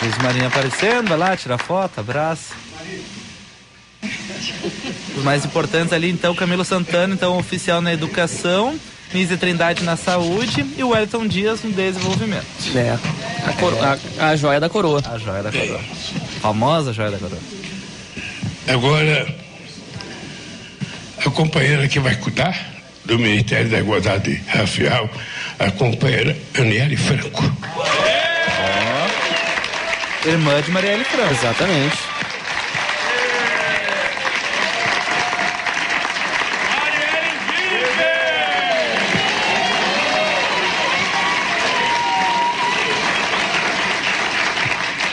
Luiz 0.03 0.19
Marinho 0.19 0.49
aparecendo, 0.49 1.09
vai 1.09 1.19
lá, 1.19 1.37
tira 1.37 1.57
foto, 1.59 2.01
abraço. 2.01 2.55
Os 5.17 5.23
mais 5.23 5.45
importantes 5.45 5.93
ali, 5.93 6.11
então, 6.11 6.35
Camilo 6.35 6.65
Santana, 6.65 7.15
então, 7.15 7.39
oficial 7.39 7.81
na 7.81 7.93
educação, 7.93 8.79
Nízia 9.15 9.37
Trindade 9.39 9.85
na 9.85 9.97
saúde 9.97 10.67
e 10.77 10.83
o 10.83 10.89
Wellington 10.89 11.27
Dias 11.29 11.63
no 11.63 11.71
desenvolvimento. 11.71 12.45
É. 12.75 12.99
A, 13.49 13.53
coro- 13.53 13.79
a- 13.81 14.27
a 14.31 14.37
joia 14.37 14.59
da 14.59 14.69
coroa. 14.69 15.01
A 15.07 15.17
joia 15.19 15.43
da 15.43 15.53
coroa. 15.53 15.81
Famosa 16.43 16.93
joia 16.93 17.13
da 17.13 17.19
coroa. 17.19 17.39
Agora, 18.67 19.35
a 21.25 21.31
companheira 21.31 21.87
que 21.87 22.01
vai 22.01 22.17
cuidar 22.17 22.59
do 23.05 23.19
Ministério 23.19 23.71
da 23.71 23.79
Igualdade 23.79 24.43
Racial, 24.49 25.09
a 25.59 25.71
companheira 25.71 26.37
Aniele 26.59 26.97
Franco. 26.97 27.45
Irmã 30.27 30.61
de 30.63 30.71
Marielle 30.71 31.05
Franco. 31.05 31.35
Exatamente. 31.35 31.97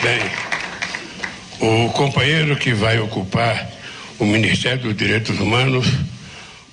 Bem, 0.02 0.20
o 1.60 1.89
companheiro 1.91 2.56
que 2.56 2.74
vai 2.74 2.97
ocupar 2.99 3.70
o 4.18 4.26
Ministério 4.26 4.80
dos 4.80 4.95
Direitos 4.95 5.39
Humanos, 5.39 5.86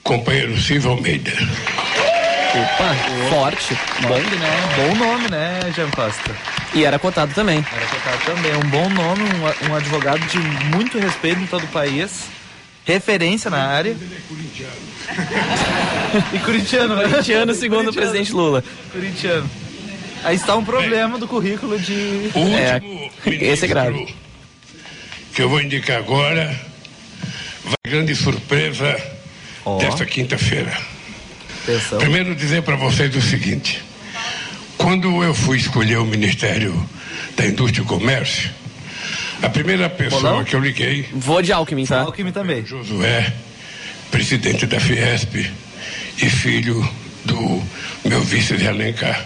companheiro 0.03 0.59
Silvio 0.59 0.93
Almeida. 0.93 1.31
Opa, 1.31 2.95
forte. 3.29 3.77
Bom. 4.01 4.17
né? 4.17 4.77
Bom 4.77 4.95
nome, 4.95 5.31
né, 5.31 5.61
Jean 5.77 5.91
Costa? 5.91 6.35
E 6.73 6.85
era 6.85 6.99
cotado 6.99 7.35
também. 7.35 7.63
Era 7.71 7.87
cotado 7.87 8.25
também. 8.25 8.57
Um 8.57 8.71
bom 8.71 8.89
nome, 8.89 9.25
um, 9.25 9.43
um 9.71 9.75
advogado 9.75 10.27
de 10.27 10.39
muito 10.75 10.99
respeito 10.99 11.43
em 11.43 11.47
todo 11.47 11.65
o 11.65 11.69
país. 11.69 12.31
Referência 12.87 13.51
na 13.51 13.63
área. 13.63 13.95
e 16.33 16.39
corintiano, 16.39 16.97
né? 16.97 17.07
Corintiano, 17.11 17.55
segundo 17.55 17.91
o 17.91 17.93
presidente 17.93 18.33
Lula. 18.33 18.65
Corintiano. 18.91 19.68
Aí 20.25 20.37
está 20.37 20.57
um 20.57 20.65
problema 20.65 21.19
do 21.19 21.27
currículo 21.29 21.79
de. 21.79 22.31
O 22.35 22.39
É, 22.57 22.75
último 22.75 23.11
esse 23.27 23.65
é 23.65 23.69
grave. 23.69 24.15
que 25.35 25.43
eu 25.43 25.49
vou 25.49 25.61
indicar 25.61 25.99
agora, 25.99 26.47
vai 27.65 27.75
grande 27.87 28.15
surpresa 28.15 28.97
desta 29.81 30.05
quinta-feira. 30.05 30.77
Primeiro 31.99 32.35
dizer 32.35 32.63
para 32.63 32.77
vocês 32.77 33.15
o 33.15 33.23
seguinte: 33.23 33.83
quando 34.77 35.23
eu 35.23 35.35
fui 35.35 35.59
escolher 35.59 35.99
o 35.99 36.05
Ministério 36.05 36.89
da 37.37 37.47
Indústria 37.47 37.83
e 37.83 37.87
Comércio, 37.87 38.51
a 39.43 39.49
primeira 39.49 39.89
pessoa 39.89 40.21
Bolão? 40.23 40.45
que 40.45 40.55
eu 40.57 40.61
liguei, 40.61 41.07
Vou 41.13 41.41
de 41.41 41.53
Alckmin, 41.53 41.87
tá? 41.87 42.01
Alckmin 42.01 42.33
também. 42.33 42.65
Josué, 42.67 43.33
presidente 44.11 44.67
da 44.67 44.81
Fiesp 44.81 45.35
e 46.21 46.29
filho 46.29 46.87
do 47.25 47.63
meu 48.05 48.21
vice 48.23 48.57
de 48.57 48.67
Alencar. 48.67 49.25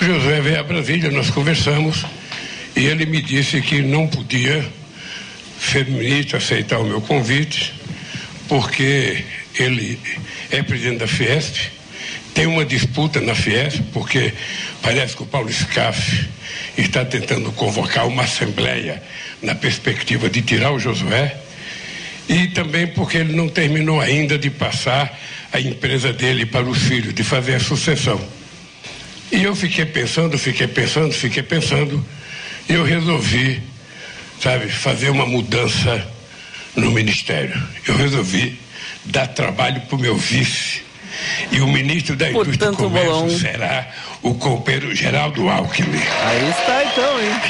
O 0.00 0.04
Josué 0.04 0.40
veio 0.40 0.60
a 0.60 0.62
Brasília, 0.62 1.10
nós 1.10 1.28
conversamos 1.28 2.06
e 2.76 2.86
ele 2.86 3.04
me 3.04 3.20
disse 3.20 3.60
que 3.60 3.82
não 3.82 4.06
podia 4.06 4.64
ser 5.60 5.86
ministro, 5.86 6.36
aceitar 6.36 6.78
o 6.78 6.84
meu 6.84 7.00
convite, 7.00 7.74
porque 8.48 9.24
ele 9.58 9.98
é 10.52 10.62
presidente 10.62 10.98
da 10.98 11.08
Fiesp, 11.08 11.72
tem 12.32 12.46
uma 12.46 12.64
disputa 12.64 13.20
na 13.20 13.34
Fiesp, 13.34 13.82
porque 13.92 14.32
parece 14.80 15.16
que 15.16 15.24
o 15.24 15.26
Paulo 15.26 15.52
Scaff 15.52 16.28
está 16.76 17.04
tentando 17.04 17.50
convocar 17.50 18.06
uma 18.06 18.22
assembleia 18.22 19.02
na 19.42 19.56
perspectiva 19.56 20.30
de 20.30 20.42
tirar 20.42 20.70
o 20.70 20.78
Josué, 20.78 21.36
e 22.28 22.46
também 22.46 22.86
porque 22.86 23.16
ele 23.16 23.32
não 23.32 23.48
terminou 23.48 24.00
ainda 24.00 24.38
de 24.38 24.48
passar 24.48 25.18
a 25.52 25.58
empresa 25.58 26.12
dele 26.12 26.46
para 26.46 26.66
os 26.66 26.78
filhos, 26.78 27.12
de 27.12 27.24
fazer 27.24 27.56
a 27.56 27.60
sucessão. 27.60 28.37
E 29.30 29.42
eu 29.42 29.54
fiquei 29.54 29.84
pensando, 29.84 30.38
fiquei 30.38 30.66
pensando, 30.66 31.12
fiquei 31.12 31.42
pensando, 31.42 32.04
e 32.68 32.74
eu 32.74 32.84
resolvi, 32.84 33.62
sabe, 34.42 34.68
fazer 34.68 35.10
uma 35.10 35.26
mudança 35.26 36.06
no 36.74 36.90
ministério. 36.90 37.60
Eu 37.86 37.96
resolvi 37.96 38.58
dar 39.04 39.26
trabalho 39.28 39.80
para 39.82 39.96
o 39.96 39.98
meu 39.98 40.16
vice. 40.16 40.82
E 41.50 41.60
o 41.60 41.66
ministro 41.66 42.14
da 42.14 42.30
Indústria 42.30 42.70
e 42.70 42.76
Comércio 42.76 43.10
bolão. 43.10 43.30
será 43.30 43.88
o 44.22 44.34
companheiro 44.34 44.94
Geraldo 44.94 45.48
Alckmin. 45.48 45.98
Aí 45.98 46.50
está 46.50 46.84
então, 46.84 47.20
hein? 47.20 47.40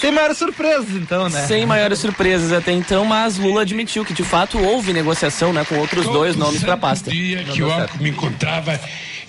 Sem 0.00 0.12
maiores 0.12 0.38
surpresas, 0.38 0.90
então, 0.94 1.28
né? 1.28 1.46
Sem 1.46 1.66
maiores 1.66 1.98
surpresas 1.98 2.52
até 2.52 2.72
então, 2.72 3.04
mas 3.04 3.36
Lula 3.36 3.62
admitiu 3.62 4.02
que 4.02 4.14
de 4.14 4.22
fato 4.22 4.58
houve 4.58 4.94
negociação 4.94 5.52
né, 5.52 5.62
com 5.64 5.76
outros 5.76 6.06
dois 6.06 6.34
Todo 6.34 6.46
nomes 6.46 6.62
para 6.62 6.72
a 6.72 6.76
pasta. 6.78 7.10
dia 7.10 7.44
que 7.44 7.62
o. 7.62 7.70
Alckmin 7.70 8.04
me 8.04 8.10
encontrava, 8.10 8.80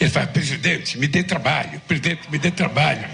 ele 0.04 0.10
falava, 0.10 0.32
presidente, 0.32 0.97
me 0.97 1.08
dê 1.08 1.24
trabalho, 1.24 1.80
presidente, 1.88 2.22
me 2.32 2.38
dê 2.38 2.49
trabalho. 2.49 3.06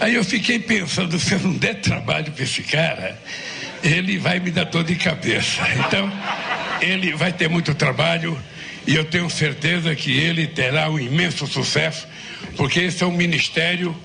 Aí 0.00 0.14
eu 0.14 0.24
fiquei 0.24 0.58
pensando, 0.58 1.18
se 1.18 1.34
eu 1.34 1.40
não 1.40 1.52
der 1.54 1.80
trabalho 1.80 2.32
para 2.32 2.44
esse 2.44 2.62
cara, 2.62 3.20
ele 3.82 4.18
vai 4.18 4.38
me 4.38 4.50
dar 4.50 4.64
dor 4.64 4.84
de 4.84 4.94
cabeça. 4.94 5.60
Então, 5.86 6.10
ele 6.80 7.12
vai 7.14 7.32
ter 7.32 7.48
muito 7.48 7.74
trabalho 7.74 8.38
e 8.86 8.94
eu 8.94 9.04
tenho 9.04 9.28
certeza 9.30 9.94
que 9.94 10.12
ele 10.12 10.46
terá 10.46 10.90
um 10.90 10.98
imenso 10.98 11.46
sucesso, 11.46 12.06
porque 12.56 12.80
esse 12.80 13.02
é 13.02 13.06
um 13.06 13.12
ministério 13.12 13.96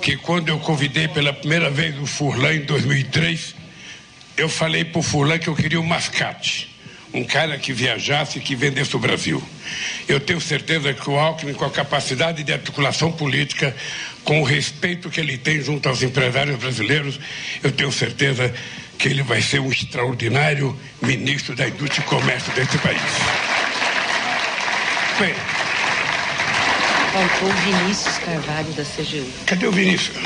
que 0.00 0.16
quando 0.16 0.48
eu 0.48 0.58
convidei 0.58 1.08
pela 1.08 1.32
primeira 1.32 1.70
vez 1.70 1.98
o 1.98 2.06
Furlan 2.06 2.54
em 2.54 2.64
2003, 2.64 3.54
eu 4.36 4.48
falei 4.48 4.84
para 4.84 4.98
o 4.98 5.02
Furlan 5.02 5.38
que 5.38 5.48
eu 5.48 5.56
queria 5.56 5.80
um 5.80 5.84
mascate, 5.84 6.74
um 7.18 7.24
cara 7.24 7.58
que 7.58 7.72
viajasse 7.72 8.38
e 8.38 8.40
que 8.40 8.54
vendesse 8.54 8.94
o 8.96 8.98
Brasil. 8.98 9.42
Eu 10.08 10.20
tenho 10.20 10.40
certeza 10.40 10.94
que 10.94 11.10
o 11.10 11.18
Alckmin, 11.18 11.54
com 11.54 11.64
a 11.64 11.70
capacidade 11.70 12.42
de 12.42 12.52
articulação 12.52 13.10
política, 13.12 13.74
com 14.24 14.40
o 14.40 14.44
respeito 14.44 15.10
que 15.10 15.20
ele 15.20 15.36
tem 15.36 15.60
junto 15.60 15.88
aos 15.88 16.02
empresários 16.02 16.58
brasileiros, 16.58 17.18
eu 17.62 17.72
tenho 17.72 17.92
certeza 17.92 18.52
que 18.98 19.08
ele 19.08 19.22
vai 19.22 19.40
ser 19.40 19.60
um 19.60 19.70
extraordinário 19.70 20.76
ministro 21.02 21.54
da 21.54 21.68
indústria 21.68 22.02
e 22.02 22.04
comércio 22.04 22.52
desse 22.52 22.78
país. 22.78 23.00
Bem, 25.18 25.34
Faltou 27.18 27.48
o 27.48 27.52
Vinícius 27.52 28.18
Carvalho 28.18 28.72
da 28.74 28.84
CGU. 28.84 29.26
Cadê 29.44 29.66
o 29.66 29.72
Vinícius? 29.72 30.16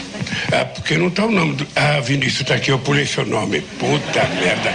Ah, 0.52 0.66
porque 0.66 0.98
não 0.98 1.08
está 1.08 1.24
o 1.24 1.30
nome 1.30 1.54
do. 1.54 1.66
Ah, 1.74 2.00
Vinícius 2.00 2.42
está 2.42 2.56
aqui, 2.56 2.70
eu 2.70 2.78
pulei 2.78 3.06
seu 3.06 3.24
nome. 3.24 3.62
Puta 3.62 4.22
merda. 4.38 4.70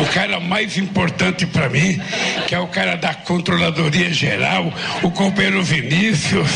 O 0.00 0.06
cara 0.14 0.40
mais 0.40 0.78
importante 0.78 1.44
para 1.44 1.68
mim, 1.68 2.00
que 2.46 2.54
é 2.54 2.58
o 2.58 2.68
cara 2.68 2.96
da 2.96 3.12
Controladoria 3.12 4.10
Geral, 4.14 4.72
o 5.02 5.10
companheiro 5.10 5.62
Vinícius. 5.62 6.50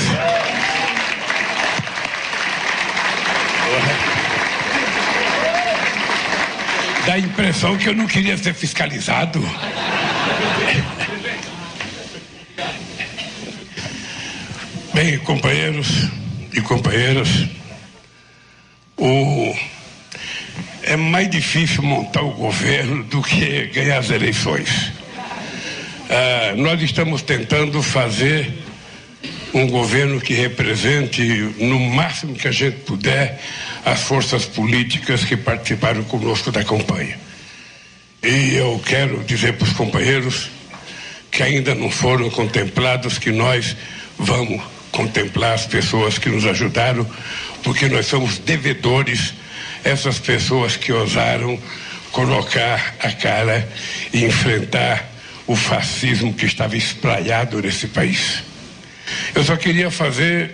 Dá 7.04 7.12
a 7.12 7.18
impressão 7.18 7.76
que 7.76 7.86
eu 7.86 7.94
não 7.94 8.06
queria 8.06 8.38
ser 8.38 8.54
fiscalizado. 8.54 9.46
Bem, 14.95 15.18
companheiros 15.20 15.88
e 16.53 16.61
companheiras, 16.61 17.47
o... 18.95 19.57
é 20.82 20.97
mais 20.97 21.30
difícil 21.30 21.82
montar 21.82 22.20
o 22.20 22.32
governo 22.32 23.03
do 23.05 23.22
que 23.22 23.68
ganhar 23.68 23.99
as 24.01 24.11
eleições. 24.11 24.93
Ah, 26.11 26.55
nós 26.59 26.82
estamos 26.82 27.22
tentando 27.22 27.82
fazer 27.82 28.53
um 29.55 29.66
governo 29.66 30.20
que 30.20 30.34
represente, 30.34 31.22
no 31.59 31.80
máximo 31.80 32.34
que 32.34 32.47
a 32.47 32.53
gente 32.53 32.80
puder, 32.80 33.40
as 33.86 34.01
forças 34.01 34.45
políticas 34.45 35.24
que 35.24 35.38
participaram 35.38 36.05
conosco 36.05 36.53
da 36.53 36.62
campanha. 36.62 37.18
E 38.22 38.57
eu 38.57 38.78
quero 38.84 39.24
dizer 39.24 39.55
para 39.55 39.66
os 39.66 39.72
companheiros 39.72 40.51
que 41.30 41.43
ainda 41.43 41.74
não 41.74 41.90
foram 41.90 42.28
contemplados 42.28 43.16
que 43.16 43.32
nós 43.32 43.74
vamos 44.18 44.82
contemplar 44.93 45.55
as 45.55 45.66
pessoas 45.66 46.18
que 46.18 46.28
nos 46.28 46.47
ajudaram, 46.47 47.09
porque 47.64 47.88
nós 47.88 48.07
somos 48.07 48.38
devedores 48.38 49.34
essas 49.82 50.18
pessoas 50.18 50.76
que 50.76 50.93
ousaram 50.93 51.59
colocar 52.12 52.95
a 53.01 53.11
cara 53.11 53.68
e 54.12 54.24
enfrentar 54.24 55.11
o 55.47 55.57
fascismo 55.57 56.32
que 56.34 56.47
estava 56.47 56.76
espraiado 56.76 57.61
nesse 57.61 57.88
país. 57.88 58.43
Eu 59.34 59.43
só 59.43 59.57
queria 59.57 59.90
fazer 59.90 60.53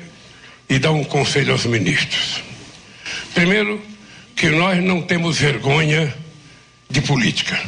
e 0.68 0.78
dar 0.78 0.92
um 0.92 1.04
conselho 1.04 1.52
aos 1.52 1.66
ministros. 1.66 2.42
Primeiro, 3.34 3.82
que 4.34 4.48
nós 4.48 4.82
não 4.82 5.02
temos 5.02 5.38
vergonha 5.38 6.14
de 6.88 7.00
política. 7.02 7.60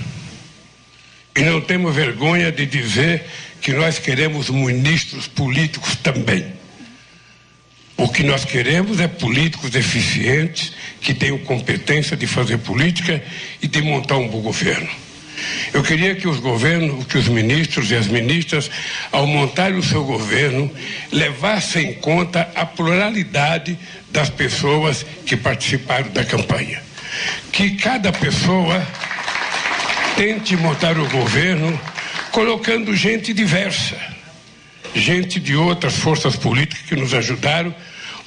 E 1.37 1.43
não 1.43 1.61
temos 1.61 1.95
vergonha 1.95 2.51
de 2.51 2.67
dizer 2.67 3.25
que 3.61 3.73
nós 3.73 3.99
queremos 3.99 4.51
ministros 4.51 5.27
políticos 5.27 5.97
também. 5.97 6.60
O 8.01 8.09
que 8.09 8.23
nós 8.23 8.47
queremos 8.47 8.99
é 8.99 9.07
políticos 9.07 9.75
eficientes 9.75 10.73
que 11.03 11.13
tenham 11.13 11.37
competência 11.37 12.17
de 12.17 12.27
fazer 12.27 12.57
política 12.57 13.23
e 13.61 13.69
de 13.69 13.83
montar 13.83 14.17
um 14.17 14.27
bom 14.27 14.41
governo. 14.41 14.89
Eu 15.71 15.83
queria 15.83 16.15
que 16.15 16.27
os 16.27 16.41
governos, 16.41 17.05
que 17.05 17.19
os 17.19 17.29
ministros 17.29 17.91
e 17.91 17.95
as 17.95 18.07
ministras, 18.07 18.71
ao 19.13 19.27
montar 19.27 19.73
o 19.73 19.83
seu 19.83 20.03
governo, 20.03 20.71
levassem 21.13 21.91
em 21.91 21.95
conta 21.95 22.51
a 22.55 22.65
pluralidade 22.65 23.79
das 24.11 24.31
pessoas 24.31 25.05
que 25.27 25.37
participaram 25.37 26.09
da 26.09 26.25
campanha. 26.25 26.83
Que 27.53 27.73
cada 27.77 28.11
pessoa 28.13 28.83
tente 30.17 30.57
montar 30.57 30.97
o 30.97 31.07
governo 31.11 31.79
colocando 32.33 32.97
gente 32.97 33.35
diversa, 33.35 34.10
gente 34.95 35.39
de 35.39 35.55
outras 35.55 35.95
forças 35.97 36.37
políticas 36.37 36.87
que 36.87 36.97
nos 36.97 37.15
ajudaram, 37.15 37.75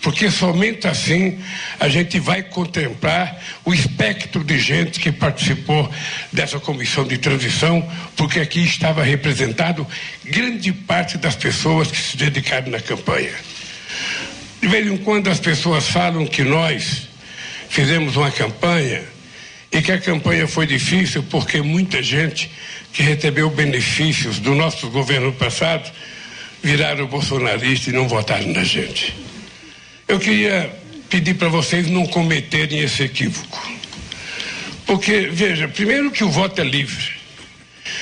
porque 0.01 0.29
somente 0.29 0.87
assim 0.87 1.39
a 1.79 1.87
gente 1.87 2.19
vai 2.19 2.43
contemplar 2.43 3.41
o 3.63 3.73
espectro 3.73 4.43
de 4.43 4.59
gente 4.59 4.99
que 4.99 5.11
participou 5.11 5.89
dessa 6.31 6.59
comissão 6.59 7.05
de 7.05 7.17
transição, 7.17 7.89
porque 8.15 8.39
aqui 8.39 8.63
estava 8.63 9.03
representado 9.03 9.87
grande 10.25 10.73
parte 10.73 11.17
das 11.17 11.35
pessoas 11.35 11.89
que 11.89 11.97
se 11.97 12.17
dedicaram 12.17 12.69
na 12.69 12.81
campanha. 12.81 13.31
De 14.61 14.67
vez 14.67 14.87
em 14.87 14.97
quando 14.97 15.29
as 15.29 15.39
pessoas 15.39 15.87
falam 15.87 16.25
que 16.25 16.43
nós 16.43 17.07
fizemos 17.69 18.15
uma 18.15 18.31
campanha 18.31 19.03
e 19.71 19.81
que 19.81 19.91
a 19.91 19.99
campanha 19.99 20.47
foi 20.47 20.67
difícil 20.67 21.23
porque 21.23 21.61
muita 21.61 22.03
gente 22.03 22.51
que 22.93 23.01
recebeu 23.01 23.49
benefícios 23.49 24.37
do 24.39 24.53
nosso 24.53 24.89
governo 24.89 25.33
passado 25.33 25.91
viraram 26.63 27.05
bolsonarista 27.05 27.89
e 27.89 27.93
não 27.93 28.07
votaram 28.07 28.47
na 28.47 28.63
gente. 28.63 29.13
Eu 30.07 30.17
queria 30.17 30.73
pedir 31.09 31.35
para 31.35 31.49
vocês 31.49 31.87
não 31.87 32.07
cometerem 32.07 32.79
esse 32.79 33.03
equívoco. 33.03 33.71
Porque, 34.85 35.29
veja, 35.31 35.67
primeiro 35.67 36.09
que 36.09 36.23
o 36.23 36.29
voto 36.29 36.61
é 36.61 36.63
livre. 36.63 37.11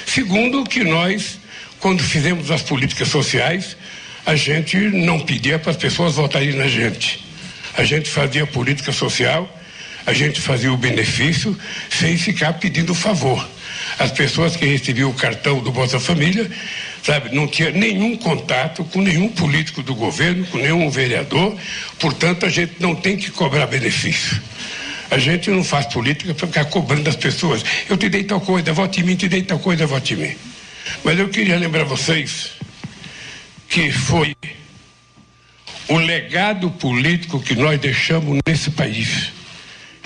Segundo 0.05 0.63
que 0.63 0.83
nós, 0.83 1.39
quando 1.79 2.03
fizemos 2.03 2.51
as 2.51 2.61
políticas 2.61 3.07
sociais, 3.07 3.75
a 4.25 4.35
gente 4.35 4.77
não 4.77 5.19
pedia 5.19 5.57
para 5.57 5.71
as 5.71 5.77
pessoas 5.77 6.15
votarem 6.15 6.53
na 6.53 6.67
gente. 6.67 7.25
A 7.75 7.83
gente 7.83 8.09
fazia 8.09 8.45
política 8.45 8.91
social, 8.91 9.49
a 10.05 10.13
gente 10.13 10.39
fazia 10.39 10.71
o 10.71 10.77
benefício 10.77 11.57
sem 11.89 12.17
ficar 12.17 12.53
pedindo 12.53 12.93
favor. 12.93 13.47
As 13.97 14.11
pessoas 14.11 14.55
que 14.55 14.65
recebiam 14.65 15.09
o 15.09 15.13
cartão 15.13 15.59
do 15.59 15.71
Bolsa 15.71 15.99
Família, 15.99 16.49
sabe, 17.03 17.33
não 17.33 17.47
tinha 17.47 17.71
nenhum 17.71 18.15
contato 18.15 18.83
com 18.85 19.01
nenhum 19.01 19.29
político 19.29 19.81
do 19.81 19.95
governo, 19.95 20.45
com 20.47 20.57
nenhum 20.57 20.89
vereador, 20.89 21.57
portanto 21.99 22.45
a 22.45 22.49
gente 22.49 22.73
não 22.79 22.95
tem 22.95 23.17
que 23.17 23.31
cobrar 23.31 23.67
benefício. 23.67 24.41
A 25.09 25.17
gente 25.17 25.49
não 25.49 25.63
faz 25.63 25.87
política 25.87 26.33
para 26.33 26.47
ficar 26.47 26.65
cobrando 26.65 27.03
das 27.03 27.17
pessoas. 27.17 27.65
Eu 27.89 27.97
te 27.97 28.07
dei 28.07 28.23
tal 28.23 28.39
coisa, 28.39 28.71
vote 28.71 29.01
em 29.01 29.03
mim, 29.03 29.15
te 29.15 29.27
dei 29.27 29.43
tal 29.43 29.59
coisa, 29.59 29.85
vote 29.85 30.13
em 30.13 30.17
mim. 30.17 30.35
Mas 31.03 31.19
eu 31.19 31.27
queria 31.27 31.57
lembrar 31.57 31.83
vocês 31.83 32.51
que 33.67 33.91
foi 33.91 34.35
o 35.89 35.97
legado 35.97 36.71
político 36.71 37.41
que 37.41 37.55
nós 37.55 37.79
deixamos 37.79 38.39
nesse 38.47 38.71
país 38.71 39.31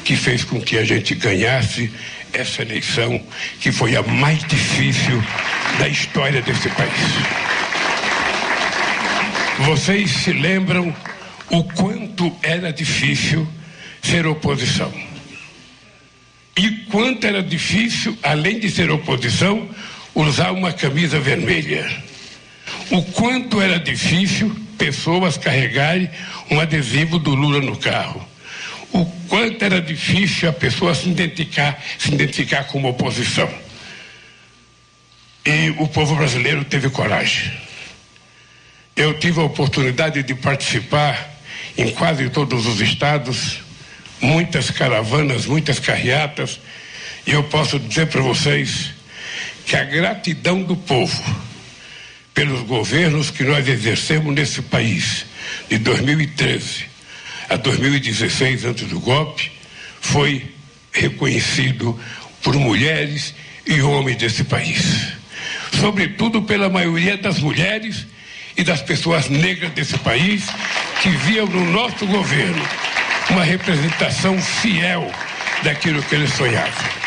que 0.03 0.15
fez 0.15 0.43
com 0.43 0.61
que 0.61 0.77
a 0.77 0.83
gente 0.83 1.15
ganhasse 1.15 1.91
essa 2.35 2.61
eleição 2.61 3.21
que 3.59 3.71
foi 3.71 3.95
a 3.95 4.03
mais 4.03 4.43
difícil 4.43 5.23
da 5.79 5.87
história 5.87 6.41
desse 6.41 6.69
país. 6.69 6.91
Vocês 9.59 10.11
se 10.11 10.33
lembram 10.33 10.93
o 11.49 11.63
quanto 11.63 12.35
era 12.43 12.73
difícil 12.73 13.47
ser 14.01 14.27
oposição. 14.27 14.91
E 16.57 16.71
quanto 16.91 17.25
era 17.25 17.41
difícil, 17.41 18.17
além 18.21 18.59
de 18.59 18.69
ser 18.69 18.91
oposição, 18.91 19.69
usar 20.13 20.51
uma 20.51 20.71
camisa 20.71 21.19
vermelha. 21.19 21.85
O 22.91 23.01
quanto 23.01 23.61
era 23.61 23.79
difícil 23.79 24.55
pessoas 24.77 25.37
carregarem 25.37 26.09
um 26.51 26.59
adesivo 26.59 27.17
do 27.17 27.33
Lula 27.33 27.61
no 27.61 27.77
carro. 27.77 28.25
O 28.95 29.05
quanto 29.27 29.61
era 29.61 29.81
difícil 29.81 30.47
a 30.47 30.53
pessoa 30.53 30.95
se 30.95 31.09
identificar, 31.09 31.83
se 31.99 32.13
identificar 32.13 32.63
como 32.63 32.87
oposição. 32.87 33.53
E 35.45 35.71
o 35.77 35.85
povo 35.89 36.15
brasileiro 36.15 36.63
teve 36.63 36.89
coragem. 36.89 37.51
Eu 38.95 39.19
tive 39.19 39.41
a 39.41 39.43
oportunidade 39.43 40.23
de 40.23 40.33
participar 40.33 41.29
em 41.77 41.91
quase 41.91 42.29
todos 42.29 42.65
os 42.65 42.79
estados, 42.79 43.59
muitas 44.21 44.71
caravanas, 44.71 45.45
muitas 45.45 45.77
carreatas, 45.77 46.57
e 47.27 47.31
eu 47.31 47.43
posso 47.43 47.77
dizer 47.77 48.07
para 48.07 48.21
vocês 48.21 48.91
que 49.65 49.75
a 49.75 49.83
gratidão 49.83 50.63
do 50.63 50.77
povo 50.77 51.21
pelos 52.33 52.61
governos 52.61 53.29
que 53.29 53.43
nós 53.43 53.67
exercemos 53.67 54.33
nesse 54.33 54.61
país, 54.61 55.25
de 55.69 55.79
2013 55.79 56.94
a 57.49 57.55
2016, 57.55 58.65
antes 58.65 58.87
do 58.87 58.99
golpe, 58.99 59.51
foi 60.01 60.53
reconhecido 60.91 61.99
por 62.41 62.55
mulheres 62.55 63.33
e 63.65 63.81
homens 63.81 64.17
desse 64.17 64.43
país. 64.43 65.13
Sobretudo 65.79 66.41
pela 66.43 66.69
maioria 66.69 67.17
das 67.17 67.39
mulheres 67.39 68.05
e 68.57 68.63
das 68.63 68.81
pessoas 68.81 69.29
negras 69.29 69.71
desse 69.71 69.97
país 69.99 70.45
que 71.01 71.09
viam 71.09 71.45
no 71.45 71.65
nosso 71.71 72.05
governo 72.05 72.63
uma 73.29 73.43
representação 73.43 74.39
fiel 74.41 75.11
daquilo 75.63 76.01
que 76.03 76.15
eles 76.15 76.31
sonhavam. 76.33 77.05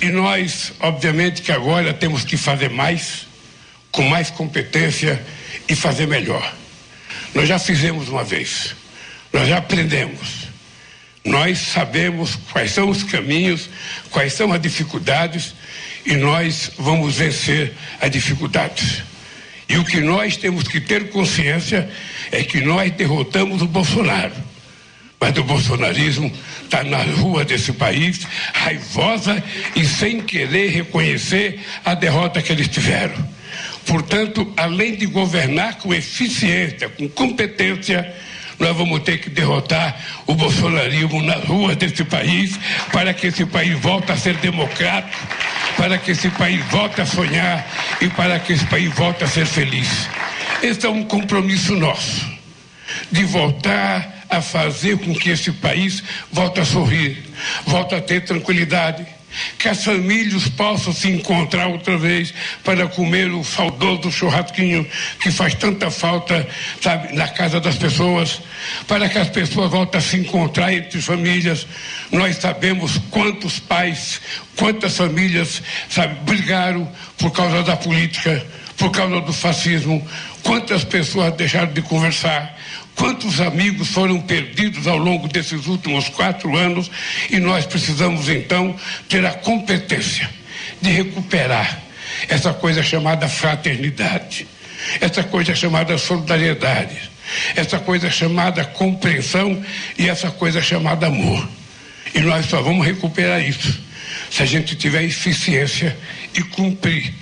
E 0.00 0.06
nós, 0.08 0.72
obviamente, 0.80 1.42
que 1.42 1.52
agora 1.52 1.94
temos 1.94 2.24
que 2.24 2.36
fazer 2.36 2.70
mais, 2.70 3.26
com 3.90 4.02
mais 4.02 4.30
competência 4.30 5.24
e 5.68 5.74
fazer 5.74 6.06
melhor. 6.06 6.54
Nós 7.34 7.48
já 7.48 7.58
fizemos 7.58 8.08
uma 8.08 8.24
vez, 8.24 8.74
nós 9.34 9.48
já 9.48 9.58
aprendemos, 9.58 10.48
nós 11.24 11.58
sabemos 11.58 12.36
quais 12.52 12.70
são 12.70 12.88
os 12.88 13.02
caminhos, 13.02 13.68
quais 14.10 14.32
são 14.32 14.52
as 14.52 14.62
dificuldades 14.62 15.56
e 16.06 16.14
nós 16.14 16.70
vamos 16.78 17.16
vencer 17.16 17.72
as 18.00 18.10
dificuldades. 18.12 19.02
E 19.68 19.76
o 19.76 19.84
que 19.84 20.00
nós 20.00 20.36
temos 20.36 20.68
que 20.68 20.80
ter 20.80 21.10
consciência 21.10 21.90
é 22.30 22.44
que 22.44 22.60
nós 22.60 22.92
derrotamos 22.92 23.60
o 23.60 23.66
Bolsonaro. 23.66 24.34
Mas 25.18 25.36
o 25.36 25.42
bolsonarismo 25.42 26.30
está 26.62 26.84
na 26.84 27.02
rua 27.02 27.44
desse 27.44 27.72
país, 27.72 28.20
raivosa 28.52 29.42
e 29.74 29.84
sem 29.84 30.20
querer 30.20 30.70
reconhecer 30.70 31.58
a 31.84 31.94
derrota 31.94 32.40
que 32.40 32.52
eles 32.52 32.68
tiveram. 32.68 33.34
Portanto, 33.84 34.52
além 34.56 34.94
de 34.94 35.06
governar 35.06 35.78
com 35.78 35.92
eficiência, 35.92 36.88
com 36.90 37.08
competência, 37.08 38.14
nós 38.58 38.76
vamos 38.76 39.02
ter 39.02 39.18
que 39.18 39.30
derrotar 39.30 39.96
o 40.26 40.34
bolsonarismo 40.34 41.22
nas 41.22 41.44
ruas 41.44 41.76
desse 41.76 42.04
país 42.04 42.58
para 42.92 43.12
que 43.12 43.28
esse 43.28 43.44
país 43.44 43.78
volte 43.80 44.12
a 44.12 44.16
ser 44.16 44.36
democrático, 44.36 45.26
para 45.76 45.98
que 45.98 46.12
esse 46.12 46.28
país 46.30 46.64
volte 46.66 47.00
a 47.00 47.06
sonhar 47.06 47.66
e 48.00 48.08
para 48.08 48.38
que 48.38 48.52
esse 48.52 48.66
país 48.66 48.92
volte 48.94 49.24
a 49.24 49.28
ser 49.28 49.46
feliz. 49.46 50.08
Esse 50.62 50.86
é 50.86 50.88
um 50.88 51.04
compromisso 51.04 51.74
nosso 51.76 52.34
de 53.10 53.24
voltar 53.24 54.24
a 54.28 54.40
fazer 54.40 54.98
com 54.98 55.14
que 55.14 55.30
esse 55.30 55.52
país 55.52 56.02
volte 56.32 56.60
a 56.60 56.64
sorrir, 56.64 57.22
volte 57.66 57.94
a 57.94 58.00
ter 58.00 58.24
tranquilidade, 58.24 59.06
que 59.58 59.68
as 59.68 59.84
famílias 59.84 60.48
possam 60.48 60.92
se 60.92 61.10
encontrar 61.10 61.68
outra 61.68 61.96
vez 61.96 62.32
para 62.62 62.86
comer 62.86 63.30
o 63.32 63.44
saudoso 63.44 64.10
churrasquinho 64.10 64.86
que 65.20 65.30
faz 65.30 65.54
tanta 65.54 65.90
falta, 65.90 66.46
sabe, 66.80 67.14
na 67.14 67.28
casa 67.28 67.60
das 67.60 67.76
pessoas, 67.76 68.40
para 68.86 69.08
que 69.08 69.18
as 69.18 69.28
pessoas 69.28 69.70
voltem 69.70 69.98
a 69.98 70.02
se 70.02 70.16
encontrar 70.16 70.72
entre 70.72 71.00
famílias. 71.00 71.66
Nós 72.10 72.36
sabemos 72.36 72.98
quantos 73.10 73.58
pais, 73.58 74.20
quantas 74.56 74.96
famílias, 74.96 75.62
sabe, 75.88 76.14
brigaram 76.24 76.90
por 77.18 77.30
causa 77.30 77.62
da 77.62 77.76
política, 77.76 78.44
por 78.76 78.90
causa 78.90 79.20
do 79.20 79.32
fascismo, 79.32 80.06
quantas 80.42 80.84
pessoas 80.84 81.32
deixaram 81.34 81.72
de 81.72 81.82
conversar, 81.82 82.58
Quantos 82.94 83.40
amigos 83.40 83.88
foram 83.88 84.20
perdidos 84.20 84.86
ao 84.86 84.96
longo 84.96 85.26
desses 85.26 85.66
últimos 85.66 86.08
quatro 86.08 86.56
anos 86.56 86.90
e 87.30 87.38
nós 87.38 87.66
precisamos 87.66 88.28
então 88.28 88.76
ter 89.08 89.24
a 89.26 89.32
competência 89.32 90.30
de 90.80 90.90
recuperar 90.90 91.82
essa 92.28 92.52
coisa 92.52 92.82
chamada 92.82 93.28
fraternidade, 93.28 94.46
essa 95.00 95.24
coisa 95.24 95.54
chamada 95.54 95.98
solidariedade, 95.98 97.10
essa 97.56 97.78
coisa 97.78 98.10
chamada 98.10 98.64
compreensão 98.64 99.62
e 99.98 100.08
essa 100.08 100.30
coisa 100.30 100.62
chamada 100.62 101.06
amor. 101.06 101.48
E 102.14 102.20
nós 102.20 102.46
só 102.46 102.62
vamos 102.62 102.86
recuperar 102.86 103.42
isso 103.42 103.82
se 104.30 104.42
a 104.42 104.46
gente 104.46 104.76
tiver 104.76 105.02
eficiência 105.02 105.96
e 106.34 106.42
cumprir 106.42 107.12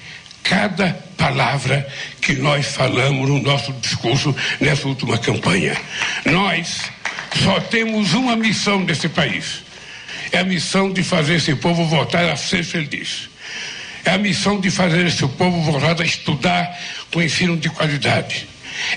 cada 0.43 0.93
palavra 1.17 1.87
que 2.21 2.35
nós 2.35 2.67
falamos 2.67 3.29
no 3.29 3.41
nosso 3.41 3.73
discurso 3.75 4.35
nessa 4.61 4.89
última 4.89 5.19
campanha. 5.19 5.77
Nós 6.25 6.91
só 7.43 7.61
temos 7.61 8.13
uma 8.15 8.37
missão 8.37 8.81
nesse 8.81 9.09
país: 9.09 9.63
é 10.31 10.39
a 10.39 10.45
missão 10.45 10.93
de 10.93 11.03
fazer 11.03 11.37
esse 11.37 11.55
povo 11.55 11.85
voltar 11.87 12.29
a 12.31 12.37
ser 12.37 12.65
feliz. 12.65 13.31
É 14.05 14.11
a 14.11 14.19
missão 14.19 14.61
de 14.61 14.69
fazer 14.71 15.07
esse 15.07 15.27
povo 15.29 15.63
voltar 15.63 16.01
a 16.01 16.05
estudar 16.05 16.77
com 17.13 17.23
ensino 17.23 17.57
de 17.57 17.71
qualidade. 17.71 18.49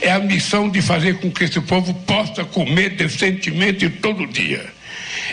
É 0.01 0.11
a 0.11 0.19
missão 0.19 0.67
de 0.67 0.81
fazer 0.81 1.19
com 1.19 1.29
que 1.29 1.43
esse 1.43 1.61
povo 1.61 1.93
possa 1.93 2.43
comer 2.43 2.91
decentemente 2.91 3.87
todo 3.89 4.25
dia 4.25 4.73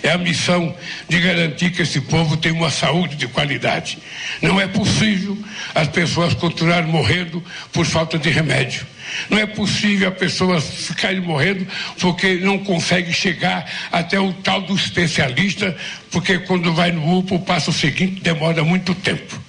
é 0.02 0.10
a 0.10 0.18
missão 0.18 0.74
de 1.08 1.18
garantir 1.18 1.70
que 1.70 1.82
esse 1.82 2.00
povo 2.00 2.36
tenha 2.36 2.54
uma 2.54 2.70
saúde 2.70 3.16
de 3.16 3.26
qualidade. 3.26 3.98
Não 4.40 4.60
é 4.60 4.66
possível 4.66 5.36
as 5.74 5.88
pessoas 5.88 6.34
continuarem 6.34 6.90
morrendo 6.90 7.42
por 7.72 7.84
falta 7.84 8.18
de 8.18 8.30
remédio. 8.30 8.86
Não 9.28 9.38
é 9.38 9.46
possível 9.46 10.08
as 10.08 10.16
pessoas 10.16 10.64
ficarem 10.64 11.20
morrendo 11.20 11.66
porque 12.00 12.36
não 12.36 12.58
conseguem 12.58 13.12
chegar 13.12 13.70
até 13.90 14.18
o 14.18 14.32
tal 14.32 14.62
do 14.62 14.74
especialista, 14.74 15.76
porque 16.10 16.38
quando 16.38 16.72
vai 16.72 16.92
no 16.92 17.18
UPA, 17.18 17.34
o 17.34 17.40
passo 17.40 17.72
seguinte 17.72 18.20
demora 18.22 18.64
muito 18.64 18.94
tempo. 18.94 19.40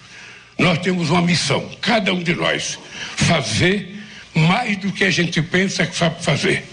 Nós 0.57 0.79
temos 0.79 1.09
uma 1.09 1.21
missão, 1.21 1.69
cada 1.81 2.13
um 2.13 2.21
de 2.21 2.35
nós, 2.35 2.77
fazer 3.15 3.92
mais 4.35 4.77
do 4.77 4.91
que 4.91 5.03
a 5.03 5.11
gente 5.11 5.41
pensa 5.41 5.85
que 5.85 5.95
sabe 5.95 6.23
fazer. 6.23 6.63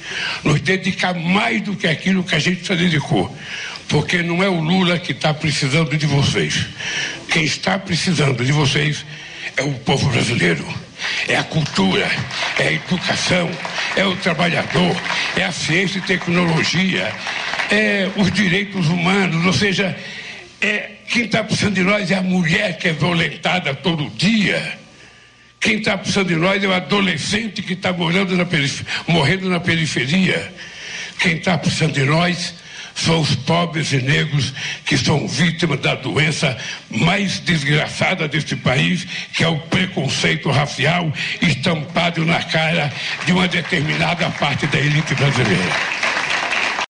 Nos 0.43 0.61
dedicar 0.61 1.15
mais 1.15 1.61
do 1.63 1.77
que 1.77 1.87
aquilo 1.87 2.25
que 2.25 2.35
a 2.35 2.39
gente 2.39 2.67
se 2.67 2.75
dedicou. 2.75 3.35
Porque 3.89 4.23
não 4.23 4.43
é 4.43 4.49
o 4.49 4.61
Lula 4.61 4.99
que 4.99 5.13
está 5.13 5.35
precisando 5.35 5.97
de 5.97 6.07
vocês. 6.07 6.67
Quem 7.29 7.45
está 7.45 7.79
precisando 7.79 8.45
de 8.45 8.53
vocês 8.53 9.05
é 9.57 9.63
o 9.63 9.75
povo 9.75 10.09
brasileiro. 10.11 10.65
É 11.27 11.37
a 11.37 11.43
cultura, 11.43 12.11
é 12.59 12.69
a 12.69 12.73
educação, 12.73 13.51
é 13.97 14.05
o 14.05 14.15
trabalhador, 14.17 14.95
é 15.35 15.45
a 15.45 15.53
ciência 15.53 15.99
e 15.99 16.03
tecnologia, 16.03 17.11
é 17.71 18.07
os 18.17 18.31
direitos 18.31 18.87
humanos, 18.89 19.47
ou 19.47 19.53
seja, 19.55 19.97
é, 20.61 20.91
quem 21.09 21.25
está 21.25 21.43
precisando 21.43 21.75
de 21.75 21.83
nós 21.83 22.11
é 22.11 22.17
a 22.17 22.23
mulher 22.23 22.77
que 22.77 22.89
é 22.89 22.93
violentada 22.93 23.75
todo 23.75 24.11
dia 24.11 24.79
quem 25.61 25.77
está 25.77 25.99
precisando 25.99 26.29
de 26.29 26.37
nós 26.37 26.65
é 26.65 26.67
o 26.67 26.73
adolescente 26.73 27.61
que 27.63 27.75
está 27.75 27.93
morrendo 27.93 28.35
na 28.35 29.61
periferia. 29.61 30.53
Quem 31.19 31.37
está 31.37 31.59
precisando 31.59 31.93
de 31.93 32.05
nós 32.05 32.55
são 32.95 33.21
os 33.21 33.35
pobres 33.35 33.93
e 33.93 33.99
negros 33.99 34.55
que 34.87 34.97
são 34.97 35.29
vítimas 35.29 35.79
da 35.81 35.95
doença 35.95 36.57
mais 36.89 37.41
desgraçada 37.41 38.27
deste 38.27 38.57
país, 38.57 39.07
que 39.35 39.45
é 39.45 39.49
o 39.49 39.59
preconceito 39.59 40.51
racial 40.51 41.13
estampado 41.43 42.25
na 42.25 42.43
cara 42.43 42.91
de 43.27 43.33
uma 43.33 43.47
determinada 43.47 44.31
parte 44.31 44.67
da 44.67 44.79
elite 44.79 45.15
brasileira. 45.15 45.73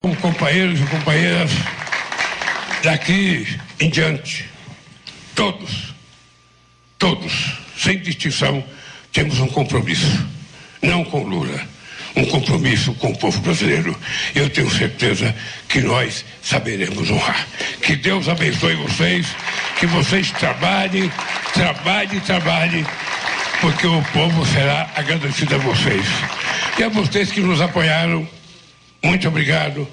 Como 0.00 0.14
companheiros 0.16 0.80
e 0.80 0.84
companheiras, 0.84 1.50
daqui 2.84 3.46
em 3.80 3.90
diante, 3.90 4.48
todos, 5.34 5.92
todos 6.98 7.60
sem 7.82 7.98
distinção, 7.98 8.62
temos 9.12 9.40
um 9.40 9.46
compromisso. 9.48 10.26
Não 10.82 11.04
com 11.04 11.22
Lula, 11.22 11.60
um 12.16 12.24
compromisso 12.26 12.92
com 12.94 13.08
o 13.08 13.18
povo 13.18 13.40
brasileiro. 13.40 13.96
Eu 14.34 14.50
tenho 14.50 14.70
certeza 14.70 15.34
que 15.68 15.80
nós 15.80 16.24
saberemos 16.42 17.10
honrar. 17.10 17.46
Que 17.82 17.96
Deus 17.96 18.28
abençoe 18.28 18.74
vocês, 18.76 19.26
que 19.78 19.86
vocês 19.86 20.30
trabalhem, 20.32 21.10
trabalhem, 21.54 22.20
trabalhem, 22.20 22.86
porque 23.60 23.86
o 23.86 24.02
povo 24.12 24.46
será 24.46 24.90
agradecido 24.94 25.54
a 25.54 25.58
vocês. 25.58 26.06
E 26.78 26.82
a 26.82 26.88
vocês 26.88 27.32
que 27.32 27.40
nos 27.40 27.60
apoiaram, 27.60 28.26
muito 29.02 29.28
obrigado. 29.28 29.86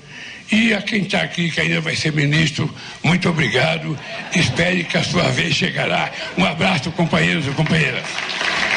E 0.51 0.73
a 0.73 0.81
quem 0.81 1.01
está 1.01 1.21
aqui, 1.21 1.51
que 1.51 1.59
ainda 1.59 1.81
vai 1.81 1.95
ser 1.95 2.13
ministro, 2.13 2.73
muito 3.03 3.27
obrigado. 3.29 3.97
Espere 4.33 4.83
que 4.85 4.97
a 4.97 5.03
sua 5.03 5.23
vez 5.23 5.55
chegará. 5.55 6.09
Um 6.37 6.45
abraço, 6.45 6.89
companheiros 6.91 7.45
e 7.45 7.51
companheiras. 7.51 8.03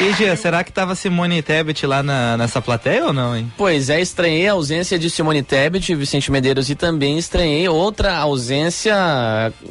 E 0.01 0.13
Gia, 0.13 0.35
será 0.37 0.63
que 0.63 0.71
tava 0.71 0.95
Simone 0.95 1.43
Tebet 1.43 1.85
lá 1.85 2.01
na, 2.01 2.35
nessa 2.35 2.59
plateia 2.59 3.05
ou 3.05 3.13
não, 3.13 3.37
hein? 3.37 3.51
Pois 3.55 3.87
é, 3.87 4.01
estranhei 4.01 4.47
a 4.47 4.53
ausência 4.53 4.97
de 4.97 5.11
Simone 5.11 5.43
Tebet, 5.43 5.93
Vicente 5.93 6.31
Medeiros 6.31 6.71
e 6.71 6.75
também 6.75 7.19
estranhei 7.19 7.69
outra 7.69 8.17
ausência 8.17 8.95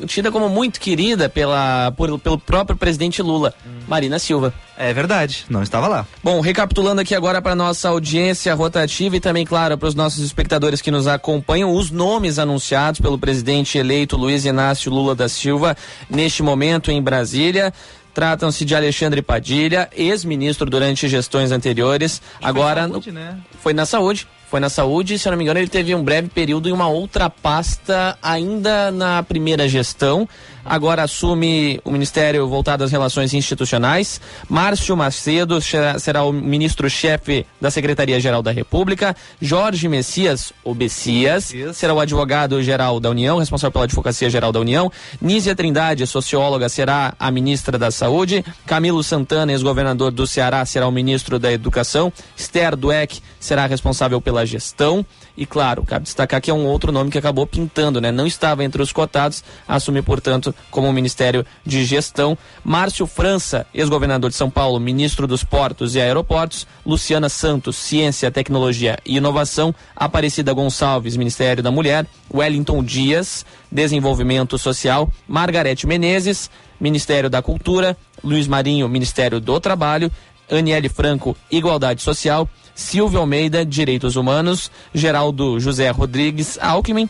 tida 0.07 0.31
como 0.31 0.49
muito 0.49 0.78
querida 0.78 1.28
pela, 1.28 1.93
por, 1.97 2.16
pelo 2.20 2.39
próprio 2.39 2.76
presidente 2.76 3.20
Lula, 3.20 3.53
Marina 3.89 4.20
Silva. 4.20 4.55
É 4.78 4.95
verdade, 4.95 5.45
não 5.51 5.62
estava 5.62 5.87
lá. 5.89 6.07
Bom, 6.24 6.41
recapitulando 6.41 7.03
aqui 7.03 7.14
agora 7.14 7.43
para 7.43 7.55
nossa 7.55 7.91
audiência 7.91 8.55
rotativa 8.55 9.16
e 9.16 9.20
também, 9.20 9.45
claro, 9.45 9.76
para 9.76 9.89
os 9.89 9.95
nossos 9.95 10.24
espectadores 10.24 10.81
que 10.81 10.91
nos 10.91 11.07
acompanham, 11.07 11.74
os 11.74 11.91
nomes 11.91 12.39
anunciados 12.39 12.99
pelo 12.99 13.18
presidente 13.18 13.76
eleito 13.76 14.16
Luiz 14.16 14.47
Inácio 14.47 14.91
Lula 14.91 15.14
da 15.14 15.28
Silva 15.28 15.76
neste 16.09 16.43
momento 16.43 16.91
em 16.91 17.03
Brasília. 17.03 17.74
Tratam-se 18.13 18.65
de 18.65 18.75
Alexandre 18.75 19.23
Padilha, 19.23 19.89
ex-ministro 19.97 20.69
durante 20.69 21.09
gestões 21.09 21.53
anteriores. 21.53 22.21
Agora 22.43 22.89
saúde, 22.89 23.13
né? 23.13 23.39
foi 23.61 23.73
na 23.73 23.87
saúde. 23.87 24.27
Foi 24.51 24.59
na 24.59 24.69
saúde, 24.69 25.17
se 25.17 25.29
eu 25.29 25.31
não 25.31 25.39
me 25.39 25.45
engano, 25.45 25.61
ele 25.61 25.69
teve 25.69 25.95
um 25.95 26.03
breve 26.03 26.29
período 26.29 26.69
em 26.69 26.73
uma 26.73 26.89
outra 26.89 27.31
pasta 27.31 28.19
ainda 28.21 28.91
na 28.91 29.23
primeira 29.23 29.69
gestão. 29.69 30.29
Agora 30.65 31.03
assume 31.03 31.81
o 31.85 31.91
Ministério 31.91 32.47
voltado 32.49 32.85
às 32.85 32.93
relações 32.93 33.35
institucionais. 33.35 34.21
Márcio 34.49 34.97
Macedo 34.97 35.59
será 35.61 36.25
o 36.25 36.33
ministro-chefe 36.33 37.47
da 37.61 37.71
Secretaria-Geral 37.71 38.43
da 38.43 38.51
República. 38.51 39.17
Jorge 39.41 39.89
Messias, 39.89 40.53
o 40.65 40.75
Bessias, 40.75 41.53
será 41.75 41.95
o 41.95 42.01
advogado-geral 42.01 43.01
da 43.01 43.11
União, 43.11 43.39
responsável 43.39 43.73
pela 43.73 43.85
Advocacia 43.85 44.31
Geral 44.31 44.53
da 44.53 44.61
União. 44.61 44.91
Nízia 45.21 45.55
Trindade, 45.55 46.07
socióloga, 46.07 46.69
será 46.69 47.15
a 47.19 47.31
ministra 47.31 47.79
da 47.79 47.91
Saúde. 47.91 48.45
Camilo 48.67 49.03
Santana, 49.03 49.53
ex-governador 49.53 50.11
do 50.11 50.27
Ceará, 50.27 50.65
será 50.65 50.87
o 50.87 50.93
ministro 50.93 51.39
da 51.39 51.53
Educação. 51.53 52.13
Esther 52.37 52.77
Dueck 52.77 53.21
será 53.39 53.67
responsável 53.67 54.21
pela 54.21 54.47
gestão. 54.47 55.05
E 55.41 55.47
claro, 55.47 55.86
cabe 55.86 56.03
destacar 56.03 56.38
que 56.38 56.51
é 56.51 56.55
um 56.55 56.66
outro 56.66 56.93
nome 56.93 57.11
que 57.11 57.16
acabou 57.16 57.47
pintando, 57.47 57.99
né? 57.99 58.12
Não 58.12 58.26
estava 58.26 58.62
entre 58.62 58.82
os 58.82 58.93
cotados, 58.93 59.43
assume, 59.66 60.03
portanto, 60.03 60.55
como 60.70 60.93
Ministério 60.93 61.47
de 61.64 61.82
Gestão. 61.82 62.36
Márcio 62.62 63.07
França, 63.07 63.66
ex-governador 63.72 64.28
de 64.28 64.36
São 64.36 64.51
Paulo, 64.51 64.78
ministro 64.78 65.26
dos 65.26 65.43
Portos 65.43 65.95
e 65.95 66.01
Aeroportos. 66.01 66.66
Luciana 66.84 67.30
Santos, 67.30 67.76
Ciência, 67.76 68.30
Tecnologia 68.30 68.99
e 69.03 69.16
Inovação. 69.16 69.74
Aparecida 69.97 70.53
Gonçalves, 70.53 71.16
Ministério 71.16 71.62
da 71.62 71.70
Mulher. 71.70 72.07
Wellington 72.30 72.84
Dias, 72.84 73.47
Desenvolvimento 73.72 74.59
Social. 74.59 75.11
Margarete 75.26 75.86
Menezes, 75.86 76.51
Ministério 76.78 77.30
da 77.30 77.41
Cultura. 77.41 77.97
Luiz 78.22 78.47
Marinho, 78.47 78.86
Ministério 78.91 79.41
do 79.41 79.59
Trabalho. 79.59 80.12
Aniele 80.51 80.91
Franco, 80.91 81.34
Igualdade 81.51 82.03
Social. 82.03 82.47
Silvio 82.81 83.20
Almeida, 83.20 83.64
Direitos 83.64 84.16
Humanos, 84.16 84.72
Geraldo 84.95 85.59
José 85.61 85.91
Rodrigues 85.93 86.59
Alckmin, 86.61 87.09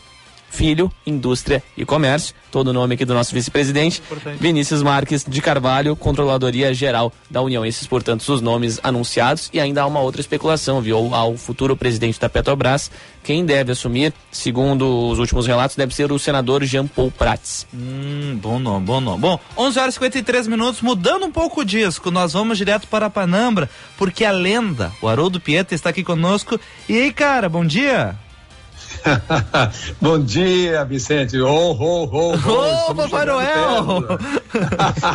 Filho, 0.51 0.91
Indústria 1.07 1.63
e 1.77 1.85
Comércio, 1.85 2.35
todo 2.51 2.67
o 2.67 2.73
nome 2.73 2.95
aqui 2.95 3.05
do 3.05 3.13
nosso 3.13 3.33
vice-presidente, 3.33 4.03
Vinícius 4.37 4.83
Marques 4.83 5.25
de 5.25 5.41
Carvalho, 5.41 5.95
Controladoria 5.95 6.73
Geral 6.73 7.11
da 7.29 7.41
União. 7.41 7.65
Esses, 7.65 7.87
portanto, 7.87 8.21
os 8.21 8.41
nomes 8.41 8.77
anunciados 8.83 9.49
e 9.53 9.61
ainda 9.61 9.81
há 9.81 9.87
uma 9.87 10.01
outra 10.01 10.19
especulação, 10.19 10.81
viu? 10.81 11.15
Ao 11.15 11.37
futuro 11.37 11.75
presidente 11.77 12.19
da 12.19 12.27
Petrobras, 12.27 12.91
quem 13.23 13.45
deve 13.45 13.71
assumir, 13.71 14.13
segundo 14.29 15.09
os 15.09 15.19
últimos 15.19 15.47
relatos, 15.47 15.77
deve 15.77 15.95
ser 15.95 16.11
o 16.11 16.19
senador 16.19 16.63
Jean 16.65 16.85
Paul 16.85 17.09
Prats. 17.09 17.65
Hum, 17.73 18.37
bom 18.41 18.59
nome, 18.59 18.85
bom 18.85 18.99
nome. 18.99 19.21
Bom, 19.21 19.39
11 19.57 19.79
horas 19.79 19.93
e 19.93 19.95
53 19.95 20.47
minutos, 20.47 20.81
mudando 20.81 21.25
um 21.25 21.31
pouco 21.31 21.61
o 21.61 21.65
disco, 21.65 22.11
nós 22.11 22.33
vamos 22.33 22.57
direto 22.57 22.87
para 22.89 23.09
Panambra, 23.09 23.69
porque 23.97 24.25
a 24.25 24.31
lenda, 24.31 24.91
o 25.01 25.07
Haroldo 25.07 25.39
Pieta, 25.39 25.73
está 25.73 25.89
aqui 25.89 26.03
conosco. 26.03 26.59
E 26.89 26.99
aí, 26.99 27.13
cara, 27.13 27.47
bom 27.47 27.65
dia. 27.65 28.17
Bom 29.99 30.19
dia, 30.19 30.83
Vicente. 30.85 31.39
Oh, 31.39 31.75
oh, 31.79 32.09
oh, 32.11 32.33
oh. 32.33 32.91
Ô, 32.91 32.95
Papai 32.95 33.25
Noel! 33.25 34.03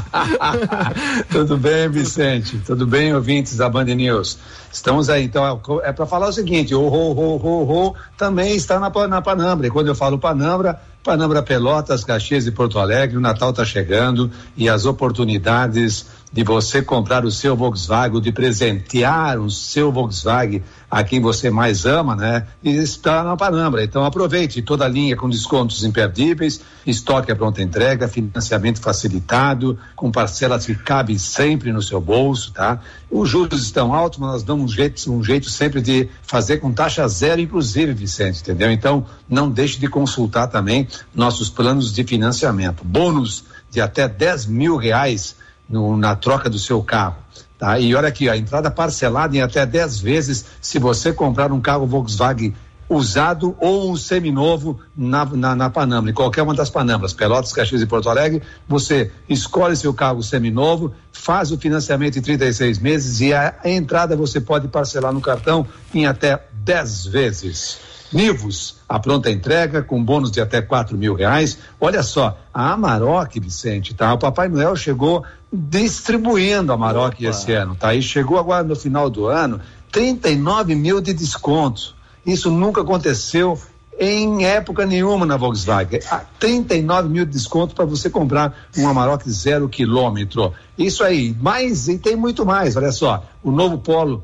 Tudo 1.31 1.57
bem, 1.57 1.89
Vicente? 1.89 2.59
Tudo 2.67 2.87
bem, 2.87 3.15
ouvintes 3.15 3.57
da 3.57 3.69
Band 3.69 3.85
News? 3.85 4.39
Estamos 4.73 5.09
aí, 5.09 5.25
então, 5.25 5.61
é 5.83 5.93
para 5.93 6.07
falar 6.07 6.29
o 6.29 6.33
seguinte, 6.33 6.75
o 6.75 6.83
oh, 6.83 7.13
oh, 7.13 7.41
oh, 7.43 7.87
oh, 7.87 7.95
também 8.17 8.57
está 8.57 8.79
na, 8.79 8.91
na 9.09 9.23
Panambra, 9.23 9.67
e 9.67 9.71
quando 9.71 9.89
eu 9.89 9.95
falo 9.95 10.19
Panambra, 10.19 10.79
Panambra 11.03 11.43
Pelotas, 11.43 12.05
Caxias 12.05 12.47
e 12.47 12.51
Porto 12.51 12.79
Alegre, 12.79 13.17
o 13.17 13.21
Natal 13.21 13.51
está 13.51 13.65
chegando 13.65 14.31
e 14.57 14.69
as 14.69 14.85
oportunidades 14.85 16.07
de 16.37 16.45
você 16.45 16.83
comprar 16.83 17.25
o 17.25 17.31
seu 17.31 17.57
Volkswagen, 17.57 18.21
de 18.21 18.31
presentear 18.31 19.41
o 19.41 19.51
seu 19.51 19.91
Volkswagen 19.91 20.63
a 20.91 21.03
quem 21.03 21.19
você 21.19 21.49
mais 21.49 21.87
ama, 21.87 22.15
né? 22.15 22.47
E 22.63 22.73
está 22.77 23.25
na 23.25 23.35
Panambra. 23.39 23.83
Então 23.83 24.05
aproveite 24.05 24.61
toda 24.61 24.85
a 24.85 24.89
linha 24.89 25.17
com 25.17 25.31
descontos 25.31 25.83
imperdíveis, 25.83 26.61
estoque 26.87 27.33
à 27.33 27.37
pronta 27.37 27.63
entrega, 27.63 28.07
financiamento 28.07 28.83
facilitado, 28.83 29.79
com 29.97 30.13
parcelas 30.13 30.67
que 30.67 30.75
cabem 30.75 31.17
sempre 31.17 31.73
no 31.73 31.81
seu 31.81 32.03
bolso, 32.03 32.53
tá? 32.53 32.81
Os 33.11 33.31
juros 33.31 33.63
estão 33.63 33.95
altos, 33.95 34.19
mas 34.19 34.33
nós 34.33 34.43
damos 34.43 34.73
um 34.73 34.75
jeito, 34.75 35.11
um 35.11 35.25
jeito 35.25 35.49
sempre 35.49 35.81
de 35.81 36.07
fazer 36.23 36.59
com 36.59 36.71
taxa 36.71 37.09
zero, 37.09 37.41
inclusive, 37.41 37.95
Vicente, 37.95 38.43
entendeu? 38.43 38.71
Então 38.71 39.07
não 39.27 39.51
deixe 39.51 39.81
de 39.81 39.89
consultar 39.89 40.49
também 40.49 40.87
nossos 41.15 41.49
planos 41.49 41.95
de 41.95 42.05
financiamento. 42.05 42.85
Bônus 42.85 43.43
de 43.71 43.81
até 43.81 44.07
10 44.07 44.47
mil 44.47 44.77
reais 44.77 45.36
no, 45.69 45.97
na 45.97 46.15
troca 46.15 46.49
do 46.49 46.59
seu 46.59 46.83
carro. 46.83 47.17
Tá? 47.59 47.79
E 47.79 47.95
olha 47.95 48.09
aqui, 48.09 48.29
a 48.29 48.37
entrada 48.37 48.71
parcelada 48.71 49.37
em 49.37 49.41
até 49.41 49.65
10 49.65 50.01
vezes 50.01 50.45
se 50.61 50.79
você 50.79 51.13
comprar 51.13 51.53
um 51.53 51.61
carro 51.61 51.87
Volkswagen 51.87 52.55
usado 52.89 53.57
ou 53.59 53.91
um 53.91 53.97
seminovo 53.97 54.79
na, 54.97 55.25
na, 55.25 55.57
na 55.57 55.73
em 56.09 56.13
qualquer 56.13 56.43
uma 56.43 56.55
das 56.55 56.71
Panambras, 56.71 57.13
Pelotas, 57.13 57.53
Caxias 57.53 57.83
e 57.83 57.87
Porto 57.87 58.09
Alegre, 58.09 58.43
você 58.69 59.11
escolhe 59.29 59.77
seu 59.77 59.93
carro 59.93 60.23
seminovo, 60.23 60.93
faz 61.13 61.51
o 61.51 61.59
financiamento 61.59 62.19
em 62.19 62.23
36 62.23 62.79
meses 62.79 63.21
e 63.21 63.35
a 63.35 63.55
entrada 63.65 64.15
você 64.15 64.41
pode 64.41 64.69
parcelar 64.69 65.13
no 65.13 65.21
cartão 65.21 65.67
em 65.93 66.07
até 66.07 66.41
10 66.53 67.07
vezes. 67.07 67.79
Nivos, 68.13 68.77
a 68.89 68.99
pronta 68.99 69.31
entrega 69.31 69.83
com 69.83 70.03
bônus 70.03 70.31
de 70.31 70.41
até 70.41 70.63
quatro 70.63 70.97
mil 70.97 71.15
reais. 71.15 71.59
Olha 71.81 72.03
só, 72.03 72.39
a 72.53 72.73
Amarok, 72.73 73.39
Vicente, 73.41 73.95
tá? 73.95 74.15
O 74.15 74.19
Papai 74.19 74.49
Noel 74.49 74.77
chegou 74.77 75.25
distribuindo 75.53 76.73
a 76.73 76.75
Amarok 76.75 77.17
Opa. 77.17 77.31
esse 77.31 77.53
ano, 77.53 77.75
tá? 77.75 77.95
E 77.95 78.03
chegou 78.03 78.39
agora 78.39 78.63
no 78.63 78.77
final 78.77 79.11
do 79.11 79.27
ano, 79.27 79.61
39 79.91 80.75
mil 80.75 81.01
de 81.01 81.13
desconto. 81.13 81.95
Isso 82.25 82.51
nunca 82.51 82.81
aconteceu 82.81 83.59
em 83.99 84.45
época 84.45 84.85
nenhuma 84.85 85.25
na 85.25 85.37
Volkswagen. 85.37 86.01
39 86.39 87.09
mil 87.09 87.25
de 87.25 87.33
desconto 87.33 87.75
para 87.75 87.85
você 87.85 88.11
comprar 88.11 88.55
um 88.77 88.89
Amarok 88.89 89.29
zero 89.31 89.69
quilômetro. 89.69 90.53
Isso 90.77 91.03
aí, 91.03 91.35
mas 91.41 91.89
e 91.89 91.99
tem 91.99 92.15
muito 92.15 92.45
mais. 92.45 92.77
Olha 92.77 92.93
só, 92.93 93.25
o 93.43 93.51
novo 93.51 93.79
Polo 93.79 94.23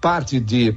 parte 0.00 0.40
de 0.40 0.74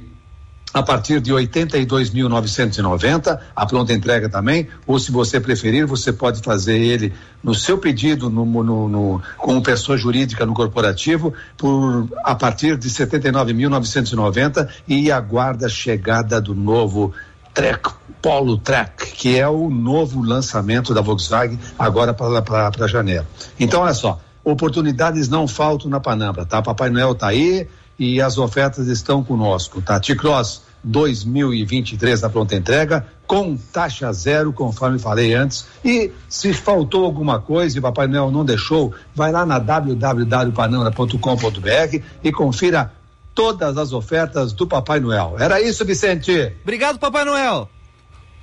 a 0.78 0.82
partir 0.82 1.20
de 1.20 1.32
82.990, 1.32 3.40
a 3.56 3.64
pronta 3.64 3.94
entrega 3.94 4.28
também, 4.28 4.68
ou 4.86 4.98
se 4.98 5.10
você 5.10 5.40
preferir, 5.40 5.86
você 5.86 6.12
pode 6.12 6.42
fazer 6.42 6.76
ele 6.76 7.14
no 7.42 7.54
seu 7.54 7.78
pedido 7.78 8.28
no, 8.28 8.44
no, 8.44 8.86
no, 8.86 9.22
como 9.38 9.62
pessoa 9.62 9.96
jurídica 9.96 10.44
no 10.44 10.52
corporativo 10.52 11.32
por 11.56 12.06
a 12.22 12.34
partir 12.34 12.76
de 12.76 12.90
79.990 12.90 14.68
e 14.86 15.10
aguarda 15.10 15.64
a 15.64 15.70
chegada 15.70 16.42
do 16.42 16.54
novo 16.54 17.14
Trek 17.54 17.88
Polo 18.20 18.58
Trek, 18.58 19.12
que 19.12 19.38
é 19.38 19.48
o 19.48 19.70
novo 19.70 20.22
lançamento 20.22 20.92
da 20.92 21.00
Volkswagen 21.00 21.58
agora 21.78 22.12
para 22.12 22.86
janeiro. 22.86 23.26
Então, 23.58 23.80
olha 23.80 23.94
só, 23.94 24.20
oportunidades 24.44 25.30
não 25.30 25.48
faltam 25.48 25.88
na 25.88 26.00
Panambra, 26.00 26.44
tá? 26.44 26.60
Papai 26.60 26.90
Noel 26.90 27.14
tá 27.14 27.28
aí 27.28 27.66
e 27.98 28.20
as 28.20 28.36
ofertas 28.36 28.88
estão 28.88 29.24
conosco, 29.24 29.80
tá? 29.80 29.98
T-Cross 29.98 30.65
2023 30.86 32.22
na 32.22 32.30
pronta 32.30 32.54
entrega, 32.54 33.04
com 33.26 33.56
taxa 33.56 34.12
zero, 34.12 34.52
conforme 34.52 35.00
falei 35.00 35.34
antes. 35.34 35.66
E 35.84 36.12
se 36.28 36.54
faltou 36.54 37.04
alguma 37.04 37.40
coisa 37.40 37.76
e 37.76 37.80
Papai 37.80 38.06
Noel 38.06 38.30
não 38.30 38.44
deixou, 38.44 38.94
vai 39.12 39.32
lá 39.32 39.44
na 39.44 39.58
www.panambra.com.br 39.58 41.98
e 42.22 42.32
confira 42.32 42.92
todas 43.34 43.76
as 43.76 43.92
ofertas 43.92 44.52
do 44.52 44.64
Papai 44.66 45.00
Noel. 45.00 45.34
Era 45.40 45.60
isso, 45.60 45.84
Vicente. 45.84 46.52
Obrigado, 46.62 47.00
Papai 47.00 47.24
Noel. 47.24 47.68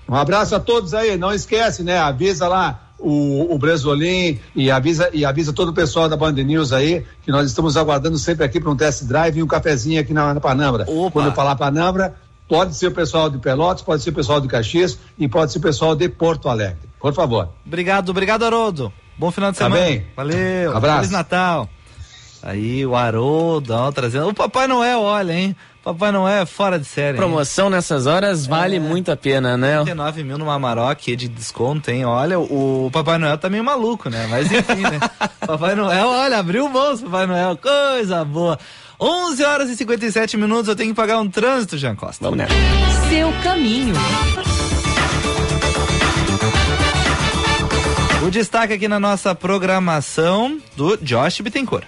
Um 0.08 0.16
abraço 0.16 0.54
a 0.54 0.60
todos 0.60 0.94
aí. 0.94 1.18
Não 1.18 1.32
esquece, 1.32 1.82
né? 1.82 1.98
Avisa 1.98 2.50
lá 2.50 2.84
o, 3.04 3.54
o 3.54 3.58
Bresolim 3.58 4.40
e 4.56 4.72
avisa, 4.72 5.10
e 5.14 5.26
avisa 5.26 5.52
todo 5.52 5.70
o 5.70 5.74
pessoal 5.74 6.08
da 6.08 6.16
Band 6.16 6.34
News 6.34 6.72
aí 6.72 7.06
que 7.24 7.32
nós 7.32 7.48
estamos 7.48 7.76
aguardando 7.76 8.18
sempre 8.18 8.46
aqui 8.46 8.60
para 8.60 8.72
um 8.72 8.76
test 8.76 9.04
drive 9.04 9.38
e 9.38 9.44
um 9.44 9.48
cafezinho 9.48 10.00
aqui 10.00 10.14
na, 10.14 10.34
na 10.34 10.40
Panambra. 10.40 10.86
Opa. 10.88 11.12
Quando 11.12 11.26
eu 11.28 11.34
falar 11.34 11.56
Panambra, 11.56 12.16
pode 12.54 12.76
ser 12.76 12.86
o 12.88 12.92
pessoal 12.92 13.32
de 13.32 13.40
Pelotas, 13.40 13.82
pode 13.82 14.04
ser 14.04 14.12
o 14.12 14.14
pessoal 14.14 14.40
de 14.40 14.48
Caxias 14.48 15.00
e 15.18 15.28
pode 15.28 15.52
ser 15.52 15.58
o 15.58 15.62
pessoal 15.62 15.96
de 15.96 16.08
Porto 16.08 16.48
Alegre. 16.48 16.88
Por 17.00 17.12
favor. 17.12 17.50
Obrigado, 17.66 18.10
obrigado, 18.10 18.46
Haroldo. 18.46 18.94
Bom 19.18 19.32
final 19.32 19.52
de 19.52 19.58
Tá 19.58 19.66
semana. 19.66 19.84
bem? 19.84 20.06
Valeu. 20.16 20.78
Abraço. 20.78 20.98
Feliz 21.00 21.12
Natal. 21.12 21.68
Aí 22.44 22.86
o 22.86 22.96
Haroldo, 22.96 23.74
ó, 23.74 23.92
trazendo. 23.92 24.28
O 24.28 24.34
Papai 24.36 24.68
Noel, 24.68 25.00
olha, 25.02 25.34
hein? 25.34 25.56
Papai 25.84 26.12
Noel 26.12 26.44
é 26.44 26.46
fora 26.46 26.78
de 26.78 26.86
série. 26.86 27.14
hein? 27.14 27.16
Promoção 27.18 27.72
nessas 27.72 28.06
horas 28.06 28.46
vale 28.46 28.80
muito 28.80 29.12
a 29.12 29.18
pena, 29.18 29.58
né? 29.58 29.78
39 29.78 30.24
mil 30.24 30.38
numa 30.38 30.60
Maroc 30.60 31.00
de 31.02 31.28
desconto, 31.28 31.90
hein? 31.90 32.06
Olha, 32.06 32.38
o, 32.40 32.86
o 32.86 32.92
Papai 32.92 33.18
Noel 33.18 33.38
tá 33.40 33.50
meio 33.50 33.64
maluco, 33.64 34.10
né? 34.12 34.28
Mas 34.30 34.52
enfim, 34.52 34.82
né? 34.82 35.00
Papai 35.46 35.74
Noel, 35.74 36.08
olha, 36.08 36.38
abriu 36.38 36.66
o 36.66 36.70
bolso, 36.70 37.04
Papai 37.06 37.26
Noel, 37.26 37.58
coisa 37.58 38.24
boa. 38.24 38.60
11 39.04 39.44
horas 39.44 39.70
e 39.70 39.76
57 39.76 40.38
minutos, 40.38 40.70
eu 40.70 40.78
tenho 40.78 40.92
que 40.92 40.96
pagar 40.96 41.20
um 41.20 41.30
trânsito, 41.30 41.78
Jean 41.78 41.94
Costa. 41.94 42.24
Vamos 42.24 42.38
nessa. 42.38 42.54
Seu 43.10 43.34
caminho. 43.44 43.94
O 48.26 48.32
destaque 48.32 48.72
aqui 48.72 48.88
na 48.88 49.02
nossa 49.02 49.36
programação 49.36 50.58
do 50.78 50.96
Josh 50.96 51.42
Bittencourt. 51.42 51.86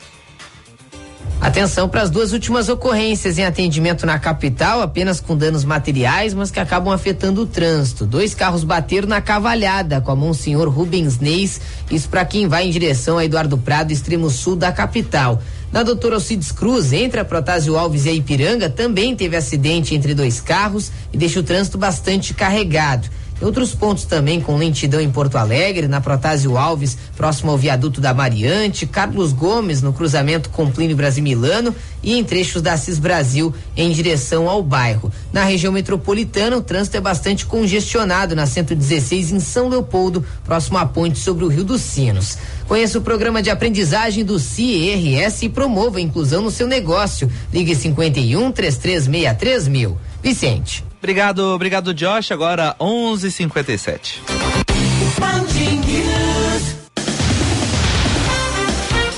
Atenção 1.40 1.88
para 1.88 2.02
as 2.02 2.10
duas 2.10 2.34
últimas 2.34 2.68
ocorrências 2.68 3.38
em 3.38 3.46
atendimento 3.46 4.06
na 4.06 4.20
capital, 4.20 4.82
apenas 4.82 5.22
com 5.22 5.38
danos 5.38 5.64
materiais, 5.64 6.34
mas 6.34 6.52
que 6.52 6.60
acabam 6.60 6.94
afetando 6.94 7.44
o 7.44 7.46
trânsito. 7.46 8.06
Dois 8.06 8.36
carros 8.36 8.66
bateram 8.66 9.08
na 9.08 9.22
cavalhada 9.22 10.02
com 10.02 10.12
a 10.12 10.16
Monsenhor 10.16 10.68
Rubens 10.68 11.20
Neis, 11.20 11.62
isso 11.90 12.10
para 12.10 12.26
quem 12.26 12.48
vai 12.48 12.68
em 12.68 12.72
direção 12.72 13.18
a 13.18 13.24
Eduardo 13.24 13.58
Prado, 13.58 13.94
extremo 13.94 14.30
sul 14.30 14.58
da 14.58 14.72
capital. 14.72 15.42
Na 15.76 15.84
doutora 15.84 16.16
Alcides 16.16 16.54
Cruz, 16.54 16.94
entre 16.94 17.20
a 17.20 17.26
Protásio 17.26 17.78
Alves 17.78 18.06
e 18.06 18.10
a 18.10 18.14
Ipiranga, 18.14 18.70
também 18.70 19.14
teve 19.14 19.36
acidente 19.36 19.94
entre 19.94 20.16
dois 20.16 20.40
carros 20.40 20.90
e 21.12 21.18
deixa 21.18 21.42
o 21.42 21.44
trânsito 21.44 21.78
bastante 21.78 22.34
carregado. 22.34 23.10
Outros 23.42 23.76
pontos 23.76 24.06
também 24.06 24.40
com 24.40 24.56
lentidão 24.56 25.02
em 25.02 25.12
Porto 25.12 25.36
Alegre, 25.36 25.90
na 25.90 26.00
Protásio 26.00 26.58
Alves, 26.58 26.98
próximo 27.18 27.52
ao 27.52 27.58
viaduto 27.58 28.00
da 28.00 28.14
Mariante, 28.14 28.88
Carlos 28.88 29.34
Gomes 29.34 29.82
no 29.82 29.92
cruzamento 29.92 30.50
com 30.50 30.72
Plínio 30.72 30.96
Brasimilano 30.96 31.76
e 32.02 32.18
em 32.18 32.24
trechos 32.24 32.62
da 32.62 32.78
Cis 32.78 32.98
Brasil 32.98 33.54
em 33.76 33.92
direção 33.92 34.50
ao 34.50 34.64
bairro. 34.64 35.12
Na 35.34 35.44
região 35.44 35.74
metropolitana, 35.74 36.56
o 36.56 36.62
trânsito 36.62 36.96
é 36.96 37.02
bastante 37.02 37.46
congestionado 37.46 38.36
na 38.36 38.46
116 38.46 39.34
em 39.34 39.40
São 39.42 39.68
Leopoldo, 39.68 40.26
próximo 40.46 40.78
à 40.78 40.86
ponte 40.86 41.20
sobre 41.20 41.44
o 41.44 41.50
Rio 41.50 41.66
dos 41.66 41.82
Sinos. 41.82 42.38
Conheça 42.70 42.98
o 42.98 43.02
programa 43.02 43.44
de 43.44 43.50
aprendizagem 43.50 44.24
do 44.24 44.40
CIRS 44.40 45.42
e 45.42 45.50
promova 45.50 45.98
a 45.98 46.02
inclusão 46.02 46.42
no 46.42 46.52
seu 46.52 46.68
negócio. 46.68 47.30
Ligue 47.52 47.76
51 47.76 48.52
3363 48.52 49.68
mil. 49.68 49.98
Vicente. 50.24 50.95
Obrigado, 51.06 51.54
obrigado, 51.54 51.94
Josh. 51.94 52.32
Agora 52.32 52.76
11:57. 52.80 54.24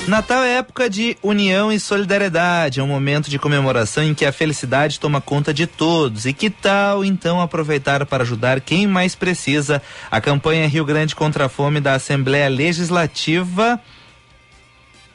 Natal 0.06 0.42
é 0.42 0.58
época 0.58 0.90
de 0.90 1.16
união 1.22 1.72
e 1.72 1.80
solidariedade, 1.80 2.80
é 2.80 2.82
um 2.82 2.86
momento 2.86 3.30
de 3.30 3.38
comemoração 3.38 4.04
em 4.04 4.12
que 4.12 4.26
a 4.26 4.32
felicidade 4.32 5.00
toma 5.00 5.22
conta 5.22 5.54
de 5.54 5.66
todos. 5.66 6.26
E 6.26 6.34
que 6.34 6.50
tal 6.50 7.02
então 7.02 7.40
aproveitar 7.40 8.04
para 8.04 8.22
ajudar 8.22 8.60
quem 8.60 8.86
mais 8.86 9.14
precisa? 9.14 9.80
A 10.10 10.20
campanha 10.20 10.68
Rio 10.68 10.84
Grande 10.84 11.16
contra 11.16 11.46
a 11.46 11.48
Fome 11.48 11.80
da 11.80 11.94
Assembleia 11.94 12.50
Legislativa 12.50 13.80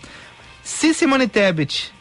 se 0.62 0.94
Simone 0.94 1.26
Tebet, 1.26 1.92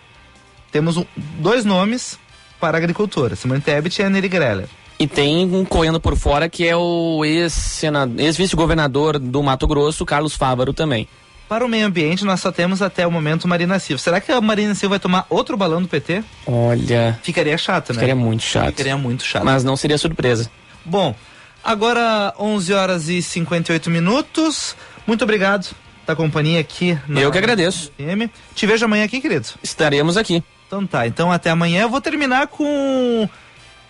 temos 0.72 0.98
um- 0.98 1.06
dois 1.40 1.66
nomes 1.66 2.20
para 2.60 2.78
a 2.78 2.80
agricultura, 2.80 3.36
Simone 3.36 3.62
Tebet 3.62 4.02
e 4.02 4.06
a 4.06 4.10
Neri 4.10 4.28
Greller. 4.28 4.68
E 5.00 5.08
tem 5.08 5.44
um 5.46 5.66
correndo 5.66 6.00
por 6.00 6.16
fora 6.16 6.48
que 6.48 6.66
é 6.66 6.76
o 6.76 7.24
ex-vice-governador 7.26 9.20
do 9.20 9.42
Mato 9.44 9.68
Grosso, 9.68 10.06
Carlos 10.06 10.36
Fávaro, 10.36 10.74
também. 10.74 11.08
Para 11.48 11.64
o 11.64 11.68
meio 11.68 11.86
ambiente, 11.86 12.26
nós 12.26 12.39
só 12.39 12.52
temos 12.52 12.82
até 12.82 13.06
o 13.06 13.12
momento 13.12 13.48
Marina 13.48 13.78
Silva. 13.78 14.02
Será 14.02 14.20
que 14.20 14.32
a 14.32 14.41
Marina 14.41 14.74
Silva 14.74 14.93
vai 14.93 15.00
tomar 15.00 15.26
outro 15.30 15.56
balão 15.56 15.82
do 15.82 15.88
PT? 15.88 16.24
Olha. 16.48 17.20
Ficaria 17.22 17.58
chato, 17.58 17.89
né? 17.89 17.96
Ficaria 17.96 18.16
muito 18.16 18.43
chato. 18.43 18.68
Ficaria 18.68 18.98
muito 18.98 19.24
chato. 19.24 19.46
Mas 19.46 19.64
não 19.64 19.76
seria 19.78 19.98
surpresa. 19.98 20.50
Bom, 20.84 21.16
agora 21.64 22.34
11 22.39 22.74
horas 22.74 23.10
e 23.10 23.22
58 23.22 23.89
minutos. 23.91 24.76
Muito 25.06 25.24
obrigado 25.24 25.76
da 26.06 26.16
companhia 26.16 26.60
aqui. 26.60 26.98
Eu 27.10 27.32
que 27.32 27.38
agradeço. 27.38 27.91
FM. 27.98 28.30
Te 28.56 28.66
vejo 28.66 28.86
amanhã 28.86 29.06
aqui, 29.06 29.22
querido. 29.22 29.48
Estaremos 29.62 30.18
aqui. 30.18 30.43
Então 30.68 30.86
tá, 30.86 31.06
então 31.06 31.32
até 31.32 31.52
amanhã. 31.52 31.84
Eu 31.84 31.89
vou 31.89 32.02
terminar 32.02 32.48
com 32.48 33.30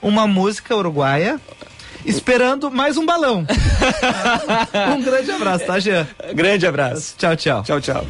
uma 0.02 0.28
música 0.28 0.76
uruguaia. 0.76 1.40
Esperando 2.06 2.70
mais 2.70 2.98
um 2.98 3.06
balão. 3.06 3.46
um 4.96 5.02
grande 5.02 5.32
abraço, 5.32 5.66
tá, 5.66 5.80
Jean? 5.80 6.08
Grande 6.34 6.68
abraço. 6.68 7.16
Tchau, 7.18 7.36
tchau. 7.36 7.64
Tchau, 7.64 7.82
tchau. 7.82 8.06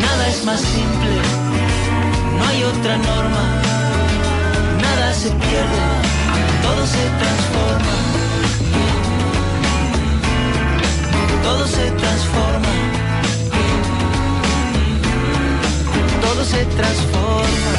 Nada 0.00 0.28
es 0.28 0.44
más 0.44 0.60
simple, 0.60 1.16
no 2.36 2.44
hay 2.44 2.62
otra 2.64 2.96
norma. 2.96 3.44
Nada 4.80 5.12
se 5.14 5.30
pierde, 5.30 5.82
todo 6.62 6.86
se 6.86 7.04
transforma. 7.20 7.96
Todo 11.42 11.66
se 11.66 11.90
transforma. 11.90 13.01
Todo 16.42 16.50
se 16.50 16.64
transforma. 16.76 17.72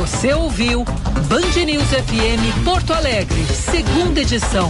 Você 0.00 0.34
ouviu 0.34 0.84
Band 1.28 1.64
News 1.64 1.84
FM 1.84 2.64
Porto 2.64 2.92
Alegre, 2.92 3.44
segunda 3.46 4.20
edição. 4.20 4.68